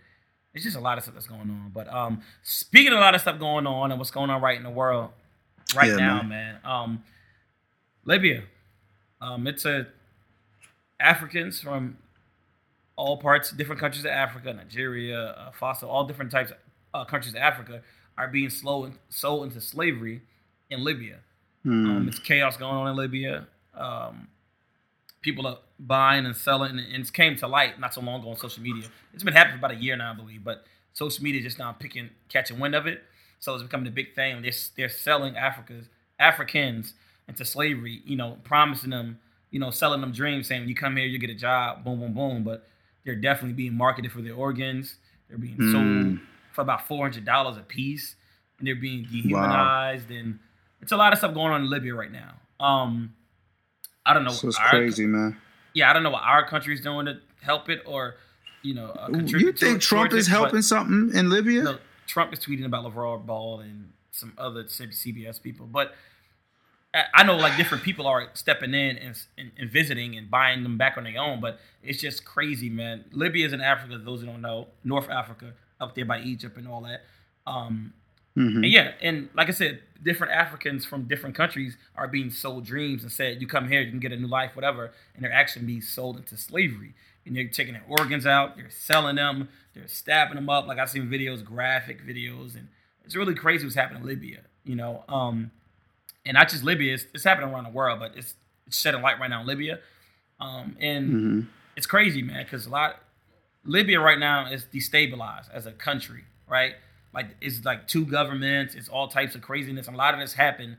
it's 0.54 0.64
just 0.64 0.76
a 0.76 0.80
lot 0.80 0.98
of 0.98 1.04
stuff 1.04 1.14
that's 1.14 1.26
going 1.26 1.40
on. 1.42 1.70
But 1.74 1.92
um, 1.92 2.22
speaking 2.42 2.92
of 2.92 2.98
a 2.98 3.00
lot 3.00 3.14
of 3.14 3.20
stuff 3.20 3.38
going 3.38 3.66
on 3.66 3.90
and 3.90 3.98
what's 3.98 4.10
going 4.10 4.30
on 4.30 4.40
right 4.40 4.56
in 4.56 4.62
the 4.62 4.70
world 4.70 5.10
right 5.74 5.88
Yeah, 5.90 5.96
now, 5.96 6.22
man. 6.22 6.58
Um, 6.64 7.02
Libya, 8.04 8.42
um, 9.20 9.46
it's 9.46 9.64
a 9.64 9.86
Africans 11.00 11.60
from 11.60 11.98
all 12.96 13.16
parts, 13.16 13.50
different 13.50 13.80
countries 13.80 14.04
of 14.04 14.10
Africa, 14.12 14.52
Nigeria, 14.52 15.30
uh, 15.30 15.50
Fossil, 15.52 15.88
all 15.88 16.04
different 16.04 16.30
types 16.30 16.52
of 16.52 16.56
uh, 16.92 17.04
countries 17.04 17.34
of 17.34 17.40
Africa 17.40 17.82
are 18.16 18.28
being 18.28 18.50
slow 18.50 18.90
sold 19.08 19.44
into 19.46 19.60
slavery 19.60 20.22
in 20.70 20.84
Libya. 20.84 21.16
Hmm. 21.64 21.90
Um, 21.90 22.08
it's 22.08 22.18
chaos 22.18 22.56
going 22.56 22.74
on 22.74 22.88
in 22.88 22.96
Libya. 22.96 23.46
Um, 23.74 24.28
people 25.22 25.46
are 25.46 25.58
buying 25.80 26.26
and 26.26 26.36
selling, 26.36 26.78
and 26.78 26.80
it's 26.94 27.10
came 27.10 27.34
to 27.36 27.48
light 27.48 27.80
not 27.80 27.94
so 27.94 28.00
long 28.00 28.20
ago 28.20 28.30
on 28.30 28.36
social 28.36 28.62
media. 28.62 28.84
It's 29.12 29.24
been 29.24 29.34
happening 29.34 29.58
for 29.58 29.66
about 29.66 29.76
a 29.76 29.82
year 29.82 29.96
now, 29.96 30.12
I 30.12 30.14
believe, 30.14 30.44
but 30.44 30.64
social 30.92 31.24
media 31.24 31.40
just 31.42 31.58
now 31.58 31.72
picking, 31.72 32.10
catching 32.28 32.60
wind 32.60 32.74
of 32.74 32.86
it. 32.86 33.02
So 33.40 33.54
it's 33.54 33.62
becoming 33.62 33.86
a 33.88 33.90
big 33.90 34.14
thing. 34.14 34.42
They're, 34.42 34.52
they're 34.76 34.88
selling 34.88 35.36
Africa's 35.36 35.88
Africans 36.18 36.94
into 37.28 37.44
slavery. 37.44 38.02
You 38.04 38.16
know, 38.16 38.38
promising 38.44 38.90
them, 38.90 39.18
you 39.50 39.58
know, 39.58 39.70
selling 39.70 40.00
them 40.00 40.12
dreams, 40.12 40.46
saying 40.48 40.62
when 40.62 40.68
you 40.68 40.74
come 40.74 40.96
here, 40.96 41.06
you 41.06 41.18
get 41.18 41.30
a 41.30 41.34
job, 41.34 41.84
boom, 41.84 42.00
boom, 42.00 42.14
boom. 42.14 42.44
But 42.44 42.66
they're 43.04 43.14
definitely 43.14 43.54
being 43.54 43.74
marketed 43.74 44.12
for 44.12 44.22
their 44.22 44.34
organs. 44.34 44.96
They're 45.28 45.38
being 45.38 45.56
sold 45.72 46.20
for 46.52 46.60
about 46.60 46.86
four 46.86 47.04
hundred 47.04 47.24
dollars 47.24 47.56
a 47.56 47.60
piece, 47.60 48.14
and 48.58 48.66
they're 48.68 48.76
being 48.76 49.04
dehumanized. 49.04 50.10
And 50.10 50.38
it's 50.84 50.92
a 50.92 50.96
lot 50.96 51.12
of 51.12 51.18
stuff 51.18 51.34
going 51.34 51.52
on 51.52 51.62
in 51.62 51.70
Libya 51.70 51.94
right 51.94 52.12
now. 52.12 52.34
Um, 52.64 53.14
I 54.06 54.14
don't 54.14 54.24
know. 54.24 54.30
So 54.30 54.48
it's 54.48 54.58
our- 54.58 54.68
crazy, 54.70 55.06
man. 55.06 55.36
Yeah, 55.72 55.90
I 55.90 55.92
don't 55.92 56.02
know 56.04 56.10
what 56.10 56.22
our 56.22 56.46
country's 56.46 56.80
doing 56.80 57.06
to 57.06 57.18
help 57.42 57.68
it, 57.68 57.82
or 57.84 58.14
you 58.62 58.74
know, 58.74 58.90
uh, 58.90 59.06
contribute 59.08 59.40
You 59.46 59.52
think 59.52 59.80
Trump 59.82 60.12
is 60.12 60.28
it, 60.28 60.30
helping 60.30 60.62
something 60.62 61.18
in 61.18 61.28
Libya? 61.30 61.62
no, 61.64 61.78
Trump 62.06 62.32
is 62.32 62.38
tweeting 62.38 62.64
about 62.64 62.84
LaVar 62.84 63.26
Ball 63.26 63.60
and 63.60 63.92
some 64.12 64.32
other 64.38 64.64
CBS 64.64 65.42
people, 65.42 65.66
but 65.66 65.94
I- 66.94 67.06
I 67.12 67.22
know 67.24 67.36
like 67.36 67.56
different 67.56 67.82
people 67.82 68.06
are 68.06 68.28
stepping 68.34 68.72
in 68.72 68.96
and, 68.98 69.20
and, 69.36 69.50
and 69.58 69.68
visiting 69.70 70.16
and 70.16 70.30
buying 70.30 70.62
them 70.62 70.78
back 70.78 70.96
on 70.96 71.02
their 71.04 71.18
own, 71.20 71.40
but 71.40 71.58
it's 71.82 72.00
just 72.00 72.24
crazy, 72.24 72.70
man. 72.70 73.04
Libya 73.10 73.46
is 73.46 73.52
in 73.52 73.60
Africa. 73.60 73.98
Those 73.98 74.20
who 74.20 74.26
don't 74.26 74.40
know, 74.42 74.68
North 74.84 75.10
Africa, 75.10 75.54
up 75.80 75.94
there 75.96 76.04
by 76.04 76.20
Egypt 76.20 76.56
and 76.56 76.68
all 76.68 76.82
that. 76.82 77.00
Um, 77.46 77.92
Mhm. 78.36 78.56
and 78.56 78.66
yeah, 78.66 78.92
and 79.00 79.28
like 79.34 79.48
I 79.48 79.52
said, 79.52 79.80
different 80.02 80.32
Africans 80.32 80.84
from 80.84 81.04
different 81.04 81.34
countries 81.36 81.76
are 81.96 82.08
being 82.08 82.30
sold 82.30 82.64
dreams 82.64 83.02
and 83.02 83.12
said, 83.12 83.40
"You 83.40 83.46
come 83.46 83.68
here, 83.68 83.80
you 83.80 83.90
can 83.90 84.00
get 84.00 84.12
a 84.12 84.16
new 84.16 84.26
life, 84.26 84.56
whatever," 84.56 84.92
and 85.14 85.24
they're 85.24 85.32
actually 85.32 85.66
being 85.66 85.80
sold 85.82 86.16
into 86.16 86.36
slavery. 86.36 86.94
And 87.26 87.34
they're 87.34 87.48
taking 87.48 87.72
their 87.72 87.84
organs 87.88 88.26
out, 88.26 88.54
they're 88.56 88.68
selling 88.68 89.16
them, 89.16 89.48
they're 89.72 89.86
stabbing 89.88 90.34
them 90.34 90.50
up. 90.50 90.66
Like 90.66 90.78
I've 90.78 90.90
seen 90.90 91.08
videos, 91.08 91.42
graphic 91.42 92.04
videos, 92.06 92.54
and 92.54 92.68
it's 93.04 93.16
really 93.16 93.34
crazy 93.34 93.64
what's 93.64 93.76
happening 93.76 94.02
in 94.02 94.06
Libya. 94.08 94.40
You 94.64 94.74
know, 94.76 95.04
um, 95.08 95.50
and 96.26 96.34
not 96.34 96.48
just 96.50 96.64
Libya; 96.64 96.94
it's, 96.94 97.06
it's 97.14 97.24
happening 97.24 97.50
around 97.52 97.64
the 97.64 97.70
world, 97.70 98.00
but 98.00 98.16
it's 98.16 98.34
it's 98.66 98.78
shedding 98.78 99.02
light 99.02 99.20
right 99.20 99.30
now 99.30 99.40
in 99.42 99.46
Libya. 99.46 99.80
Um, 100.40 100.76
and 100.80 101.14
Mhm. 101.14 101.46
it's 101.76 101.86
crazy, 101.86 102.22
man, 102.22 102.44
because 102.44 102.66
a 102.66 102.70
lot 102.70 103.00
Libya 103.64 104.00
right 104.00 104.18
now 104.18 104.46
is 104.50 104.64
destabilized 104.66 105.50
as 105.52 105.66
a 105.66 105.72
country, 105.72 106.24
right? 106.48 106.76
Like 107.14 107.36
it's 107.40 107.64
like 107.64 107.86
two 107.86 108.04
governments, 108.04 108.74
it's 108.74 108.88
all 108.88 109.08
types 109.08 109.34
of 109.34 109.42
craziness. 109.42 109.86
And 109.86 109.94
a 109.94 109.98
lot 109.98 110.14
of 110.14 110.20
this 110.20 110.34
happened. 110.34 110.76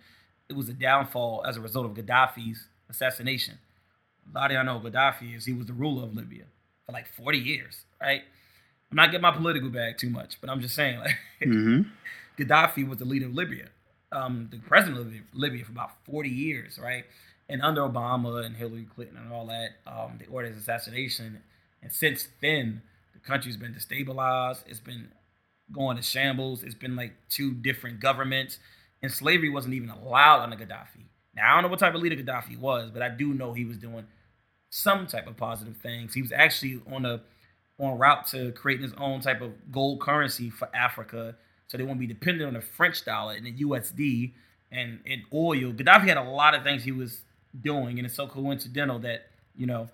It 0.50 0.54
was 0.56 0.70
a 0.70 0.74
downfall 0.74 1.44
as 1.48 1.58
a 1.58 1.62
result 1.62 1.86
of 1.86 1.94
Gaddafi's 1.94 2.68
assassination. 2.90 3.58
A 4.34 4.38
lot 4.38 4.52
of 4.52 4.56
y'all 4.56 4.66
know 4.66 4.80
Gaddafi 4.80 5.36
is. 5.36 5.46
He 5.46 5.54
was 5.54 5.68
the 5.68 5.74
ruler 5.74 6.04
of 6.04 6.16
Libya 6.16 6.44
for 6.86 6.92
like 6.92 7.08
40 7.08 7.38
years, 7.38 7.82
right? 8.02 8.22
I'm 8.92 8.96
not 8.98 9.08
getting 9.12 9.22
my 9.22 9.32
political 9.32 9.70
bag 9.70 9.98
too 9.98 10.10
much, 10.10 10.40
but 10.42 10.50
I'm 10.50 10.62
just 10.62 10.76
saying, 10.76 11.00
like, 11.00 11.16
Mhm. 11.42 11.90
Gaddafi 12.38 12.88
was 12.88 13.00
the 13.00 13.06
leader 13.06 13.26
of 13.28 13.34
Libya, 13.34 13.68
um, 14.12 14.50
the 14.52 14.58
president 14.60 15.00
of 15.00 15.06
Libya, 15.06 15.22
Libya 15.34 15.66
for 15.66 15.72
about 15.72 15.92
40 16.06 16.30
years, 16.30 16.78
right? 16.78 17.06
And 17.48 17.62
under 17.62 17.82
Obama 17.82 18.44
and 18.46 18.56
Hillary 18.56 18.88
Clinton 18.94 19.18
and 19.18 19.32
all 19.32 19.46
that, 19.48 19.72
um, 19.88 20.18
they 20.20 20.26
ordered 20.26 20.50
his 20.50 20.58
assassination. 20.58 21.42
And 21.82 21.92
since 21.94 22.28
then, 22.42 22.82
the 23.14 23.20
country's 23.20 23.58
been 23.58 23.74
destabilized. 23.74 24.64
It's 24.68 24.80
been 24.80 25.12
going 25.72 25.98
to 25.98 26.04
shambles. 26.04 26.64
It's 26.64 26.76
been 26.76 26.96
like 26.96 27.14
two 27.30 27.54
different 27.54 28.00
governments. 28.00 28.60
And 29.02 29.12
slavery 29.12 29.50
wasn't 29.50 29.74
even 29.74 29.90
allowed 29.90 30.42
under 30.42 30.56
Gaddafi. 30.56 31.06
Now, 31.36 31.52
I 31.52 31.54
don't 31.56 31.64
know 31.64 31.70
what 31.70 31.80
type 31.80 31.96
of 31.96 32.02
leader 32.02 32.16
Gaddafi 32.16 32.58
was, 32.58 32.90
but 32.92 33.02
I 33.02 33.10
do 33.10 33.34
know 33.34 33.54
he 33.54 33.66
was 33.66 33.78
doing 33.78 34.06
some 34.70 35.08
type 35.08 35.28
of 35.28 35.38
positive 35.38 35.78
things. 35.78 36.14
He 36.14 36.22
was 36.22 36.32
actually 36.32 36.82
on 36.92 37.06
a 37.06 37.22
on 37.78 37.98
route 37.98 38.26
to 38.28 38.54
creating 38.54 38.84
his 38.84 38.94
own 38.98 39.20
type 39.20 39.42
of 39.42 39.52
gold 39.72 40.00
currency 40.00 40.50
for 40.50 40.74
Africa, 40.74 41.36
so 41.68 41.78
they 41.78 41.84
won't 41.84 42.00
be 42.00 42.08
dependent 42.08 42.48
on 42.48 42.54
the 42.54 42.62
French 42.62 43.04
dollar 43.04 43.34
and 43.34 43.46
the 43.46 43.52
USD 43.52 44.32
and, 44.72 45.00
and 45.06 45.24
oil. 45.34 45.74
Gaddafi 45.74 46.08
had 46.08 46.18
a 46.18 46.24
lot 46.24 46.56
of 46.56 46.64
things 46.64 46.84
he 46.84 46.94
was 46.94 47.22
doing, 47.60 47.98
and 47.98 48.06
it's 48.06 48.16
so 48.16 48.28
coincidental 48.28 49.00
that 49.00 49.28
you 49.56 49.66
know 49.66 49.90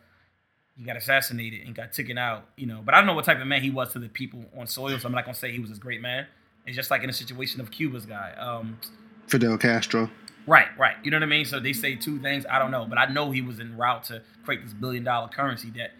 he 0.81 0.87
got 0.87 0.97
assassinated 0.97 1.61
and 1.63 1.75
got 1.75 1.93
taken 1.93 2.17
out. 2.17 2.45
You 2.57 2.65
know, 2.65 2.81
but 2.83 2.95
I 2.95 2.97
don't 2.97 3.05
know 3.05 3.13
what 3.13 3.25
type 3.25 3.39
of 3.39 3.45
man 3.45 3.61
he 3.61 3.69
was 3.69 3.93
to 3.93 3.99
the 3.99 4.09
people 4.09 4.43
on 4.57 4.65
soil, 4.65 4.97
so 4.97 5.07
I'm 5.07 5.13
not 5.13 5.25
gonna 5.25 5.35
say 5.35 5.51
he 5.51 5.59
was 5.59 5.69
this 5.69 5.77
great 5.77 6.01
man. 6.01 6.25
It's 6.65 6.75
just 6.75 6.89
like 6.89 7.01
in 7.01 7.07
the 7.07 7.13
situation 7.13 7.61
of 7.61 7.69
Cuba's 7.69 8.07
guy. 8.07 8.33
Um, 8.37 8.79
Fidel 9.27 9.57
Castro. 9.59 10.09
Right, 10.47 10.67
right. 10.79 10.95
You 11.03 11.11
know 11.11 11.17
what 11.17 11.23
I 11.23 11.27
mean? 11.27 11.45
So 11.45 11.59
they 11.59 11.73
say 11.73 11.95
two 11.95 12.19
things. 12.19 12.47
I 12.49 12.57
don't 12.57 12.71
know, 12.71 12.85
but 12.85 12.97
I 12.97 13.05
know 13.05 13.29
he 13.29 13.41
was 13.41 13.59
en 13.59 13.77
route 13.77 14.05
to 14.05 14.23
create 14.43 14.63
this 14.63 14.73
billion 14.73 15.03
dollar 15.03 15.27
currency 15.27 15.69
that 15.77 15.91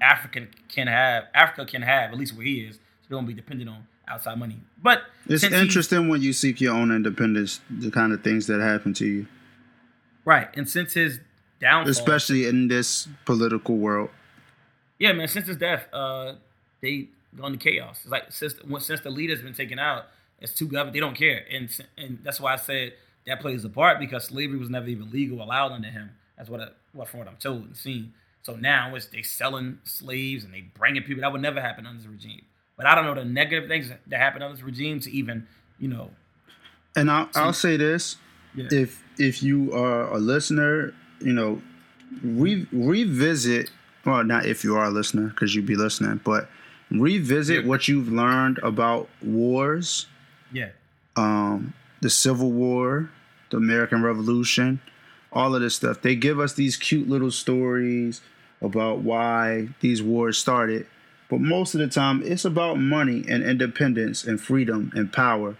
African 0.00 0.48
can 0.68 0.86
have. 0.86 1.24
Africa 1.34 1.66
can 1.66 1.82
have 1.82 2.12
at 2.12 2.18
least 2.18 2.36
where 2.36 2.46
he 2.46 2.60
is. 2.60 2.76
So 2.76 3.08
they 3.08 3.16
don't 3.16 3.26
be 3.26 3.34
dependent 3.34 3.68
on 3.68 3.88
outside 4.06 4.38
money. 4.38 4.60
But 4.80 5.02
It's 5.26 5.42
interesting 5.42 6.08
when 6.08 6.22
you 6.22 6.32
seek 6.32 6.60
your 6.60 6.74
own 6.74 6.92
independence, 6.92 7.60
the 7.68 7.90
kind 7.90 8.12
of 8.12 8.22
things 8.22 8.46
that 8.46 8.60
happen 8.60 8.94
to 8.94 9.06
you, 9.06 9.26
right? 10.24 10.48
And 10.54 10.68
since 10.68 10.92
his 10.92 11.18
downfall, 11.60 11.90
especially 11.90 12.46
in 12.46 12.68
this 12.68 13.08
political 13.24 13.76
world. 13.76 14.10
Yeah, 15.00 15.12
man. 15.12 15.26
Since 15.26 15.48
his 15.48 15.56
death, 15.56 15.92
uh, 15.92 16.34
they 16.80 17.08
gone 17.36 17.52
to 17.52 17.58
chaos. 17.58 18.00
It's 18.02 18.12
like 18.12 18.30
since 18.30 18.54
since 18.78 19.00
the 19.00 19.10
leader's 19.10 19.42
been 19.42 19.54
taken 19.54 19.80
out, 19.80 20.04
it's 20.38 20.54
too 20.54 20.66
government. 20.66 20.92
They 20.92 21.00
don't 21.00 21.16
care, 21.16 21.44
and 21.50 21.68
and 21.98 22.18
that's 22.22 22.38
why 22.38 22.52
I 22.52 22.56
said 22.56 22.92
that 23.26 23.40
plays 23.40 23.64
a 23.64 23.68
part 23.68 23.98
because 23.98 24.24
slavery 24.24 24.58
was 24.58 24.70
never 24.70 24.86
even 24.86 25.10
legal 25.10 25.42
allowed 25.42 25.72
under 25.72 25.88
him. 25.88 26.10
That's 26.36 26.48
what, 26.48 26.60
I, 26.60 26.68
what 26.92 27.08
from 27.08 27.20
what 27.20 27.28
I'm 27.28 27.36
told 27.36 27.64
and 27.64 27.76
seen. 27.76 28.14
So 28.42 28.56
now 28.56 28.94
it's 28.94 29.06
they 29.06 29.22
selling 29.22 29.78
slaves 29.84 30.44
and 30.44 30.54
they 30.54 30.62
bringing 30.62 31.02
people. 31.02 31.22
That 31.22 31.32
would 31.32 31.42
never 31.42 31.60
happen 31.60 31.86
under 31.86 31.98
this 31.98 32.08
regime. 32.08 32.42
But 32.76 32.86
I 32.86 32.94
don't 32.94 33.04
know 33.04 33.14
the 33.14 33.24
negative 33.24 33.68
things 33.68 33.90
that 34.06 34.16
happen 34.16 34.42
under 34.42 34.54
this 34.54 34.64
regime 34.64 35.00
to 35.00 35.10
even, 35.10 35.46
you 35.78 35.88
know. 35.88 36.10
And 36.96 37.10
I'll, 37.10 37.28
I'll 37.34 37.52
say 37.52 37.76
this: 37.76 38.16
Yeah. 38.54 38.68
if 38.70 39.02
if 39.18 39.42
you 39.42 39.72
are 39.74 40.12
a 40.12 40.18
listener, 40.18 40.94
you 41.20 41.32
know, 41.32 41.62
re- 42.22 42.66
revisit. 42.72 43.70
Well, 44.04 44.24
not 44.24 44.46
if 44.46 44.64
you 44.64 44.76
are 44.76 44.84
a 44.86 44.90
listener, 44.90 45.28
because 45.28 45.54
you'd 45.54 45.66
be 45.66 45.76
listening, 45.76 46.20
but 46.24 46.48
revisit 46.90 47.62
Yeah. 47.64 47.68
what 47.68 47.86
you've 47.88 48.10
learned 48.10 48.58
about 48.62 49.08
wars, 49.22 50.06
Yeah. 50.52 50.70
um, 51.16 51.74
the 52.00 52.10
Civil 52.10 52.50
War, 52.50 53.10
the 53.50 53.58
American 53.58 54.02
Revolution, 54.02 54.80
all 55.32 55.54
of 55.54 55.60
this 55.60 55.74
stuff. 55.76 56.00
They 56.02 56.16
give 56.16 56.40
us 56.40 56.54
these 56.54 56.76
cute 56.76 57.08
little 57.08 57.30
stories 57.30 58.20
about 58.62 59.00
why 59.00 59.68
these 59.80 60.02
wars 60.02 60.38
started, 60.38 60.86
but 61.28 61.40
most 61.40 61.74
of 61.74 61.80
the 61.80 61.88
time 61.88 62.22
it's 62.24 62.44
about 62.44 62.80
money 62.80 63.24
and 63.28 63.42
independence 63.44 64.24
and 64.24 64.40
freedom 64.40 64.90
and 64.94 65.12
power. 65.12 65.56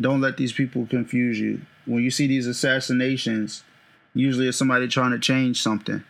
Don't 0.00 0.20
let 0.20 0.38
these 0.38 0.52
people 0.52 0.86
confuse 0.86 1.38
you. 1.38 1.60
When 1.84 2.02
you 2.02 2.10
see 2.10 2.26
these 2.26 2.46
assassinations, 2.46 3.62
usually 4.14 4.48
it's 4.48 4.56
somebody 4.56 4.88
trying 4.88 5.10
to 5.12 5.18
change 5.18 5.60
something. 5.60 6.02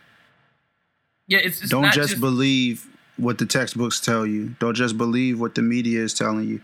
Yeah, 1.27 1.39
it's, 1.39 1.61
it's 1.61 1.69
Don't 1.69 1.83
not 1.83 1.93
just, 1.93 2.19
believe 2.19 2.87
what 3.17 3.37
the 3.37 3.45
textbooks 3.45 3.99
tell 3.99 4.25
you. 4.25 4.55
Don't 4.59 4.75
just 4.75 4.97
believe 4.97 5.39
what 5.39 5.55
the 5.55 5.61
media 5.61 6.01
is 6.01 6.13
telling 6.13 6.47
you. 6.47 6.61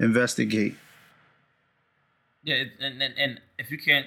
Investigate. 0.00 0.74
Yeah, 2.42 2.56
it, 2.56 2.72
and, 2.80 3.00
and 3.00 3.14
and 3.16 3.40
if 3.58 3.70
you 3.70 3.78
can't, 3.78 4.06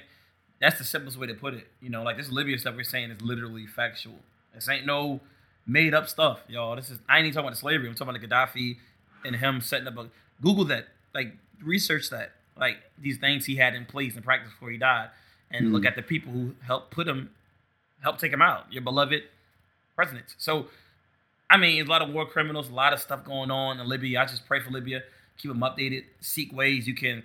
that's 0.59 0.77
the 0.77 0.83
simplest 0.83 1.17
way 1.17 1.27
to 1.27 1.33
put 1.33 1.53
it. 1.53 1.67
You 1.81 1.89
know, 1.89 2.03
like 2.03 2.17
this 2.17 2.29
Libya 2.29 2.57
stuff 2.57 2.75
we're 2.75 2.83
saying 2.83 3.11
is 3.11 3.21
literally 3.21 3.65
factual. 3.65 4.19
This 4.53 4.67
ain't 4.67 4.85
no 4.85 5.21
made 5.65 5.93
up 5.93 6.09
stuff, 6.09 6.43
y'all. 6.49 6.75
This 6.75 6.89
is 6.89 6.99
I 7.07 7.17
ain't 7.17 7.27
even 7.27 7.35
talking 7.35 7.47
about 7.47 7.57
slavery. 7.57 7.87
I'm 7.87 7.95
talking 7.95 8.15
about 8.15 8.21
the 8.21 8.27
Gaddafi 8.27 8.77
and 9.25 9.37
him 9.37 9.61
setting 9.61 9.87
up 9.87 9.97
a 9.97 10.09
Google 10.41 10.65
that, 10.65 10.87
like 11.13 11.33
research 11.63 12.09
that, 12.09 12.31
like 12.57 12.77
these 12.97 13.17
things 13.17 13.45
he 13.45 13.55
had 13.55 13.73
in 13.73 13.85
place 13.85 14.15
and 14.15 14.23
practice 14.23 14.51
before 14.51 14.69
he 14.69 14.77
died, 14.77 15.09
and 15.49 15.67
hmm. 15.67 15.73
look 15.73 15.85
at 15.85 15.95
the 15.95 16.01
people 16.01 16.33
who 16.33 16.55
helped 16.65 16.91
put 16.91 17.07
him, 17.07 17.29
helped 18.01 18.19
take 18.19 18.33
him 18.33 18.41
out. 18.41 18.71
Your 18.71 18.81
beloved 18.81 19.23
presidents. 19.95 20.35
So, 20.37 20.67
I 21.49 21.57
mean, 21.57 21.81
a 21.81 21.89
lot 21.89 22.01
of 22.01 22.09
war 22.09 22.25
criminals, 22.25 22.69
a 22.69 22.73
lot 22.73 22.93
of 22.93 22.99
stuff 22.99 23.23
going 23.23 23.51
on 23.51 23.79
in 23.79 23.87
Libya. 23.87 24.21
I 24.21 24.25
just 24.25 24.45
pray 24.45 24.59
for 24.59 24.71
Libya. 24.71 25.03
Keep 25.37 25.51
them 25.51 25.61
updated. 25.61 26.03
Seek 26.21 26.53
ways 26.53 26.87
you 26.87 26.95
can 26.95 27.23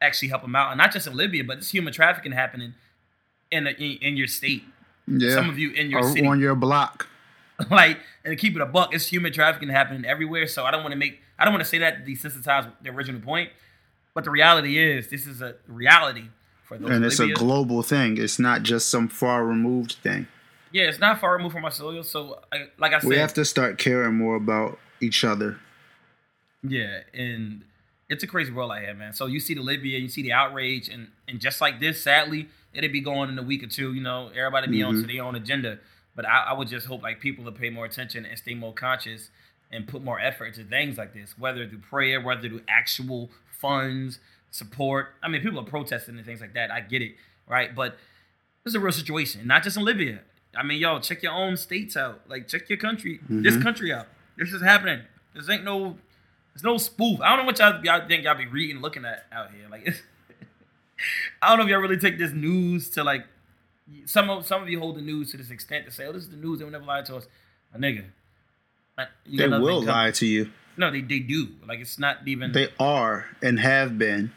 actually 0.00 0.28
help 0.28 0.42
them 0.42 0.54
out, 0.54 0.70
and 0.70 0.78
not 0.78 0.92
just 0.92 1.06
in 1.06 1.16
Libya, 1.16 1.42
but 1.44 1.58
it's 1.58 1.70
human 1.70 1.92
trafficking 1.92 2.32
happening 2.32 2.74
in 3.50 3.64
the, 3.64 3.76
in, 3.76 3.98
in 4.00 4.16
your 4.16 4.26
state. 4.26 4.62
Yeah. 5.06 5.34
Some 5.34 5.48
of 5.48 5.58
you 5.58 5.72
in 5.72 5.90
your 5.90 6.00
or 6.00 6.08
city, 6.08 6.26
on 6.26 6.40
your 6.40 6.54
block. 6.54 7.08
like, 7.70 7.98
and 8.24 8.38
keep 8.38 8.54
it 8.54 8.62
a 8.62 8.66
buck, 8.66 8.94
it's 8.94 9.08
human 9.08 9.32
trafficking 9.32 9.68
happening 9.68 10.04
everywhere. 10.04 10.46
So 10.46 10.64
I 10.64 10.70
don't 10.70 10.82
want 10.82 10.92
to 10.92 10.98
make, 10.98 11.20
I 11.38 11.44
don't 11.44 11.52
want 11.52 11.64
to 11.64 11.68
say 11.68 11.78
that 11.78 12.04
to 12.04 12.12
desensitize 12.12 12.70
the 12.82 12.90
original 12.90 13.20
point, 13.20 13.50
but 14.14 14.24
the 14.24 14.30
reality 14.30 14.78
is, 14.78 15.08
this 15.08 15.26
is 15.26 15.42
a 15.42 15.56
reality 15.66 16.24
for 16.64 16.78
those. 16.78 16.90
And 16.90 17.04
it's 17.04 17.18
Libya. 17.18 17.34
a 17.34 17.38
global 17.38 17.82
thing. 17.82 18.18
It's 18.18 18.38
not 18.38 18.62
just 18.62 18.88
some 18.88 19.08
far 19.08 19.44
removed 19.44 19.94
thing. 20.02 20.28
Yeah, 20.72 20.84
it's 20.84 20.98
not 20.98 21.20
far 21.20 21.34
removed 21.34 21.54
from 21.54 21.64
Australia. 21.64 22.02
So, 22.04 22.40
I, 22.52 22.68
like 22.78 22.92
I 22.92 23.00
said, 23.00 23.08
We 23.08 23.16
have 23.16 23.34
to 23.34 23.44
start 23.44 23.78
caring 23.78 24.14
more 24.14 24.36
about 24.36 24.78
each 25.00 25.24
other. 25.24 25.58
Yeah, 26.62 27.00
and 27.14 27.62
it's 28.08 28.22
a 28.22 28.26
crazy 28.26 28.52
world 28.52 28.72
out 28.72 28.80
here, 28.80 28.94
man. 28.94 29.12
So 29.12 29.26
you 29.26 29.40
see 29.40 29.54
the 29.54 29.62
Libya, 29.62 29.98
you 29.98 30.08
see 30.08 30.22
the 30.22 30.32
outrage, 30.32 30.88
and 30.88 31.08
and 31.26 31.40
just 31.40 31.60
like 31.60 31.80
this, 31.80 32.02
sadly, 32.02 32.48
it'd 32.72 32.92
be 32.92 33.00
going 33.00 33.28
in 33.28 33.38
a 33.38 33.42
week 33.42 33.62
or 33.62 33.68
two. 33.68 33.94
You 33.94 34.02
know, 34.02 34.30
everybody 34.34 34.68
be 34.68 34.82
on 34.82 34.94
mm-hmm. 34.94 35.06
to 35.06 35.12
their 35.12 35.24
own 35.24 35.34
agenda. 35.34 35.78
But 36.16 36.26
I, 36.26 36.46
I 36.48 36.52
would 36.52 36.66
just 36.66 36.86
hope 36.86 37.02
like 37.02 37.20
people 37.20 37.44
to 37.44 37.52
pay 37.52 37.70
more 37.70 37.84
attention 37.84 38.26
and 38.26 38.36
stay 38.36 38.54
more 38.54 38.74
conscious 38.74 39.30
and 39.70 39.86
put 39.86 40.02
more 40.02 40.18
effort 40.18 40.46
into 40.46 40.64
things 40.64 40.98
like 40.98 41.14
this, 41.14 41.38
whether 41.38 41.68
through 41.68 41.78
prayer, 41.78 42.20
whether 42.20 42.48
through 42.48 42.62
actual 42.68 43.30
funds, 43.50 44.18
support. 44.50 45.10
I 45.22 45.28
mean, 45.28 45.42
people 45.42 45.60
are 45.60 45.64
protesting 45.64 46.16
and 46.16 46.26
things 46.26 46.40
like 46.40 46.54
that. 46.54 46.70
I 46.70 46.80
get 46.80 47.02
it, 47.02 47.14
right? 47.46 47.74
But 47.74 47.98
this 48.64 48.72
is 48.72 48.74
a 48.74 48.80
real 48.80 48.92
situation, 48.92 49.46
not 49.46 49.62
just 49.62 49.76
in 49.76 49.84
Libya. 49.84 50.20
I 50.58 50.62
mean, 50.64 50.80
yo, 50.80 50.98
check 50.98 51.22
your 51.22 51.32
own 51.32 51.56
states 51.56 51.96
out. 51.96 52.22
Like, 52.28 52.48
check 52.48 52.68
your 52.68 52.78
country, 52.78 53.20
this 53.28 53.54
mm-hmm. 53.54 53.62
country 53.62 53.92
out. 53.92 54.08
This 54.36 54.52
is 54.52 54.60
happening. 54.60 55.02
This 55.34 55.48
ain't 55.48 55.64
no 55.64 55.96
there's 56.58 56.64
no 56.64 56.76
spoof. 56.76 57.20
I 57.20 57.28
don't 57.28 57.38
know 57.38 57.44
what 57.44 57.58
y'all, 57.60 57.84
y'all 57.84 58.08
think 58.08 58.24
y'all 58.24 58.36
be 58.36 58.46
reading, 58.46 58.80
looking 58.80 59.04
at 59.04 59.26
out 59.30 59.52
here. 59.52 59.68
Like, 59.70 59.86
it's, 59.86 60.02
I 61.42 61.50
don't 61.50 61.58
know 61.58 61.64
if 61.64 61.70
y'all 61.70 61.78
really 61.78 61.98
take 61.98 62.18
this 62.18 62.32
news 62.32 62.90
to 62.90 63.04
like. 63.04 63.24
Some 64.06 64.28
of 64.28 64.44
some 64.44 64.62
of 64.62 64.68
you 64.68 64.80
hold 64.80 64.96
the 64.96 65.00
news 65.00 65.30
to 65.30 65.36
this 65.36 65.50
extent 65.50 65.86
to 65.86 65.92
say, 65.92 66.06
"Oh, 66.06 66.12
this 66.12 66.24
is 66.24 66.30
the 66.30 66.36
news. 66.36 66.58
They 66.58 66.64
will 66.64 66.72
never 66.72 66.84
lie 66.84 67.02
to 67.02 67.16
us." 67.16 67.28
A 67.72 67.78
nigga, 67.78 68.06
like, 68.96 69.08
you 69.24 69.38
They 69.38 69.46
will 69.46 69.82
lie 69.82 70.10
to 70.10 70.26
you. 70.26 70.50
No, 70.76 70.90
they 70.90 71.00
they 71.00 71.20
do. 71.20 71.48
Like, 71.66 71.78
it's 71.78 71.98
not 71.98 72.26
even. 72.26 72.50
They 72.50 72.68
are 72.80 73.26
and 73.40 73.60
have 73.60 73.96
been. 73.96 74.32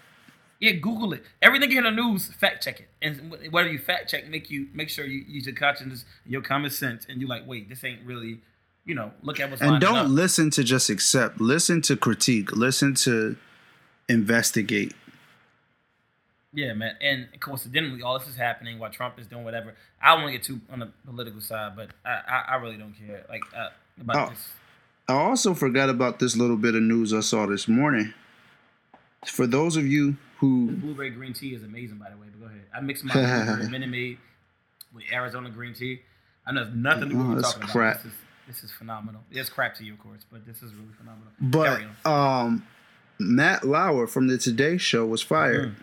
Yeah, 0.62 0.72
Google 0.74 1.12
it. 1.14 1.24
Everything 1.42 1.70
you 1.72 1.82
hear 1.82 1.86
in 1.88 1.94
the 1.96 2.02
news, 2.02 2.28
fact 2.28 2.64
check 2.64 2.80
it. 2.80 2.88
And 3.02 3.34
wh- 3.34 3.52
whatever 3.52 3.74
you 3.74 3.80
fact 3.80 4.10
check, 4.10 4.30
make 4.30 4.50
you 4.50 4.68
make 4.74 4.88
sure 4.90 5.06
you 5.06 5.26
use 5.28 5.46
your 5.46 5.56
conscience, 5.56 6.06
your 6.26 6.42
common 6.42 6.70
sense, 6.72 7.06
and 7.10 7.20
you're 7.20 7.30
like, 7.30 7.46
wait, 7.46 7.68
this 7.68 7.84
ain't 7.84 8.06
really. 8.06 8.40
You 8.84 8.96
know, 8.96 9.12
look 9.22 9.40
at 9.40 9.50
what's 9.52 9.62
And 9.62 9.80
don't 9.80 9.96
up. 9.96 10.08
listen 10.08 10.50
to 10.52 10.64
just 10.64 10.90
accept. 10.90 11.40
Listen 11.40 11.84
to 11.84 11.96
critique. 11.96 12.52
Listen 12.52 12.96
to 12.96 13.36
investigate. 14.10 14.94
Yeah, 16.54 16.74
man. 16.74 16.96
And 17.00 17.28
coincidentally, 17.40 18.02
all 18.02 18.18
this 18.20 18.28
is 18.28 18.36
happening 18.36 18.80
while 18.80 18.90
Trump 18.90 19.20
is 19.20 19.28
doing 19.28 19.44
whatever. 19.44 19.74
I 20.02 20.10
don't 20.16 20.24
want 20.24 20.34
to 20.34 20.38
get 20.40 20.44
too 20.46 20.60
on 20.72 20.80
the 20.80 20.90
political 21.06 21.40
side, 21.42 21.76
but 21.76 21.90
I, 22.04 22.10
I, 22.28 22.44
I 22.50 22.56
really 22.56 22.76
don't 22.78 22.94
care. 22.94 23.24
Like 23.30 23.42
uh, 23.56 23.70
about 24.00 24.28
Oh. 24.28 24.30
this. 24.32 24.50
I 25.08 25.14
also 25.14 25.54
forgot 25.54 25.90
about 25.90 26.20
this 26.20 26.36
little 26.36 26.58
bit 26.58 26.74
of 26.76 26.82
news 26.82 27.14
I 27.14 27.20
saw 27.22 27.46
this 27.46 27.68
morning. 27.68 28.14
For 29.26 29.46
those 29.48 29.78
of 29.78 29.86
you 29.86 30.18
who 30.40 30.72
Blueberry 30.72 31.12
green 31.12 31.34
tea 31.34 31.54
is 31.54 31.64
amazing, 31.64 31.98
by 31.98 32.10
the 32.10 32.18
way. 32.18 32.28
But 32.32 32.40
go 32.42 32.46
ahead. 32.48 32.66
I 32.76 32.82
mix 32.82 33.04
my 33.04 33.14
blueberry 33.46 33.70
Minute 33.70 33.90
Maid 33.90 34.18
with 34.94 35.04
Arizona 35.12 35.50
green 35.50 35.74
tea. 35.74 36.02
I 36.46 36.52
know 36.52 36.64
there's 36.64 36.76
nothing 36.76 37.10
to 37.10 37.16
Oh, 37.16 37.18
what 37.20 37.28
we're 37.30 37.36
that's 37.36 37.54
talking 37.54 37.68
crap. 37.70 37.96
about. 37.96 38.04
This 38.04 38.12
is 38.14 38.18
this 38.48 38.64
is 38.64 38.72
phenomenal. 38.72 39.22
It's 39.32 39.50
crap 39.50 39.76
to 39.76 39.84
you, 39.86 39.94
of 39.94 40.00
course, 40.00 40.26
but 40.32 40.46
this 40.46 40.58
is 40.64 40.74
really 40.74 40.92
phenomenal. 40.98 41.32
But 41.40 42.10
um, 42.10 42.66
Matt 43.20 43.64
Lauer 43.64 44.08
from 44.08 44.28
the 44.28 44.38
Today 44.38 44.78
Show 44.78 45.06
was 45.06 45.22
fired 45.22 45.70
Mm-hmm. 45.70 45.82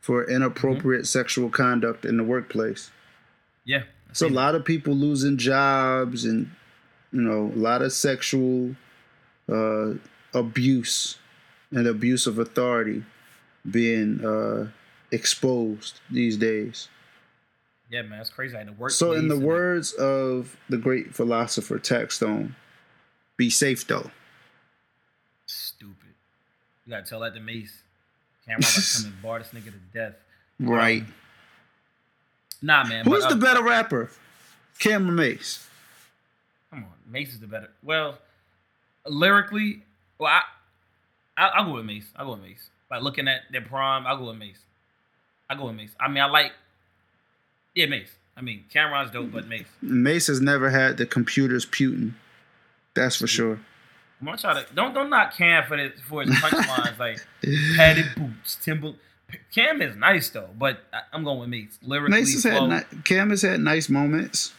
for 0.00 0.24
inappropriate 0.28 1.06
sexual 1.06 1.48
conduct 1.50 2.04
in 2.06 2.16
the 2.16 2.24
workplace. 2.24 2.90
yeah, 3.64 3.82
So 4.12 4.26
a 4.26 4.30
lot 4.30 4.54
of 4.56 4.64
people 4.64 4.94
losing 4.94 5.36
jobs 5.36 6.24
and 6.24 6.50
you 7.12 7.20
know 7.20 7.52
a 7.54 7.58
lot 7.58 7.82
of 7.82 7.92
sexual 7.92 8.74
uh, 9.48 9.90
abuse 10.34 11.18
and 11.72 11.86
abuse 11.86 12.26
of 12.26 12.38
authority 12.38 13.02
being 13.68 14.24
uh, 14.24 14.68
exposed 15.10 16.00
these 16.10 16.36
days. 16.36 16.88
yeah, 17.90 18.02
man, 18.02 18.20
it's 18.20 18.30
crazy. 18.30 18.54
I 18.54 18.58
had 18.58 18.68
to 18.68 18.72
work. 18.74 18.90
So 18.92 19.12
in 19.12 19.28
the 19.28 19.38
words 19.38 19.92
of 19.92 20.56
the 20.68 20.76
great 20.78 21.14
philosopher 21.14 21.78
Taxstone, 21.78 22.54
be 23.36 23.50
safe 23.50 23.86
though. 23.86 24.10
stupid. 25.46 25.96
You 26.86 26.90
gotta 26.90 27.04
tell 27.08 27.20
that 27.20 27.34
to 27.34 27.40
Mase. 27.40 27.82
Cam'ron 28.48 28.58
about 28.58 28.68
to 28.70 29.02
come 29.02 29.12
and 29.12 29.22
bar 29.22 29.38
this 29.38 29.48
nigga 29.48 29.72
to 29.72 29.78
death. 29.94 30.14
Right. 30.58 31.04
Nah, 32.60 32.84
man. 32.84 33.04
Who's 33.04 33.22
but, 33.24 33.32
uh, 33.32 33.34
the 33.34 33.40
better 33.40 33.62
rapper? 33.62 34.10
Cam'ron 34.80 35.14
Mase. 35.14 35.66
Come 36.70 36.84
on, 36.84 36.90
Mase 37.06 37.34
is 37.34 37.40
the 37.40 37.46
better. 37.46 37.70
Well, 37.84 38.18
lyrically, 39.06 39.82
well, 40.18 40.30
I, 40.32 40.42
I 41.36 41.48
I'll 41.48 41.64
go 41.66 41.74
with 41.74 41.84
Mase. 41.84 42.06
I'll 42.16 42.26
go 42.26 42.32
with 42.32 42.42
Mase. 42.42 42.70
Like 42.90 43.02
looking 43.02 43.28
at 43.28 43.42
their 43.50 43.62
prime, 43.62 44.06
I'll 44.06 44.18
go 44.18 44.28
with 44.28 44.36
Mase. 44.38 44.58
I 45.48 45.54
go 45.54 45.66
with 45.66 45.76
Mase. 45.76 45.90
I 46.00 46.08
mean, 46.08 46.22
I 46.22 46.26
like, 46.26 46.52
yeah, 47.74 47.86
Mase. 47.86 48.10
I 48.36 48.40
mean, 48.40 48.64
Cam'ron's 48.72 49.10
dope, 49.10 49.32
but 49.32 49.46
Mase. 49.46 49.66
Mase 49.80 50.26
has 50.28 50.40
never 50.40 50.70
had 50.70 50.96
the 50.96 51.06
computers 51.06 51.66
Putin. 51.66 52.12
That's 52.94 53.16
for 53.16 53.26
sure. 53.26 53.60
I'm 54.20 54.26
gonna 54.26 54.38
try 54.38 54.62
to 54.62 54.74
don't 54.74 54.94
don't 54.94 55.10
knock 55.10 55.34
Cam 55.36 55.64
for 55.66 55.76
this 55.76 55.98
for 56.00 56.22
his 56.22 56.30
punchlines 56.36 56.98
like 56.98 57.18
padded 57.76 58.06
boots, 58.16 58.56
Timber. 58.62 58.92
Cam 59.52 59.80
is 59.82 59.96
nice 59.96 60.28
though, 60.30 60.50
but 60.56 60.80
I, 60.92 61.00
I'm 61.12 61.24
going 61.24 61.40
with 61.40 61.48
Mase. 61.48 61.78
Lyrically, 61.82 62.20
Mase 62.20 62.44
has 62.44 62.52
had 62.52 62.68
ni- 62.68 63.02
Cam 63.04 63.30
has 63.30 63.42
had 63.42 63.60
nice 63.60 63.88
moments. 63.88 64.52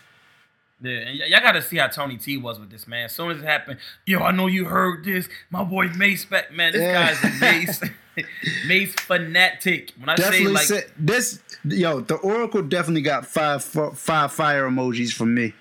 Yeah, 0.84 0.92
and 0.98 1.20
y- 1.20 1.26
y'all 1.28 1.40
got 1.42 1.54
to 1.54 1.62
see 1.62 1.78
how 1.78 1.88
Tony 1.88 2.18
T 2.18 2.38
was 2.38 2.60
with 2.60 2.70
this 2.70 2.88
man. 2.88 3.06
As 3.06 3.14
soon 3.14 3.32
as 3.32 3.38
it 3.38 3.46
happened, 3.46 3.80
yo, 4.06 4.20
I 4.20 4.32
know 4.32 4.48
you 4.48 4.66
heard 4.66 5.06
this. 5.06 5.30
My 5.50 5.64
boy 5.64 5.88
Mase 5.88 6.26
back, 6.26 6.52
man. 6.52 6.74
This 6.74 6.82
Yeah. 6.82 6.94
guy's 7.14 7.24
a 7.24 7.30
Mase, 7.40 7.82
Mase 8.68 8.94
fanatic. 8.96 9.92
When 9.98 10.10
I 10.10 10.16
Definitely 10.16 10.46
say 10.48 10.52
like, 10.52 10.66
said 10.66 10.92
this. 10.98 11.42
Yo, 11.64 12.02
the 12.02 12.16
Oracle 12.16 12.62
definitely 12.62 13.02
got 13.02 13.26
five 13.26 13.64
five 13.64 14.32
fire 14.34 14.68
emojis 14.70 15.14
from 15.14 15.34
me. 15.34 15.54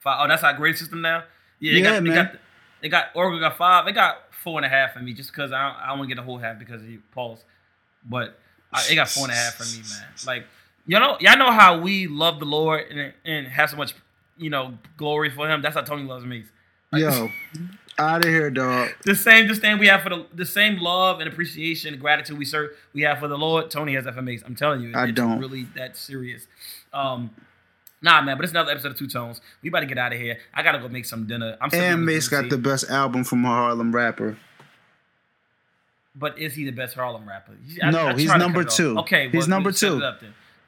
five, 0.00 0.18
oh, 0.22 0.28
that's 0.28 0.42
our 0.44 0.52
grade 0.54 0.76
system 0.76 1.00
now. 1.00 1.24
Yeah, 1.60 1.72
they 1.72 1.78
Yeah, 1.80 1.84
got, 1.84 2.04
they 2.04 2.08
man. 2.10 2.24
got, 2.26 2.34
they 2.82 2.88
got 2.90 3.06
Oracle 3.14 3.40
got 3.40 3.56
five. 3.56 3.86
They 3.86 3.92
got 3.92 4.18
four 4.30 4.58
and 4.58 4.66
a 4.66 4.68
half 4.68 4.92
for 4.92 5.00
me 5.00 5.14
just 5.14 5.30
because 5.32 5.50
I 5.52 5.62
don't, 5.68 5.76
I 5.82 5.86
don't 5.88 5.98
want 6.00 6.10
to 6.10 6.14
get 6.14 6.20
a 6.22 6.24
whole 6.24 6.38
half 6.38 6.58
because 6.58 6.82
of 6.82 6.88
you, 6.90 7.02
Pauls. 7.12 7.44
But 8.04 8.38
I, 8.72 8.84
it 8.90 8.94
got 8.94 9.08
four 9.08 9.24
and 9.24 9.32
a 9.32 9.36
half 9.36 9.54
for 9.54 9.64
me, 9.64 9.82
man. 9.88 10.08
Like, 10.26 10.46
you 10.86 10.98
know, 11.00 11.16
y'all 11.20 11.36
know 11.38 11.50
how 11.50 11.80
we 11.80 12.06
love 12.06 12.38
the 12.38 12.44
Lord 12.46 12.84
and, 12.90 13.12
and 13.24 13.46
have 13.48 13.70
so 13.70 13.76
much, 13.76 13.94
you 14.38 14.50
know, 14.50 14.78
glory 14.96 15.30
for 15.30 15.48
Him. 15.48 15.62
That's 15.62 15.74
how 15.74 15.82
Tony 15.82 16.04
loves 16.04 16.24
me. 16.24 16.44
Yo, 16.92 17.28
out 17.98 18.24
of 18.24 18.30
here, 18.30 18.50
dog. 18.50 18.90
The 19.04 19.14
same 19.14 19.48
the 19.48 19.54
same 19.54 19.78
we 19.78 19.88
have 19.88 20.02
for 20.02 20.10
the 20.10 20.26
the 20.34 20.46
same 20.46 20.78
love 20.78 21.20
and 21.20 21.28
appreciation 21.28 21.92
and 21.94 22.00
gratitude 22.00 22.38
we 22.38 22.44
serve 22.44 22.70
we 22.92 23.02
have 23.02 23.18
for 23.18 23.28
the 23.28 23.38
Lord. 23.38 23.70
Tony 23.70 23.94
has 23.94 24.04
that 24.04 24.14
for. 24.14 24.20
I'm 24.44 24.56
telling 24.56 24.80
you, 24.80 24.92
I 24.94 25.04
it's 25.06 25.14
don't. 25.14 25.38
really 25.38 25.64
that 25.76 25.96
serious. 25.96 26.46
Um, 26.92 27.30
nah, 28.00 28.22
man, 28.22 28.36
but 28.36 28.44
it's 28.44 28.52
another 28.52 28.72
episode 28.72 28.92
of 28.92 28.98
Two 28.98 29.08
Tones. 29.08 29.40
We 29.62 29.68
about 29.68 29.80
to 29.80 29.86
get 29.86 29.98
out 29.98 30.12
of 30.12 30.18
here. 30.18 30.38
I 30.54 30.62
gotta 30.62 30.78
go 30.78 30.88
make 30.88 31.04
some 31.04 31.26
dinner. 31.26 31.56
I'm 31.60 31.70
And 31.72 32.06
Mase 32.06 32.28
got 32.28 32.48
the 32.48 32.58
best 32.58 32.88
album 32.90 33.24
from 33.24 33.44
a 33.44 33.48
Harlem 33.48 33.94
rapper. 33.94 34.38
But 36.14 36.38
is 36.38 36.54
he 36.54 36.64
the 36.64 36.72
best 36.72 36.94
Harlem 36.94 37.28
rapper? 37.28 37.52
No, 37.84 38.12
he's 38.14 38.26
try 38.26 38.34
to 38.34 38.38
number 38.38 38.62
it 38.62 38.70
two. 38.70 38.98
Okay, 39.00 39.28
He's 39.28 39.42
well, 39.42 39.48
number 39.48 39.70
two. 39.70 40.00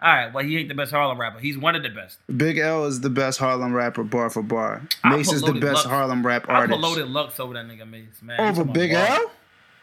It 0.02 0.04
up 0.04 0.08
then. 0.08 0.08
All 0.08 0.14
right, 0.26 0.32
well, 0.34 0.44
he 0.44 0.56
ain't 0.58 0.68
the 0.68 0.74
best 0.74 0.92
Harlem 0.92 1.20
rapper. 1.20 1.38
He's 1.40 1.58
one 1.58 1.76
of 1.76 1.82
the 1.82 1.88
best. 1.90 2.18
Big 2.36 2.58
L 2.58 2.84
is 2.86 3.00
the 3.00 3.10
best 3.10 3.38
Harlem 3.38 3.72
rapper, 3.72 4.02
bar 4.04 4.30
for 4.30 4.42
bar. 4.42 4.82
Mase 5.04 5.32
is 5.32 5.42
the 5.42 5.52
best 5.52 5.62
Lux- 5.74 5.84
Harlem 5.86 6.26
rap 6.26 6.46
artist. 6.48 6.72
I 6.72 6.76
put. 6.76 6.82
Loaded 6.82 7.08
Lux 7.08 7.38
over 7.40 7.54
that 7.54 7.66
nigga 7.66 7.88
Mase, 7.88 8.22
man. 8.22 8.40
Over 8.40 8.64
Big 8.64 8.92
bars. 8.92 9.08
L? 9.10 9.30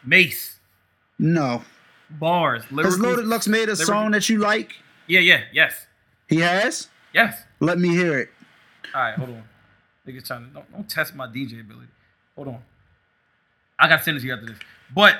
Mase 0.04 0.58
No. 1.18 1.62
bars. 2.10 2.64
Has 2.64 2.98
Loaded 2.98 3.26
Lux 3.26 3.46
made 3.48 3.62
a 3.64 3.72
lyrical- 3.72 3.84
song 3.86 4.10
that 4.12 4.28
you 4.28 4.38
like? 4.38 4.72
Yeah, 5.06 5.20
yeah, 5.20 5.40
yes, 5.52 5.86
He 6.28 6.40
has? 6.40 6.88
yes. 7.14 7.42
Let 7.60 7.78
me 7.78 7.88
hear 7.88 8.18
it. 8.18 8.30
All 8.94 9.00
right, 9.02 9.14
hold 9.14 9.30
on. 9.30 9.42
Niggas 10.06 10.26
trying 10.26 10.46
to 10.48 10.50
don't, 10.54 10.72
don't 10.72 10.88
test 10.88 11.14
my 11.14 11.26
DJ 11.26 11.60
ability. 11.60 11.88
Hold 12.36 12.48
on. 12.48 12.58
I 13.78 13.88
got 13.88 13.98
to 13.98 14.02
send 14.02 14.16
it 14.16 14.20
to 14.20 14.26
you 14.26 14.32
after 14.34 14.46
this. 14.46 14.58
But 14.94 15.16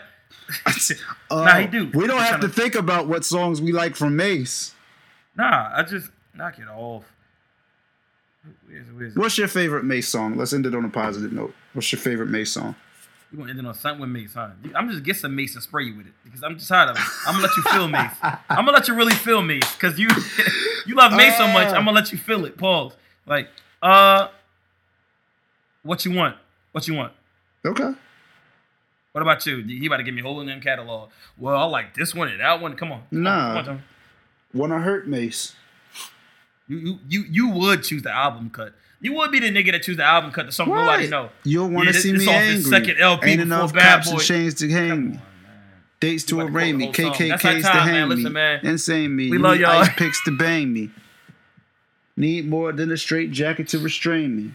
Uh, 0.67 0.73
Nah, 1.45 1.59
he 1.61 1.67
do. 1.67 1.91
We 1.95 2.07
don't 2.07 2.21
have 2.21 2.41
to 2.41 2.49
tryna- 2.49 2.53
think 2.55 2.75
about 2.75 3.07
what 3.07 3.25
songs 3.25 3.61
we 3.61 3.73
like 3.73 3.97
from 3.97 4.17
Mase. 4.17 4.75
Nah, 5.39 5.71
I 5.73 5.85
just 5.85 6.11
knock 6.35 6.59
it 6.59 6.67
off. 6.69 7.05
Where's? 8.67 8.87
Where's? 8.93 9.17
What's 9.17 9.39
your 9.39 9.47
favorite 9.49 9.85
Mase 9.85 10.09
song? 10.09 10.37
Let's 10.37 10.53
end 10.53 10.67
it 10.67 10.75
on 10.75 10.85
a 10.85 10.89
positive 10.89 11.33
note. 11.33 11.55
What's 11.73 11.93
your 11.93 12.01
favorite 12.01 12.29
Mase 12.29 12.53
song? 12.53 12.75
You 13.31 13.39
gonna 13.39 13.51
end 13.51 13.61
it 13.61 13.67
on 13.67 13.75
something 13.75 14.01
with 14.01 14.11
Mase, 14.11 14.35
huh? 14.35 14.49
I'm 14.75 14.89
just 14.89 14.99
gonna 14.99 15.01
get 15.01 15.17
some 15.17 15.37
Mace 15.37 15.55
and 15.55 15.63
spray 15.63 15.85
you 15.85 15.97
with 15.97 16.07
it 16.07 16.13
because 16.25 16.43
I'm 16.43 16.57
just 16.57 16.69
tired 16.69 16.91
of 16.91 16.97
it. 16.97 17.03
I'm 17.27 17.35
gonna 17.35 17.47
let 17.47 17.57
you 17.57 17.63
feel 17.63 17.89
Mace. 17.89 18.11
I'm 18.23 18.65
gonna 18.65 18.73
let 18.73 18.89
you 18.89 18.95
really 18.95 19.15
feel 19.15 19.41
Mace 19.43 19.73
because 19.75 19.99
you 19.99 20.09
you 20.87 20.97
love 20.97 21.13
Mase 21.13 21.37
so 21.37 21.47
much. 21.47 21.69
I'm 21.69 21.85
gonna 21.85 21.93
let 21.93 22.11
you 22.11 22.19
feel 22.19 22.45
it. 22.45 22.57
Pause. 22.59 22.97
Like, 23.25 23.49
uh, 23.81 24.29
what 25.83 26.05
you 26.05 26.13
want? 26.13 26.37
What 26.73 26.89
you 26.89 26.95
want? 26.95 27.13
Okay. 27.65 27.93
What 29.13 29.23
about 29.23 29.45
you? 29.47 29.63
He 29.63 29.87
about 29.87 29.99
to 29.99 30.03
give 30.03 30.15
me 30.15 30.21
a 30.21 30.25
whole 30.25 30.45
them 30.45 30.61
catalog. 30.61 31.11
Well, 31.37 31.57
I 31.57 31.65
like 31.65 31.95
this 31.95 32.15
one 32.15 32.29
and 32.29 32.41
that 32.41 32.61
one. 32.61 32.77
Come 32.77 32.93
on. 32.93 33.03
Nah. 33.11 33.63
come 33.63 33.75
on. 33.75 33.83
Wanna 34.55 34.81
hurt 34.81 35.07
Mase? 35.09 35.55
You, 36.67 36.79
you 36.79 36.99
you 37.09 37.25
you 37.31 37.49
would 37.51 37.83
choose 37.83 38.03
the 38.03 38.11
album 38.13 38.51
cut. 38.51 38.75
You 39.01 39.13
would 39.15 39.31
be 39.31 39.39
the 39.41 39.49
nigga 39.51 39.73
that 39.73 39.83
choose 39.83 39.97
the 39.97 40.05
album 40.05 40.33
cut. 40.33 40.47
The 40.47 40.53
song 40.53 40.69
nobody 40.69 41.07
know. 41.09 41.31
You'll 41.45 41.69
want 41.71 41.87
to 41.89 41.93
this- 41.93 42.03
see 42.03 42.13
this 42.13 42.27
me 42.27 42.29
off 42.29 42.35
angry. 42.43 42.63
second 42.71 42.99
LP 42.99 43.31
Ain't 43.31 43.41
enough 43.43 43.73
Bad 43.73 43.95
cops 43.97 44.09
Boy. 44.11 44.17
and 44.17 44.23
chains 44.23 44.55
to 44.55 44.69
hang 44.71 45.11
me. 45.13 45.19
Dates 46.01 46.25
to 46.25 46.37
to 46.37 46.41
arraign 46.43 46.77
me. 46.77 46.91
the 46.93 47.03
whole 47.03 47.15
song. 47.15 47.29
That's 47.29 47.43
KKKs 47.43 47.63
to 47.63 47.69
hang 47.69 47.93
man. 47.93 48.09
me. 48.09 48.15
Listen, 48.17 48.33
man. 48.33 48.61
Insane 48.67 49.17
me. 49.17 49.31
We 49.31 49.39
love 49.39 49.55
need 49.57 49.63
y'all. 49.63 49.71
Ice 49.83 49.89
picks 49.97 50.23
to 50.25 50.37
bang 50.37 50.73
me. 50.73 50.91
Need 52.17 52.49
more 52.49 52.73
than 52.73 52.91
a 52.93 52.97
straight 52.97 53.31
jacket 53.33 53.69
to 53.69 53.79
restrain 53.79 54.37
me. 54.37 54.53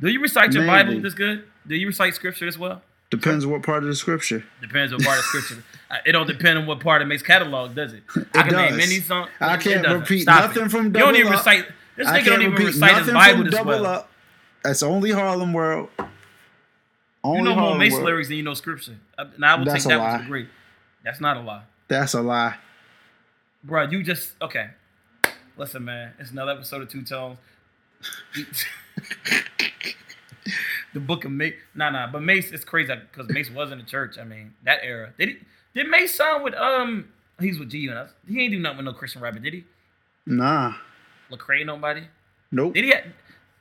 Do 0.00 0.08
you 0.08 0.20
recite 0.20 0.52
your 0.52 0.64
Maybe. 0.64 0.90
Bible 0.90 1.00
this 1.02 1.14
good? 1.14 1.44
Do 1.66 1.74
you 1.76 1.86
recite 1.86 2.14
scripture 2.14 2.46
as 2.48 2.58
well? 2.58 2.82
Depends 3.20 3.44
on 3.44 3.50
what 3.52 3.62
part 3.62 3.82
of 3.82 3.88
the 3.88 3.94
scripture. 3.94 4.44
Depends 4.60 4.92
what 4.92 5.02
part 5.02 5.18
of 5.18 5.24
scripture. 5.24 5.62
Uh, 5.90 5.96
It 6.06 6.12
don't 6.12 6.26
depend 6.26 6.58
on 6.58 6.66
what 6.66 6.80
part 6.80 7.02
it 7.02 7.06
makes 7.06 7.22
catalog, 7.22 7.74
does 7.74 7.92
it? 7.92 8.02
I 8.16 8.20
It 8.20 8.32
can 8.32 8.56
name 8.56 8.76
many 8.76 9.00
songs. 9.00 9.30
I 9.40 9.56
can't 9.56 9.86
repeat 9.86 10.22
Stop 10.22 10.48
nothing 10.48 10.66
it. 10.66 10.70
from 10.70 10.86
You 10.86 10.90
don't 10.92 11.16
even 11.16 11.32
Up. 11.32 11.38
recite. 11.38 11.66
This 11.96 12.08
I 12.08 12.20
nigga 12.20 12.24
don't 12.26 12.42
even 12.42 12.54
recite 12.66 13.04
his 13.04 13.12
Bible 13.12 13.44
this 13.44 13.54
Double 13.54 13.70
well. 13.70 13.86
Up. 13.86 14.10
That's 14.62 14.82
only 14.82 15.10
Harlem 15.12 15.52
World. 15.52 15.90
Only 17.22 17.38
You 17.38 17.44
know 17.44 17.50
more 17.54 17.60
Harlem 17.60 17.78
Mase 17.78 17.92
World. 17.92 18.04
lyrics 18.04 18.28
than 18.28 18.36
you 18.38 18.42
know 18.42 18.54
scripture. 18.54 18.96
Uh, 19.16 19.26
Now 19.38 19.54
I 19.54 19.58
will 19.58 19.64
That's 19.66 19.84
take 19.84 19.90
that 19.90 20.00
one 20.00 20.10
lie. 20.12 20.18
to 20.18 20.24
the. 20.24 20.48
That's 21.04 21.20
not 21.20 21.36
a 21.36 21.40
lie, 21.40 21.62
That's 21.88 22.14
a 22.14 22.22
lie. 22.22 22.56
bro. 23.62 23.82
You 23.84 24.02
just 24.02 24.32
okay. 24.42 24.70
Listen, 25.56 25.84
man. 25.84 26.14
It's 26.18 26.32
another 26.32 26.52
episode 26.52 26.82
of 26.82 26.88
Two 26.88 27.02
Tones. 27.02 27.38
the 30.94 31.00
book 31.00 31.24
of 31.24 31.32
Mase. 31.32 31.54
Nah, 31.74 31.90
nah. 31.90 32.06
But 32.06 32.22
Mase 32.22 32.52
is 32.52 32.64
crazy 32.64 32.94
because 33.10 33.28
Mase 33.28 33.50
was 33.50 33.70
in 33.70 33.78
the 33.78 33.84
church. 33.84 34.16
I 34.18 34.24
mean, 34.24 34.54
that 34.64 34.78
era. 34.82 35.12
Did 35.18 35.28
he? 35.28 35.36
Did 35.74 35.88
Mase 35.88 36.14
sign 36.14 36.42
with 36.42 36.54
um? 36.54 37.08
He's 37.40 37.58
with 37.58 37.70
G 37.70 37.78
Unit. 37.78 38.08
He 38.26 38.40
ain't 38.40 38.52
do 38.52 38.60
nothing 38.60 38.78
with 38.78 38.86
no 38.86 38.92
Christian 38.92 39.20
rapper, 39.20 39.40
did 39.40 39.52
he? 39.52 39.64
Nah. 40.24 40.74
Lecrae, 41.30 41.66
nobody. 41.66 42.04
Nope. 42.50 42.74
Did 42.74 42.84
he? 42.84 42.94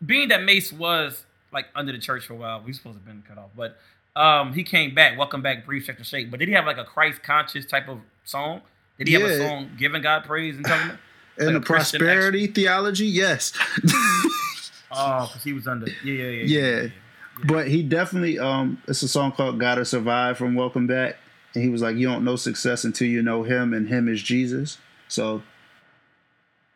being 0.05 0.29
that 0.29 0.43
Mase 0.43 0.71
was 0.71 1.25
like 1.51 1.67
under 1.75 1.91
the 1.91 1.99
church 1.99 2.25
for 2.25 2.34
a 2.34 2.36
while, 2.36 2.61
we 2.65 2.73
supposed 2.73 2.97
to 2.97 2.99
have 2.99 3.05
been 3.05 3.23
cut 3.27 3.38
off, 3.38 3.51
but 3.55 3.77
um, 4.15 4.53
he 4.53 4.63
came 4.63 4.93
back. 4.93 5.17
Welcome 5.17 5.41
back, 5.41 5.65
brief 5.65 5.86
sector 5.86 6.03
shake. 6.03 6.29
But 6.29 6.39
did 6.39 6.47
he 6.47 6.53
have 6.53 6.65
like 6.65 6.77
a 6.77 6.84
Christ 6.84 7.23
conscious 7.23 7.65
type 7.65 7.88
of 7.88 7.99
song? 8.23 8.61
Did 8.97 9.07
he 9.07 9.13
have 9.13 9.23
a 9.23 9.38
song 9.38 9.71
giving 9.77 10.01
God 10.01 10.23
praise 10.23 10.55
and 10.55 10.65
telling 10.65 10.89
him? 10.89 10.99
In 11.39 11.45
like 11.47 11.55
the 11.55 11.61
prosperity 11.61 12.45
theology, 12.45 13.07
yes. 13.07 13.53
Oh, 14.95 15.25
because 15.25 15.43
he 15.43 15.53
was 15.53 15.67
under. 15.67 15.88
Yeah, 16.03 16.13
yeah, 16.13 16.29
yeah. 16.43 16.81
Yeah. 16.84 16.89
But 17.45 17.67
he 17.67 17.84
definitely 17.84 18.39
um 18.39 18.81
it's 18.88 19.01
a 19.03 19.07
song 19.07 19.31
called 19.31 19.59
Gotta 19.59 19.86
Survive 19.86 20.38
from 20.38 20.55
Welcome 20.55 20.88
Back. 20.88 21.17
And 21.55 21.63
he 21.63 21.69
was 21.69 21.81
like, 21.81 21.95
You 21.95 22.07
don't 22.07 22.23
know 22.23 22.36
success 22.36 22.84
until 22.84 23.07
you 23.07 23.21
know 23.21 23.43
him 23.43 23.73
and 23.73 23.88
him 23.89 24.07
is 24.07 24.21
Jesus. 24.21 24.77
So 25.07 25.41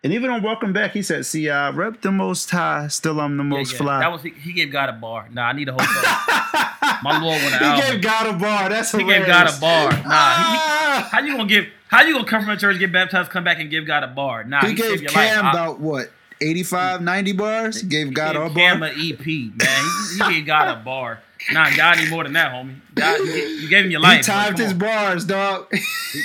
and 0.03 0.13
even 0.13 0.29
on 0.29 0.41
Welcome 0.43 0.73
Back, 0.73 0.91
he 0.91 1.01
said, 1.01 1.25
See, 1.25 1.49
I 1.49 1.69
rep 1.71 2.01
the 2.01 2.11
most 2.11 2.49
high, 2.51 2.87
still 2.87 3.19
I'm 3.19 3.35
the 3.37 3.43
most 3.43 3.73
yeah. 3.73 3.77
fly. 3.79 3.99
That 3.99 4.11
was 4.11 4.21
he, 4.21 4.29
he 4.31 4.53
gave 4.53 4.71
God 4.71 4.89
a 4.89 4.93
bar. 4.93 5.27
Nah, 5.31 5.47
I 5.47 5.53
need 5.53 5.67
a 5.69 5.73
whole 5.73 5.79
song. 5.79 6.03
My 7.03 7.19
Lord 7.21 7.41
want 7.41 7.53
an 7.55 7.59
he 7.59 7.65
album. 7.65 7.91
gave 7.91 8.01
God 8.01 8.35
a 8.35 8.39
bar. 8.39 8.69
That's 8.69 8.91
He 8.91 8.99
hilarious. 8.99 9.25
gave 9.25 9.33
God 9.33 9.57
a 9.57 9.59
bar. 9.59 9.91
Nah, 9.91 9.99
he, 9.99 10.07
Ah! 10.09 11.09
how 11.11 11.19
you 11.21 11.35
gonna 11.35 11.49
give? 11.49 11.65
How 11.89 12.03
you 12.03 12.13
gonna 12.13 12.25
come 12.25 12.41
from 12.43 12.51
a 12.51 12.57
church, 12.57 12.79
get 12.79 12.91
baptized, 12.91 13.29
come 13.29 13.43
back 13.43 13.59
and 13.59 13.69
give 13.69 13.85
God 13.85 14.03
a 14.03 14.07
bar? 14.07 14.43
Nah, 14.43 14.61
he 14.61 14.69
he, 14.69 14.75
gave 14.75 15.03
Cam 15.07 15.45
about 15.45 15.79
what, 15.79 16.11
85, 16.41 17.01
90 17.01 17.31
bars? 17.33 17.81
He 17.81 17.87
gave 17.87 18.13
God 18.13 18.35
a 18.35 18.39
bar. 18.41 18.49
Cam 18.53 18.83
a 18.83 18.87
EP, 18.87 18.95
man. 18.95 19.19
He, 19.25 20.23
he 20.23 20.33
gave 20.33 20.45
God 20.45 20.77
a 20.77 20.83
bar. 20.83 21.21
Nah, 21.51 21.69
God 21.75 21.97
need 21.97 22.09
more 22.09 22.23
than 22.23 22.33
that, 22.33 22.51
homie. 22.51 22.75
God, 22.95 23.19
you, 23.19 23.69
gave- 23.69 23.85
him 23.85 23.91
your 23.91 24.01
life. 24.01 24.25
He 24.25 24.31
timed 24.31 24.57
his 24.57 24.73
bars, 24.73 25.25
dog. 25.25 25.67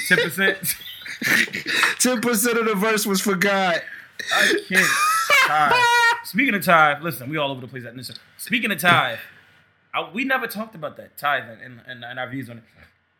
ten 0.09 0.19
percent. 0.19 0.59
10% 1.23 2.59
of 2.59 2.67
the 2.67 2.75
verse 2.75 3.07
was 3.07 3.21
for 3.21 3.37
God. 3.37 3.81
I 4.35 4.55
can't. 4.69 4.87
Tithe. 5.47 5.73
Speaking 6.25 6.55
of 6.55 6.65
tithe, 6.65 7.03
listen, 7.03 7.31
we 7.31 7.37
all 7.37 7.51
over 7.51 7.61
the 7.61 7.69
place 7.69 7.85
at 7.85 7.97
this. 7.97 8.11
Speaking 8.39 8.71
of 8.73 8.79
tithe, 8.81 9.19
I, 9.95 10.11
we 10.13 10.25
never 10.25 10.47
talked 10.47 10.75
about 10.75 10.97
that 10.97 11.17
tithe 11.17 11.45
and, 11.63 11.81
and, 11.87 12.05
and 12.05 12.19
our 12.19 12.29
views 12.29 12.51
on 12.51 12.59
it. 12.59 12.65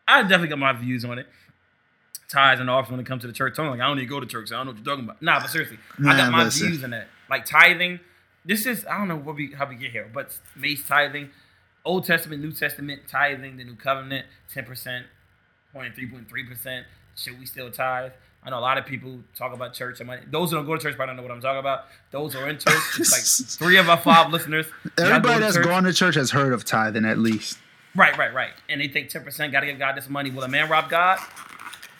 I 0.07 0.21
definitely 0.23 0.49
got 0.49 0.59
my 0.59 0.73
views 0.73 1.05
on 1.05 1.17
it. 1.19 1.27
Tithes 2.29 2.59
and 2.59 2.69
offers 2.69 2.91
when 2.91 2.99
it 2.99 3.05
comes 3.05 3.21
to 3.21 3.27
the 3.27 3.33
church. 3.33 3.59
I'm 3.59 3.69
like, 3.69 3.79
I 3.79 3.87
don't 3.87 3.97
need 3.97 4.03
to 4.03 4.09
go 4.09 4.19
to 4.19 4.25
church. 4.25 4.49
So 4.49 4.55
I 4.55 4.59
don't 4.59 4.67
know 4.67 4.71
what 4.71 4.77
you're 4.79 4.95
talking 4.95 5.05
about. 5.05 5.21
Nah, 5.21 5.39
but 5.39 5.49
seriously, 5.49 5.77
I 5.99 6.17
got 6.17 6.31
my 6.31 6.45
listen. 6.45 6.67
views 6.67 6.83
on 6.83 6.89
that. 6.91 7.07
Like 7.29 7.45
tithing, 7.45 7.99
this 8.45 8.65
is 8.65 8.85
I 8.85 8.97
don't 8.97 9.07
know 9.07 9.17
what 9.17 9.35
we 9.35 9.53
how 9.53 9.67
we 9.67 9.75
get 9.75 9.91
here, 9.91 10.09
but 10.13 10.37
Mase 10.55 10.85
tithing, 10.87 11.29
Old 11.85 12.05
Testament, 12.05 12.41
New 12.41 12.51
Testament 12.51 13.03
tithing, 13.07 13.57
the 13.57 13.63
New 13.63 13.75
Covenant, 13.75 14.25
ten 14.51 14.65
percent, 14.65 15.05
point 15.73 15.93
three 15.95 16.07
point 16.07 16.27
three 16.29 16.43
percent. 16.43 16.85
Should 17.15 17.39
we 17.39 17.45
still 17.45 17.69
tithe? 17.69 18.11
I 18.45 18.49
know 18.49 18.59
a 18.59 18.61
lot 18.61 18.77
of 18.77 18.85
people 18.85 19.19
talk 19.35 19.53
about 19.53 19.73
church 19.73 19.99
and 19.99 20.07
money. 20.07 20.21
Those 20.29 20.49
who 20.49 20.57
don't 20.57 20.65
go 20.65 20.75
to 20.75 20.81
church 20.81 20.95
probably 20.95 21.11
don't 21.11 21.17
know 21.17 21.23
what 21.23 21.31
I'm 21.31 21.41
talking 21.41 21.59
about. 21.59 21.85
Those 22.11 22.33
who 22.33 22.39
are 22.39 22.49
in 22.49 22.57
church, 22.57 22.99
it's 22.99 23.11
like 23.11 23.47
three 23.59 23.77
of 23.77 23.89
our 23.89 23.97
five 23.97 24.31
listeners. 24.31 24.65
Everybody 24.99 25.39
that's 25.39 25.55
church. 25.55 25.65
gone 25.65 25.83
to 25.83 25.93
church 25.93 26.15
has 26.15 26.31
heard 26.31 26.51
of 26.51 26.65
tithing 26.65 27.05
at 27.05 27.19
least. 27.19 27.59
Right, 27.95 28.17
right, 28.17 28.33
right. 28.33 28.51
And 28.67 28.81
they 28.81 28.87
think 28.87 29.09
ten 29.09 29.23
percent 29.23 29.53
got 29.53 29.61
to 29.61 29.67
give 29.67 29.79
God 29.79 29.95
this 29.95 30.09
money. 30.09 30.29
Will 30.29 30.43
a 30.43 30.47
man 30.47 30.69
rob 30.69 30.89
God? 30.89 31.19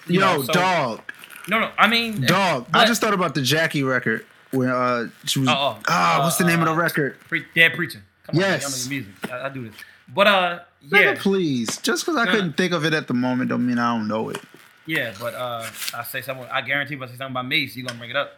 You 0.08 0.20
Yo, 0.20 0.36
know, 0.38 0.44
so- 0.44 0.54
dog, 0.54 1.02
No, 1.48 1.60
no. 1.60 1.72
I 1.78 1.88
mean, 1.88 2.22
dog. 2.22 2.68
I 2.74 2.86
just 2.86 3.02
thought 3.02 3.14
about 3.14 3.36
the 3.36 3.42
Jackie 3.42 3.84
record 3.84 4.26
when 4.52 4.70
uh 4.70 5.08
she 5.26 5.40
was. 5.40 5.50
Oh, 5.50 5.54
oh, 5.54 5.80
ah, 5.88 6.20
uh, 6.20 6.24
what's 6.24 6.38
the 6.38 6.46
name 6.46 6.62
of 6.62 6.68
uh, 6.68 6.72
the 6.72 6.78
record? 6.78 7.20
Pre- 7.28 7.46
dead 7.56 7.74
preaching. 7.74 8.02
Come 8.24 8.36
on, 8.36 8.42
Yes. 8.42 8.88
know 8.88 8.92
your 8.96 9.04
music. 9.04 9.32
I, 9.32 9.46
I 9.46 9.50
do 9.50 9.64
this, 9.70 9.76
but 10.08 10.28
uh, 10.28 10.60
yeah, 10.82 11.16
please. 11.18 11.78
Just 11.82 12.06
because 12.06 12.18
I 12.18 12.26
Nah. 12.26 12.32
couldn't 12.32 12.54
think 12.58 12.72
of 12.74 12.86
it 12.86 12.94
at 12.94 13.08
the 13.08 13.14
moment, 13.14 13.50
don't 13.50 13.66
mean 13.66 13.78
I 13.80 13.96
don't 13.98 14.08
know 14.08 14.30
it. 14.30 14.40
yeah. 14.86 15.14
But 15.20 15.34
uh, 15.34 15.66
I 15.96 16.04
say 16.04 16.22
something. 16.22 16.46
I 16.52 16.62
guarantee 16.62 16.96
if 16.96 17.02
I 17.02 17.06
say 17.08 17.12
something 17.14 17.32
about 17.32 17.48
Mase, 17.48 17.76
you're 17.76 17.86
gonna 17.86 17.98
bring 18.00 18.10
it 18.12 18.16
up. 18.16 18.38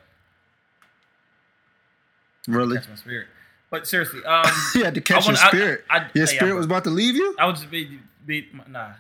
Really? 2.47 2.77
Catch 2.77 2.89
my 2.89 2.95
spirit. 2.95 3.27
But 3.71 3.87
seriously, 3.87 4.23
um, 4.25 4.45
You 4.75 4.83
had 4.83 4.93
to 4.95 5.01
catch 5.01 5.23
I 5.23 5.25
wanna- 5.31 5.37
your 5.37 5.45
I- 5.45 5.49
spirit. 5.49 5.85
I- 5.89 5.97
your 5.97 6.09
yeah, 6.13 6.25
spirit 6.25 6.51
but- 6.51 6.57
was 6.57 6.65
about 6.65 6.83
to 6.85 6.91
leave 6.91 7.15
you. 7.15 7.35
I 7.39 7.45
would 7.47 7.55
just 7.55 7.69
be, 7.71 7.99
be 8.25 8.47
nah, 8.69 8.91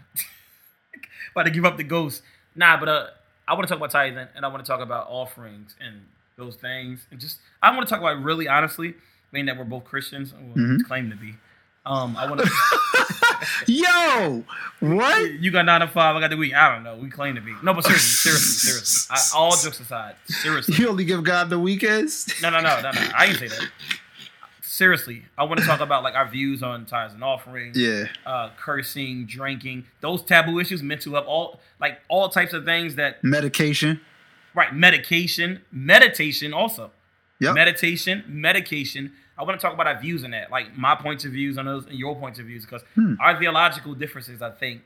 about 1.31 1.43
to 1.43 1.51
give 1.51 1.65
up 1.65 1.77
the 1.77 1.83
ghost. 1.83 2.21
Nah, 2.55 2.77
but 2.79 2.87
uh, 2.89 3.07
I 3.47 3.53
want 3.53 3.67
to 3.67 3.69
talk 3.69 3.77
about 3.77 3.91
tithing 3.91 4.27
and 4.35 4.45
I 4.45 4.47
want 4.47 4.63
to 4.65 4.69
talk 4.69 4.81
about 4.81 5.07
offerings 5.09 5.75
and 5.79 6.01
those 6.37 6.55
things 6.55 7.05
and 7.11 7.19
just 7.19 7.39
I 7.61 7.75
want 7.75 7.87
to 7.87 7.89
talk 7.89 7.99
about 8.01 8.21
really 8.23 8.47
honestly, 8.47 8.93
being 9.31 9.45
that 9.47 9.57
we're 9.57 9.63
both 9.65 9.83
Christians, 9.85 10.33
well, 10.33 10.55
Mhm. 10.55 10.83
claim 10.85 11.09
to 11.09 11.15
be. 11.15 11.35
Um, 11.85 12.17
I 12.17 12.27
want 12.27 12.41
to. 12.41 12.49
Yo, 13.67 14.43
what? 14.79 15.31
You 15.33 15.51
got 15.51 15.65
nine 15.65 15.81
to 15.81 15.87
five. 15.87 16.15
I 16.15 16.19
got 16.19 16.31
the 16.31 16.37
week. 16.37 16.53
I 16.55 16.73
don't 16.73 16.83
know. 16.83 16.95
We 16.95 17.09
claim 17.11 17.35
to 17.35 17.41
be. 17.41 17.53
No, 17.61 17.73
but 17.75 17.83
seriously, 17.83 18.31
seriously, 18.31 18.69
seriously. 18.71 19.15
I, 19.15 19.37
all 19.37 19.55
jokes 19.55 19.79
aside, 19.79 20.15
seriously. 20.27 20.75
You 20.77 20.89
only 20.89 21.05
give 21.05 21.23
God 21.23 21.49
the 21.51 21.59
weekends? 21.59 22.33
No, 22.41 22.49
no, 22.49 22.59
no, 22.59 22.81
no, 22.81 22.89
no. 22.91 23.01
I 23.15 23.27
didn't 23.27 23.39
say 23.39 23.47
that. 23.49 23.69
Seriously, 24.79 25.23
I 25.37 25.45
want 25.45 25.61
to 25.61 25.65
talk 25.65 25.79
about 25.79 26.03
like 26.03 26.15
our 26.15 26.27
views 26.27 26.61
on 26.61 26.85
tithes 26.85 27.13
and 27.13 27.23
offerings, 27.23 27.77
Yeah. 27.77 28.07
uh, 28.25 28.49
cursing, 28.57 29.25
drinking, 29.25 29.85
those 30.01 30.21
taboo 30.21 30.59
issues, 30.59 30.83
mental 30.83 31.13
health, 31.13 31.25
all 31.27 31.61
like 31.79 32.01
all 32.09 32.27
types 32.27 32.51
of 32.51 32.65
things 32.65 32.95
that 32.95 33.23
Medication. 33.23 34.01
right. 34.53 34.75
Medication, 34.75 35.61
meditation, 35.71 36.53
also 36.53 36.91
yeah, 37.39 37.53
meditation, 37.53 38.25
medication. 38.27 39.13
I 39.37 39.43
want 39.43 39.57
to 39.57 39.65
talk 39.65 39.73
about 39.73 39.87
our 39.87 39.97
views 39.97 40.25
on 40.25 40.31
that, 40.31 40.51
like 40.51 40.77
my 40.77 40.93
points 40.93 41.23
of 41.23 41.31
views 41.31 41.57
on 41.57 41.67
those 41.67 41.85
and 41.85 41.97
your 41.97 42.13
points 42.17 42.39
of 42.39 42.45
views, 42.47 42.65
because 42.65 42.83
Hmm. 42.95 43.13
our 43.21 43.39
theological 43.39 43.93
differences, 43.93 44.41
I 44.41 44.51
think, 44.51 44.81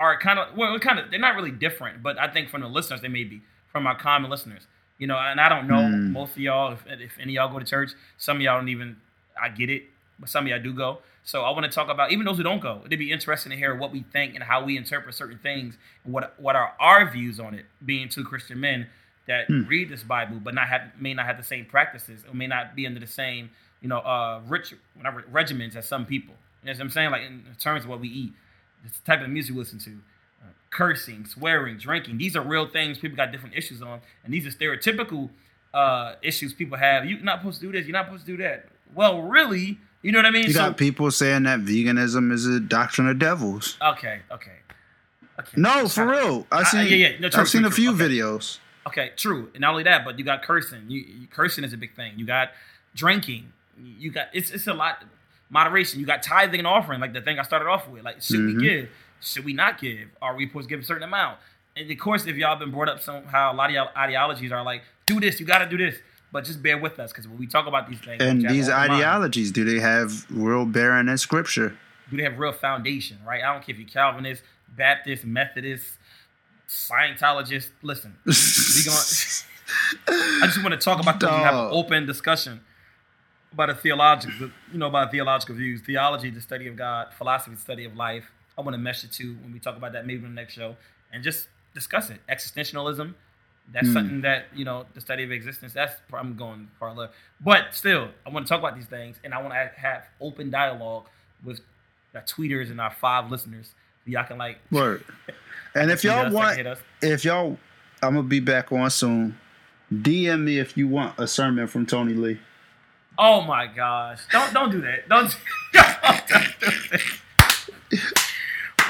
are 0.00 0.18
kind 0.18 0.40
of 0.40 0.56
well, 0.56 0.76
kind 0.80 0.98
of 0.98 1.12
they're 1.12 1.20
not 1.20 1.36
really 1.36 1.52
different, 1.52 2.02
but 2.02 2.18
I 2.18 2.26
think 2.26 2.48
from 2.48 2.62
the 2.62 2.68
listeners 2.68 3.00
they 3.00 3.06
may 3.06 3.22
be 3.22 3.42
from 3.70 3.86
our 3.86 3.96
common 3.96 4.28
listeners, 4.28 4.66
you 4.98 5.06
know. 5.06 5.16
And 5.16 5.40
I 5.40 5.48
don't 5.48 5.66
know 5.66 5.82
Hmm. 5.88 6.12
most 6.12 6.32
of 6.32 6.38
y'all 6.38 6.72
if, 6.72 6.84
if 6.86 7.12
any 7.18 7.36
of 7.36 7.44
y'all 7.44 7.52
go 7.52 7.58
to 7.58 7.64
church. 7.64 7.92
Some 8.16 8.36
of 8.38 8.42
y'all 8.42 8.58
don't 8.58 8.68
even. 8.68 8.96
I 9.40 9.48
get 9.48 9.70
it, 9.70 9.84
but 10.18 10.28
some 10.28 10.44
of 10.44 10.48
y'all 10.48 10.60
do 10.62 10.72
go. 10.72 10.98
So 11.24 11.42
I 11.42 11.50
want 11.50 11.64
to 11.64 11.70
talk 11.70 11.88
about 11.90 12.10
even 12.10 12.24
those 12.24 12.38
who 12.38 12.42
don't 12.42 12.60
go. 12.60 12.80
It'd 12.86 12.98
be 12.98 13.12
interesting 13.12 13.50
to 13.50 13.56
hear 13.56 13.74
what 13.74 13.92
we 13.92 14.02
think 14.12 14.34
and 14.34 14.42
how 14.42 14.64
we 14.64 14.76
interpret 14.76 15.14
certain 15.14 15.38
things 15.38 15.76
and 16.04 16.12
what 16.12 16.34
what 16.40 16.56
are 16.56 16.72
our 16.80 17.10
views 17.10 17.38
on 17.38 17.54
it. 17.54 17.66
Being 17.84 18.08
two 18.08 18.24
Christian 18.24 18.60
men 18.60 18.86
that 19.26 19.46
Hmm. 19.46 19.66
read 19.66 19.88
this 19.90 20.02
Bible, 20.02 20.40
but 20.42 20.54
not 20.54 20.68
have 20.68 20.82
may 20.98 21.14
not 21.14 21.26
have 21.26 21.36
the 21.36 21.42
same 21.44 21.64
practices 21.66 22.24
or 22.28 22.34
may 22.34 22.46
not 22.46 22.74
be 22.74 22.86
under 22.86 22.98
the 23.00 23.06
same 23.06 23.50
you 23.80 23.88
know 23.88 23.98
uh 23.98 24.40
rich 24.46 24.74
regimens 25.30 25.76
as 25.76 25.86
some 25.86 26.06
people. 26.06 26.34
You 26.62 26.66
know 26.68 26.72
what 26.72 26.80
I'm 26.80 26.90
saying? 26.90 27.10
Like 27.10 27.22
in 27.22 27.44
terms 27.60 27.84
of 27.84 27.90
what 27.90 28.00
we 28.00 28.08
eat, 28.08 28.32
the 28.84 28.90
type 29.04 29.20
of 29.22 29.28
music 29.28 29.54
we 29.54 29.60
listen 29.60 29.78
to, 29.80 29.98
cursing, 30.70 31.24
swearing, 31.26 31.76
drinking. 31.78 32.18
These 32.18 32.36
are 32.36 32.42
real 32.42 32.68
things 32.68 32.98
people 32.98 33.16
got 33.16 33.32
different 33.32 33.54
issues 33.56 33.80
on, 33.82 34.00
and 34.24 34.32
these 34.32 34.46
are 34.46 34.50
stereotypical 34.50 35.30
uh 35.74 36.14
issues 36.22 36.52
people 36.54 36.78
have. 36.78 37.04
You're 37.04 37.20
not 37.20 37.40
supposed 37.40 37.60
to 37.60 37.66
do 37.66 37.72
this. 37.72 37.86
You're 37.86 37.92
not 37.92 38.06
supposed 38.06 38.26
to 38.26 38.36
do 38.36 38.42
that. 38.42 38.66
Well, 38.94 39.20
really, 39.22 39.78
you 40.02 40.12
know 40.12 40.18
what 40.18 40.26
I 40.26 40.30
mean? 40.30 40.46
You 40.46 40.54
got 40.54 40.76
people 40.78 41.10
saying 41.10 41.42
that 41.44 41.60
veganism 41.60 42.32
is 42.32 42.46
a 42.46 42.58
doctrine 42.60 43.08
of 43.08 43.18
devils. 43.18 43.76
okay, 43.82 44.20
okay. 44.30 44.52
Okay. 45.38 45.50
No, 45.56 45.86
for 45.86 46.04
not- 46.04 46.10
real. 46.16 46.46
I've 46.50 46.66
seen. 46.66 46.86
yeah, 46.88 46.96
yeah. 47.08 47.18
No, 47.20 47.28
true, 47.28 47.42
I've 47.42 47.48
seen 47.48 47.60
true, 47.60 47.68
a 47.70 47.72
few. 47.72 47.92
Okay. 47.94 48.04
videos. 48.08 48.58
Okay, 48.88 49.12
true. 49.16 49.50
And 49.54 49.60
not 49.60 49.70
only 49.70 49.84
that, 49.84 50.04
but 50.04 50.18
you 50.18 50.24
got 50.24 50.42
cursing. 50.42 50.84
You, 50.88 51.00
you 51.00 51.26
cursing 51.28 51.62
is 51.62 51.72
a 51.72 51.76
big 51.76 51.94
thing. 51.94 52.14
You 52.16 52.26
got 52.26 52.50
drinking. 52.96 53.52
You 53.80 54.10
got 54.10 54.28
it's 54.32 54.50
it's 54.50 54.66
a 54.66 54.74
lot 54.74 55.04
moderation. 55.50 56.00
You 56.00 56.06
got 56.06 56.22
tithing 56.24 56.58
and 56.60 56.66
offering, 56.66 56.98
like 57.00 57.12
the 57.12 57.20
thing 57.20 57.38
I 57.38 57.42
started 57.42 57.66
off 57.68 57.88
with. 57.88 58.02
Like, 58.02 58.20
should 58.20 58.40
Mhm. 58.40 58.56
we 58.56 58.62
give? 58.62 58.88
Should 59.20 59.44
we 59.44 59.52
not 59.52 59.80
give? 59.80 60.08
Are 60.22 60.36
we 60.36 60.46
supposed 60.46 60.68
to 60.68 60.74
give 60.74 60.80
a 60.82 60.86
certain 60.86 61.02
amount? 61.02 61.38
And 61.76 61.90
of 61.90 61.98
course, 61.98 62.26
if 62.26 62.36
y'all 62.36 62.56
been 62.56 62.70
brought 62.70 62.88
up 62.88 63.00
somehow, 63.00 63.52
a 63.52 63.54
lot 63.54 63.70
of 63.70 63.74
y'all 63.74 63.88
ideologies 63.96 64.52
are 64.52 64.62
like, 64.62 64.82
do 65.06 65.20
this, 65.20 65.38
you 65.40 65.46
got 65.46 65.58
to 65.58 65.68
do 65.68 65.76
this. 65.76 65.96
But 66.30 66.44
just 66.44 66.62
bear 66.62 66.76
with 66.76 66.98
us 66.98 67.10
because 67.10 67.26
when 67.26 67.38
we 67.38 67.46
talk 67.46 67.66
about 67.66 67.88
these 67.88 68.00
things, 68.00 68.22
And 68.22 68.48
these 68.48 68.68
ideologies, 68.68 69.50
do 69.50 69.64
they 69.64 69.80
have 69.80 70.26
real 70.30 70.66
bearing 70.66 71.08
in 71.08 71.16
scripture? 71.16 71.78
do 72.10 72.16
they 72.16 72.22
have 72.22 72.38
real 72.38 72.52
foundation, 72.52 73.18
right? 73.26 73.42
I 73.42 73.52
don't 73.52 73.64
care 73.64 73.74
if 73.74 73.78
you're 73.78 73.88
Calvinist, 73.88 74.42
Baptist, 74.68 75.24
Methodist, 75.24 75.98
Scientologist. 76.68 77.70
Listen, 77.82 78.16
we 78.26 78.84
going 78.84 80.42
I 80.42 80.46
just 80.46 80.62
want 80.62 80.72
to 80.72 80.78
talk 80.78 81.00
about 81.00 81.20
this 81.20 81.28
and 81.28 81.42
have 81.42 81.54
an 81.54 81.68
open 81.70 82.06
discussion 82.06 82.60
about 83.52 83.70
a 83.70 83.74
theological, 83.74 84.50
you 84.72 84.78
know, 84.78 84.88
about 84.88 85.10
theological 85.10 85.54
views. 85.54 85.80
Theology, 85.82 86.30
the 86.30 86.40
study 86.40 86.66
of 86.66 86.76
God. 86.76 87.08
Philosophy, 87.16 87.54
the 87.54 87.60
study 87.60 87.84
of 87.84 87.96
life. 87.96 88.30
I 88.58 88.60
want 88.62 88.74
to 88.74 88.78
mesh 88.78 89.02
the 89.02 89.08
two 89.08 89.36
when 89.42 89.52
we 89.52 89.60
talk 89.60 89.76
about 89.76 89.92
that 89.92 90.04
maybe 90.06 90.24
in 90.24 90.34
the 90.34 90.40
next 90.40 90.52
show 90.54 90.76
and 91.12 91.22
just 91.22 91.48
discuss 91.74 92.10
it. 92.10 92.18
Existentialism. 92.28 93.14
That's 93.72 93.86
Hmm. 93.88 93.92
something 93.92 94.20
that 94.22 94.46
you 94.54 94.64
know, 94.64 94.86
the 94.94 95.00
study 95.00 95.22
of 95.24 95.30
existence. 95.30 95.72
That's 95.74 95.94
I'm 96.12 96.36
going 96.36 96.68
far 96.80 96.94
left, 96.94 97.12
but 97.40 97.74
still, 97.74 98.08
I 98.26 98.30
want 98.30 98.46
to 98.46 98.50
talk 98.50 98.58
about 98.60 98.74
these 98.76 98.86
things, 98.86 99.16
and 99.22 99.32
I 99.34 99.40
want 99.42 99.52
to 99.52 99.70
have 99.80 100.04
open 100.20 100.50
dialogue 100.50 101.04
with 101.44 101.60
our 102.14 102.22
tweeters 102.22 102.70
and 102.70 102.80
our 102.80 102.90
five 102.90 103.30
listeners. 103.30 103.74
Y'all 104.06 104.24
can 104.24 104.38
like 104.38 104.58
Word. 104.70 105.04
And 105.74 105.90
if 105.90 106.02
y'all 106.02 106.26
us, 106.26 106.32
want, 106.32 106.58
if 107.02 107.24
y'all, 107.26 107.58
I'm 108.02 108.14
gonna 108.14 108.26
be 108.26 108.40
back 108.40 108.72
on 108.72 108.88
soon. 108.90 109.38
DM 109.92 110.44
me 110.44 110.58
if 110.58 110.76
you 110.78 110.88
want 110.88 111.18
a 111.18 111.26
sermon 111.28 111.66
from 111.66 111.84
Tony 111.84 112.14
Lee. 112.14 112.40
Oh 113.18 113.42
my 113.42 113.66
gosh! 113.66 114.20
Don't 114.32 114.52
don't 114.54 114.70
do 114.70 114.80
that. 114.80 115.06
Don't. 115.10 115.36
don't 115.74 116.26
do 116.26 116.66
that. 116.90 117.00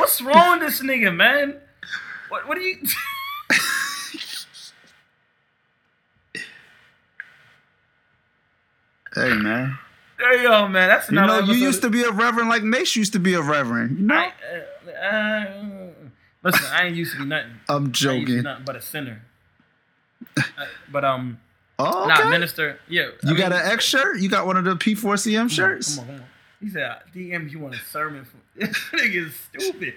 What's 0.08 0.22
wrong 0.22 0.58
with 0.58 0.70
this 0.70 0.80
nigga, 0.80 1.14
man? 1.14 1.60
What 2.30 2.48
what 2.48 2.56
are 2.56 2.62
you? 2.62 2.78
Hey 9.14 9.34
man, 9.34 9.78
There 10.18 10.36
you 10.36 10.48
go, 10.48 10.68
man. 10.68 10.88
That's 10.88 11.08
another. 11.08 11.40
you 11.40 11.46
know 11.46 11.52
you 11.52 11.58
used 11.66 11.82
to 11.82 11.90
be 11.90 12.02
a 12.02 12.10
reverend 12.10 12.48
like 12.48 12.62
Mase 12.62 12.94
used 12.94 13.14
to 13.14 13.18
be 13.18 13.34
a 13.34 13.42
reverend. 13.42 13.98
You 13.98 14.06
know, 14.06 14.14
I, 14.14 14.32
uh, 14.86 14.90
uh, 14.90 15.90
listen, 16.42 16.66
I 16.72 16.86
ain't 16.86 16.96
used 16.96 17.12
to 17.14 17.18
be 17.20 17.24
nothing. 17.24 17.52
I'm 17.68 17.74
I 17.74 17.86
ain't 17.86 17.88
used 17.88 18.02
to 18.02 18.08
be 18.18 18.24
joking. 18.26 18.42
nothing 18.42 18.64
but 18.64 18.76
a 18.76 18.80
sinner. 18.82 19.22
Uh, 20.36 20.42
but 20.92 21.04
um, 21.04 21.40
Oh, 21.80 22.10
okay. 22.10 22.22
nah, 22.24 22.28
minister. 22.28 22.80
Yeah, 22.88 23.10
you 23.24 23.36
got 23.36 23.52
an 23.52 23.60
X 23.64 23.84
shirt? 23.84 24.18
You 24.20 24.28
got 24.28 24.46
one 24.46 24.56
of 24.56 24.64
the 24.64 24.74
P4CM 24.74 25.48
shirts? 25.50 25.96
Come 25.96 26.04
on, 26.10 26.14
come 26.16 26.22
on. 26.22 26.28
He 26.60 26.68
said, 26.68 26.98
DM 27.14 27.50
you 27.50 27.58
want 27.58 27.74
a 27.74 27.78
sermon 27.78 28.24
from 28.24 28.40
this 28.56 28.76
nigga 28.92 29.26
is 29.26 29.34
stupid. 29.34 29.94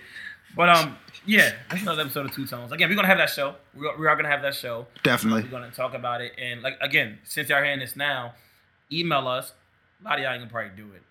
But 0.56 0.70
um, 0.70 0.98
yeah, 1.26 1.54
that's 1.70 1.82
another 1.82 2.02
episode 2.02 2.26
of 2.26 2.34
Two 2.34 2.46
Tones. 2.46 2.72
Again, 2.72 2.90
we're 2.90 2.96
gonna 2.96 3.08
have 3.08 3.18
that 3.18 3.30
show. 3.30 3.56
We 3.76 3.88
are, 3.88 3.98
we 3.98 4.08
are 4.08 4.16
gonna 4.16 4.30
have 4.30 4.42
that 4.42 4.54
show. 4.56 4.88
Definitely. 5.04 5.44
We're 5.44 5.50
gonna 5.50 5.72
talk 5.72 5.94
about 5.94 6.22
it. 6.22 6.34
And 6.38 6.62
like 6.62 6.78
again, 6.82 7.20
since 7.24 7.50
y'all 7.50 7.64
hearing 7.64 7.80
this 7.80 7.96
now, 7.96 8.34
email 8.92 9.28
us. 9.28 9.54
A 10.02 10.04
lot 10.04 10.18
of 10.18 10.24
y'all 10.24 10.34
ain't 10.34 10.42
gonna 10.42 10.52
probably 10.52 10.76
do 10.76 10.94
it, 10.94 11.04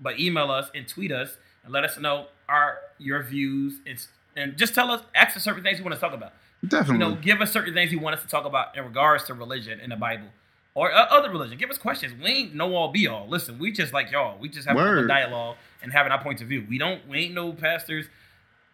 but 0.00 0.18
email 0.18 0.50
us 0.50 0.70
and 0.74 0.88
tweet 0.88 1.12
us 1.12 1.36
and 1.64 1.72
let 1.72 1.84
us 1.84 1.98
know 1.98 2.26
our 2.48 2.78
your 2.98 3.22
views 3.22 3.80
and 3.86 4.04
and 4.36 4.56
just 4.56 4.74
tell 4.74 4.90
us 4.90 5.02
ask 5.14 5.36
us 5.36 5.44
certain 5.44 5.62
things 5.62 5.78
you 5.78 5.84
want 5.84 5.94
to 5.94 6.00
talk 6.00 6.12
about. 6.12 6.32
Definitely. 6.66 7.04
You 7.06 7.14
know, 7.14 7.20
give 7.20 7.40
us 7.40 7.52
certain 7.52 7.74
things 7.74 7.92
you 7.92 8.00
want 8.00 8.16
us 8.16 8.22
to 8.22 8.28
talk 8.28 8.44
about 8.44 8.76
in 8.76 8.84
regards 8.84 9.24
to 9.24 9.34
religion 9.34 9.80
in 9.80 9.90
the 9.90 9.96
Bible 9.96 10.26
or 10.74 10.92
uh, 10.92 11.06
other 11.10 11.30
religion. 11.30 11.58
Give 11.58 11.70
us 11.70 11.78
questions. 11.78 12.14
We 12.20 12.30
ain't 12.30 12.54
know 12.54 12.74
all 12.74 12.90
be 12.90 13.06
all. 13.06 13.28
Listen, 13.28 13.58
we 13.58 13.72
just 13.72 13.92
like 13.92 14.10
y'all. 14.10 14.38
We 14.38 14.48
just 14.48 14.66
have 14.66 14.76
a 14.76 15.06
dialogue 15.06 15.56
and 15.82 15.92
having 15.92 16.12
our 16.12 16.22
points 16.22 16.42
of 16.42 16.48
view. 16.48 16.66
We 16.68 16.78
don't. 16.78 17.06
We 17.08 17.24
ain't 17.24 17.34
no 17.34 17.52
pastors, 17.52 18.06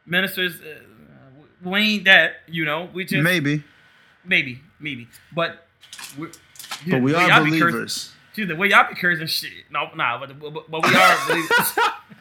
ministers. 0.07 0.61
Uh, 0.61 1.69
we 1.69 1.81
ain't 1.81 2.05
that. 2.05 2.37
You 2.47 2.65
know. 2.65 2.89
We 2.93 3.05
just 3.05 3.23
Maybe, 3.23 3.65
maybe, 4.25 4.61
maybe. 4.79 5.09
But 5.35 5.67
we're, 6.19 6.31
but 6.89 7.03
we 7.03 7.15
are 7.15 7.43
be 7.43 7.51
believers. 7.51 8.13
Dude, 8.35 8.49
the 8.49 8.57
way 8.57 8.69
y'all 8.69 8.89
be 8.89 8.95
cursing 8.95 9.27
shit. 9.27 9.51
No, 9.69 9.89
nah, 9.97 10.19
but, 10.21 10.39
but, 10.39 10.71
but 10.71 10.87
we 10.87 10.95
are 10.95 11.27
believers. 11.27 11.79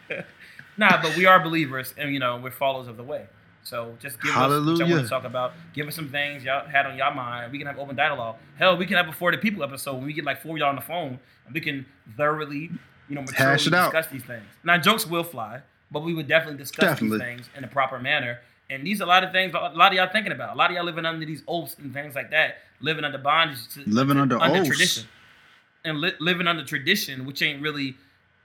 nah, 0.78 1.00
but 1.02 1.16
we 1.16 1.28
are 1.28 1.40
believers, 1.40 1.94
and 1.98 2.12
you 2.12 2.20
know 2.20 2.38
we're 2.38 2.50
followers 2.50 2.88
of 2.88 2.98
the 2.98 3.04
way. 3.04 3.28
So 3.68 3.98
just 4.00 4.22
give 4.22 4.32
us 4.32 4.38
what 4.50 4.78
y'all 4.80 4.90
want 4.90 5.04
to 5.04 5.10
talk 5.10 5.26
about. 5.26 5.52
Give 5.74 5.88
us 5.90 5.96
some 5.96 6.08
things 6.10 6.42
y'all 6.44 6.66
had 6.68 6.86
on 6.86 6.98
y'all 6.98 7.14
mind. 7.14 7.52
We 7.52 7.58
can 7.58 7.68
have 7.68 7.78
open 7.78 7.98
dialogue. 7.98 8.38
Hell, 8.58 8.78
we 8.78 8.86
can 8.86 8.96
have 8.96 9.10
a 9.10 9.12
for 9.12 9.30
the 9.30 9.38
people 9.38 9.62
episode 9.62 9.96
when 9.96 10.06
we 10.06 10.14
get 10.14 10.24
like 10.24 10.42
four 10.42 10.54
of 10.54 10.60
y'all 10.60 10.70
on 10.70 10.76
the 10.76 10.82
phone, 10.82 11.20
and 11.46 11.54
we 11.54 11.60
can 11.60 11.86
thoroughly, 12.16 12.72
you 13.10 13.16
know, 13.16 13.22
maturely 13.22 13.52
Hash 13.52 13.68
it 13.68 13.74
out. 13.74 13.92
discuss 13.92 14.10
these 14.12 14.24
things. 14.24 14.46
Now 14.64 14.78
jokes 14.78 15.06
will 15.06 15.26
fly, 15.26 15.62
but 15.92 16.00
we 16.04 16.14
would 16.14 16.30
definitely 16.30 16.60
discuss 16.60 16.86
Definitely. 16.86 17.18
these 17.18 17.28
things 17.28 17.50
in 17.58 17.66
a 17.66 17.68
proper 17.68 18.00
manner. 18.00 18.40
And 18.70 18.86
these 18.88 19.02
are 19.02 19.04
a 19.04 19.08
lot 19.08 19.24
of 19.26 19.32
things 19.34 19.54
a 19.54 19.58
lot 19.58 19.92
of 19.92 19.98
y'all 19.98 20.10
thinking 20.14 20.32
about. 20.32 20.56
A 20.56 20.58
lot 20.58 20.70
of 20.70 20.76
y'all 20.78 20.86
living 20.86 21.06
under 21.06 21.26
these 21.26 21.44
oaths 21.46 21.76
and 21.78 21.94
things 21.94 22.16
like 22.16 22.32
that, 22.32 22.60
living 22.80 23.04
under 23.04 23.18
bondage, 23.18 23.60
to, 23.74 23.82
Living 23.86 24.18
under 24.18 24.40
under 24.42 24.60
oaths. 24.60 24.70
tradition, 24.70 25.04
and 25.84 26.00
li- 26.00 26.16
living 26.22 26.48
under 26.48 26.64
tradition, 26.64 27.26
which 27.26 27.42
ain't 27.42 27.62
really, 27.62 27.98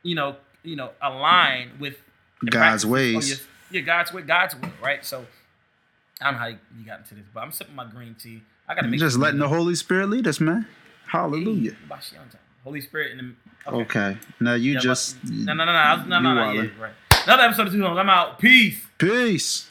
you 0.03 0.17
know, 0.17 0.35
you 0.65 0.75
know, 0.75 0.91
aligned 1.01 1.79
with 1.79 1.97
the 2.41 2.51
God's 2.51 2.85
ways. 2.85 3.47
Yeah, 3.73 3.81
God's 3.81 4.13
way, 4.13 4.23
God's 4.23 4.55
will, 4.57 4.71
right? 4.83 5.05
So 5.05 5.25
I 6.21 6.25
don't 6.25 6.35
know 6.35 6.39
how 6.41 6.47
you 6.47 6.59
got 6.87 7.01
into 7.01 7.15
this, 7.15 7.25
but 7.33 7.41
I'm 7.41 7.53
sipping 7.53 7.75
my 7.75 7.87
green 7.87 8.15
tea. 8.15 8.43
I 8.69 8.75
gotta 8.75 8.89
make 8.89 9.01
Just 9.01 9.19
letting 9.19 9.41
the 9.41 9.49
Holy 9.49 9.75
Spirit 9.75 10.09
lead 10.09 10.27
us, 10.27 10.41
man. 10.41 10.67
Hallelujah. 11.07 11.73
Hey, 11.73 11.77
Holy 12.65 12.81
Spirit 12.81 13.19
and 13.19 13.37
the, 13.67 13.73
Okay. 13.73 14.17
Now 14.41 14.55
you 14.55 14.75
Yeah, 14.75 14.81
just 14.81 15.17
no, 15.25 15.55
no, 15.55 15.65
no, 15.65 15.73
no, 15.73 16.05
no, 16.07 16.21
no, 16.21 16.53
you 16.53 16.63
no, 16.63 16.63
yeah, 16.63 16.71
right. 16.81 16.93
Another 17.25 17.43
episode 17.45 17.69
of 17.69 17.73
Two 17.73 17.83
Homes. 17.83 17.99
I'm 17.99 18.11
out. 18.11 18.39
Peace. 18.39 18.85
peace. 18.99 19.71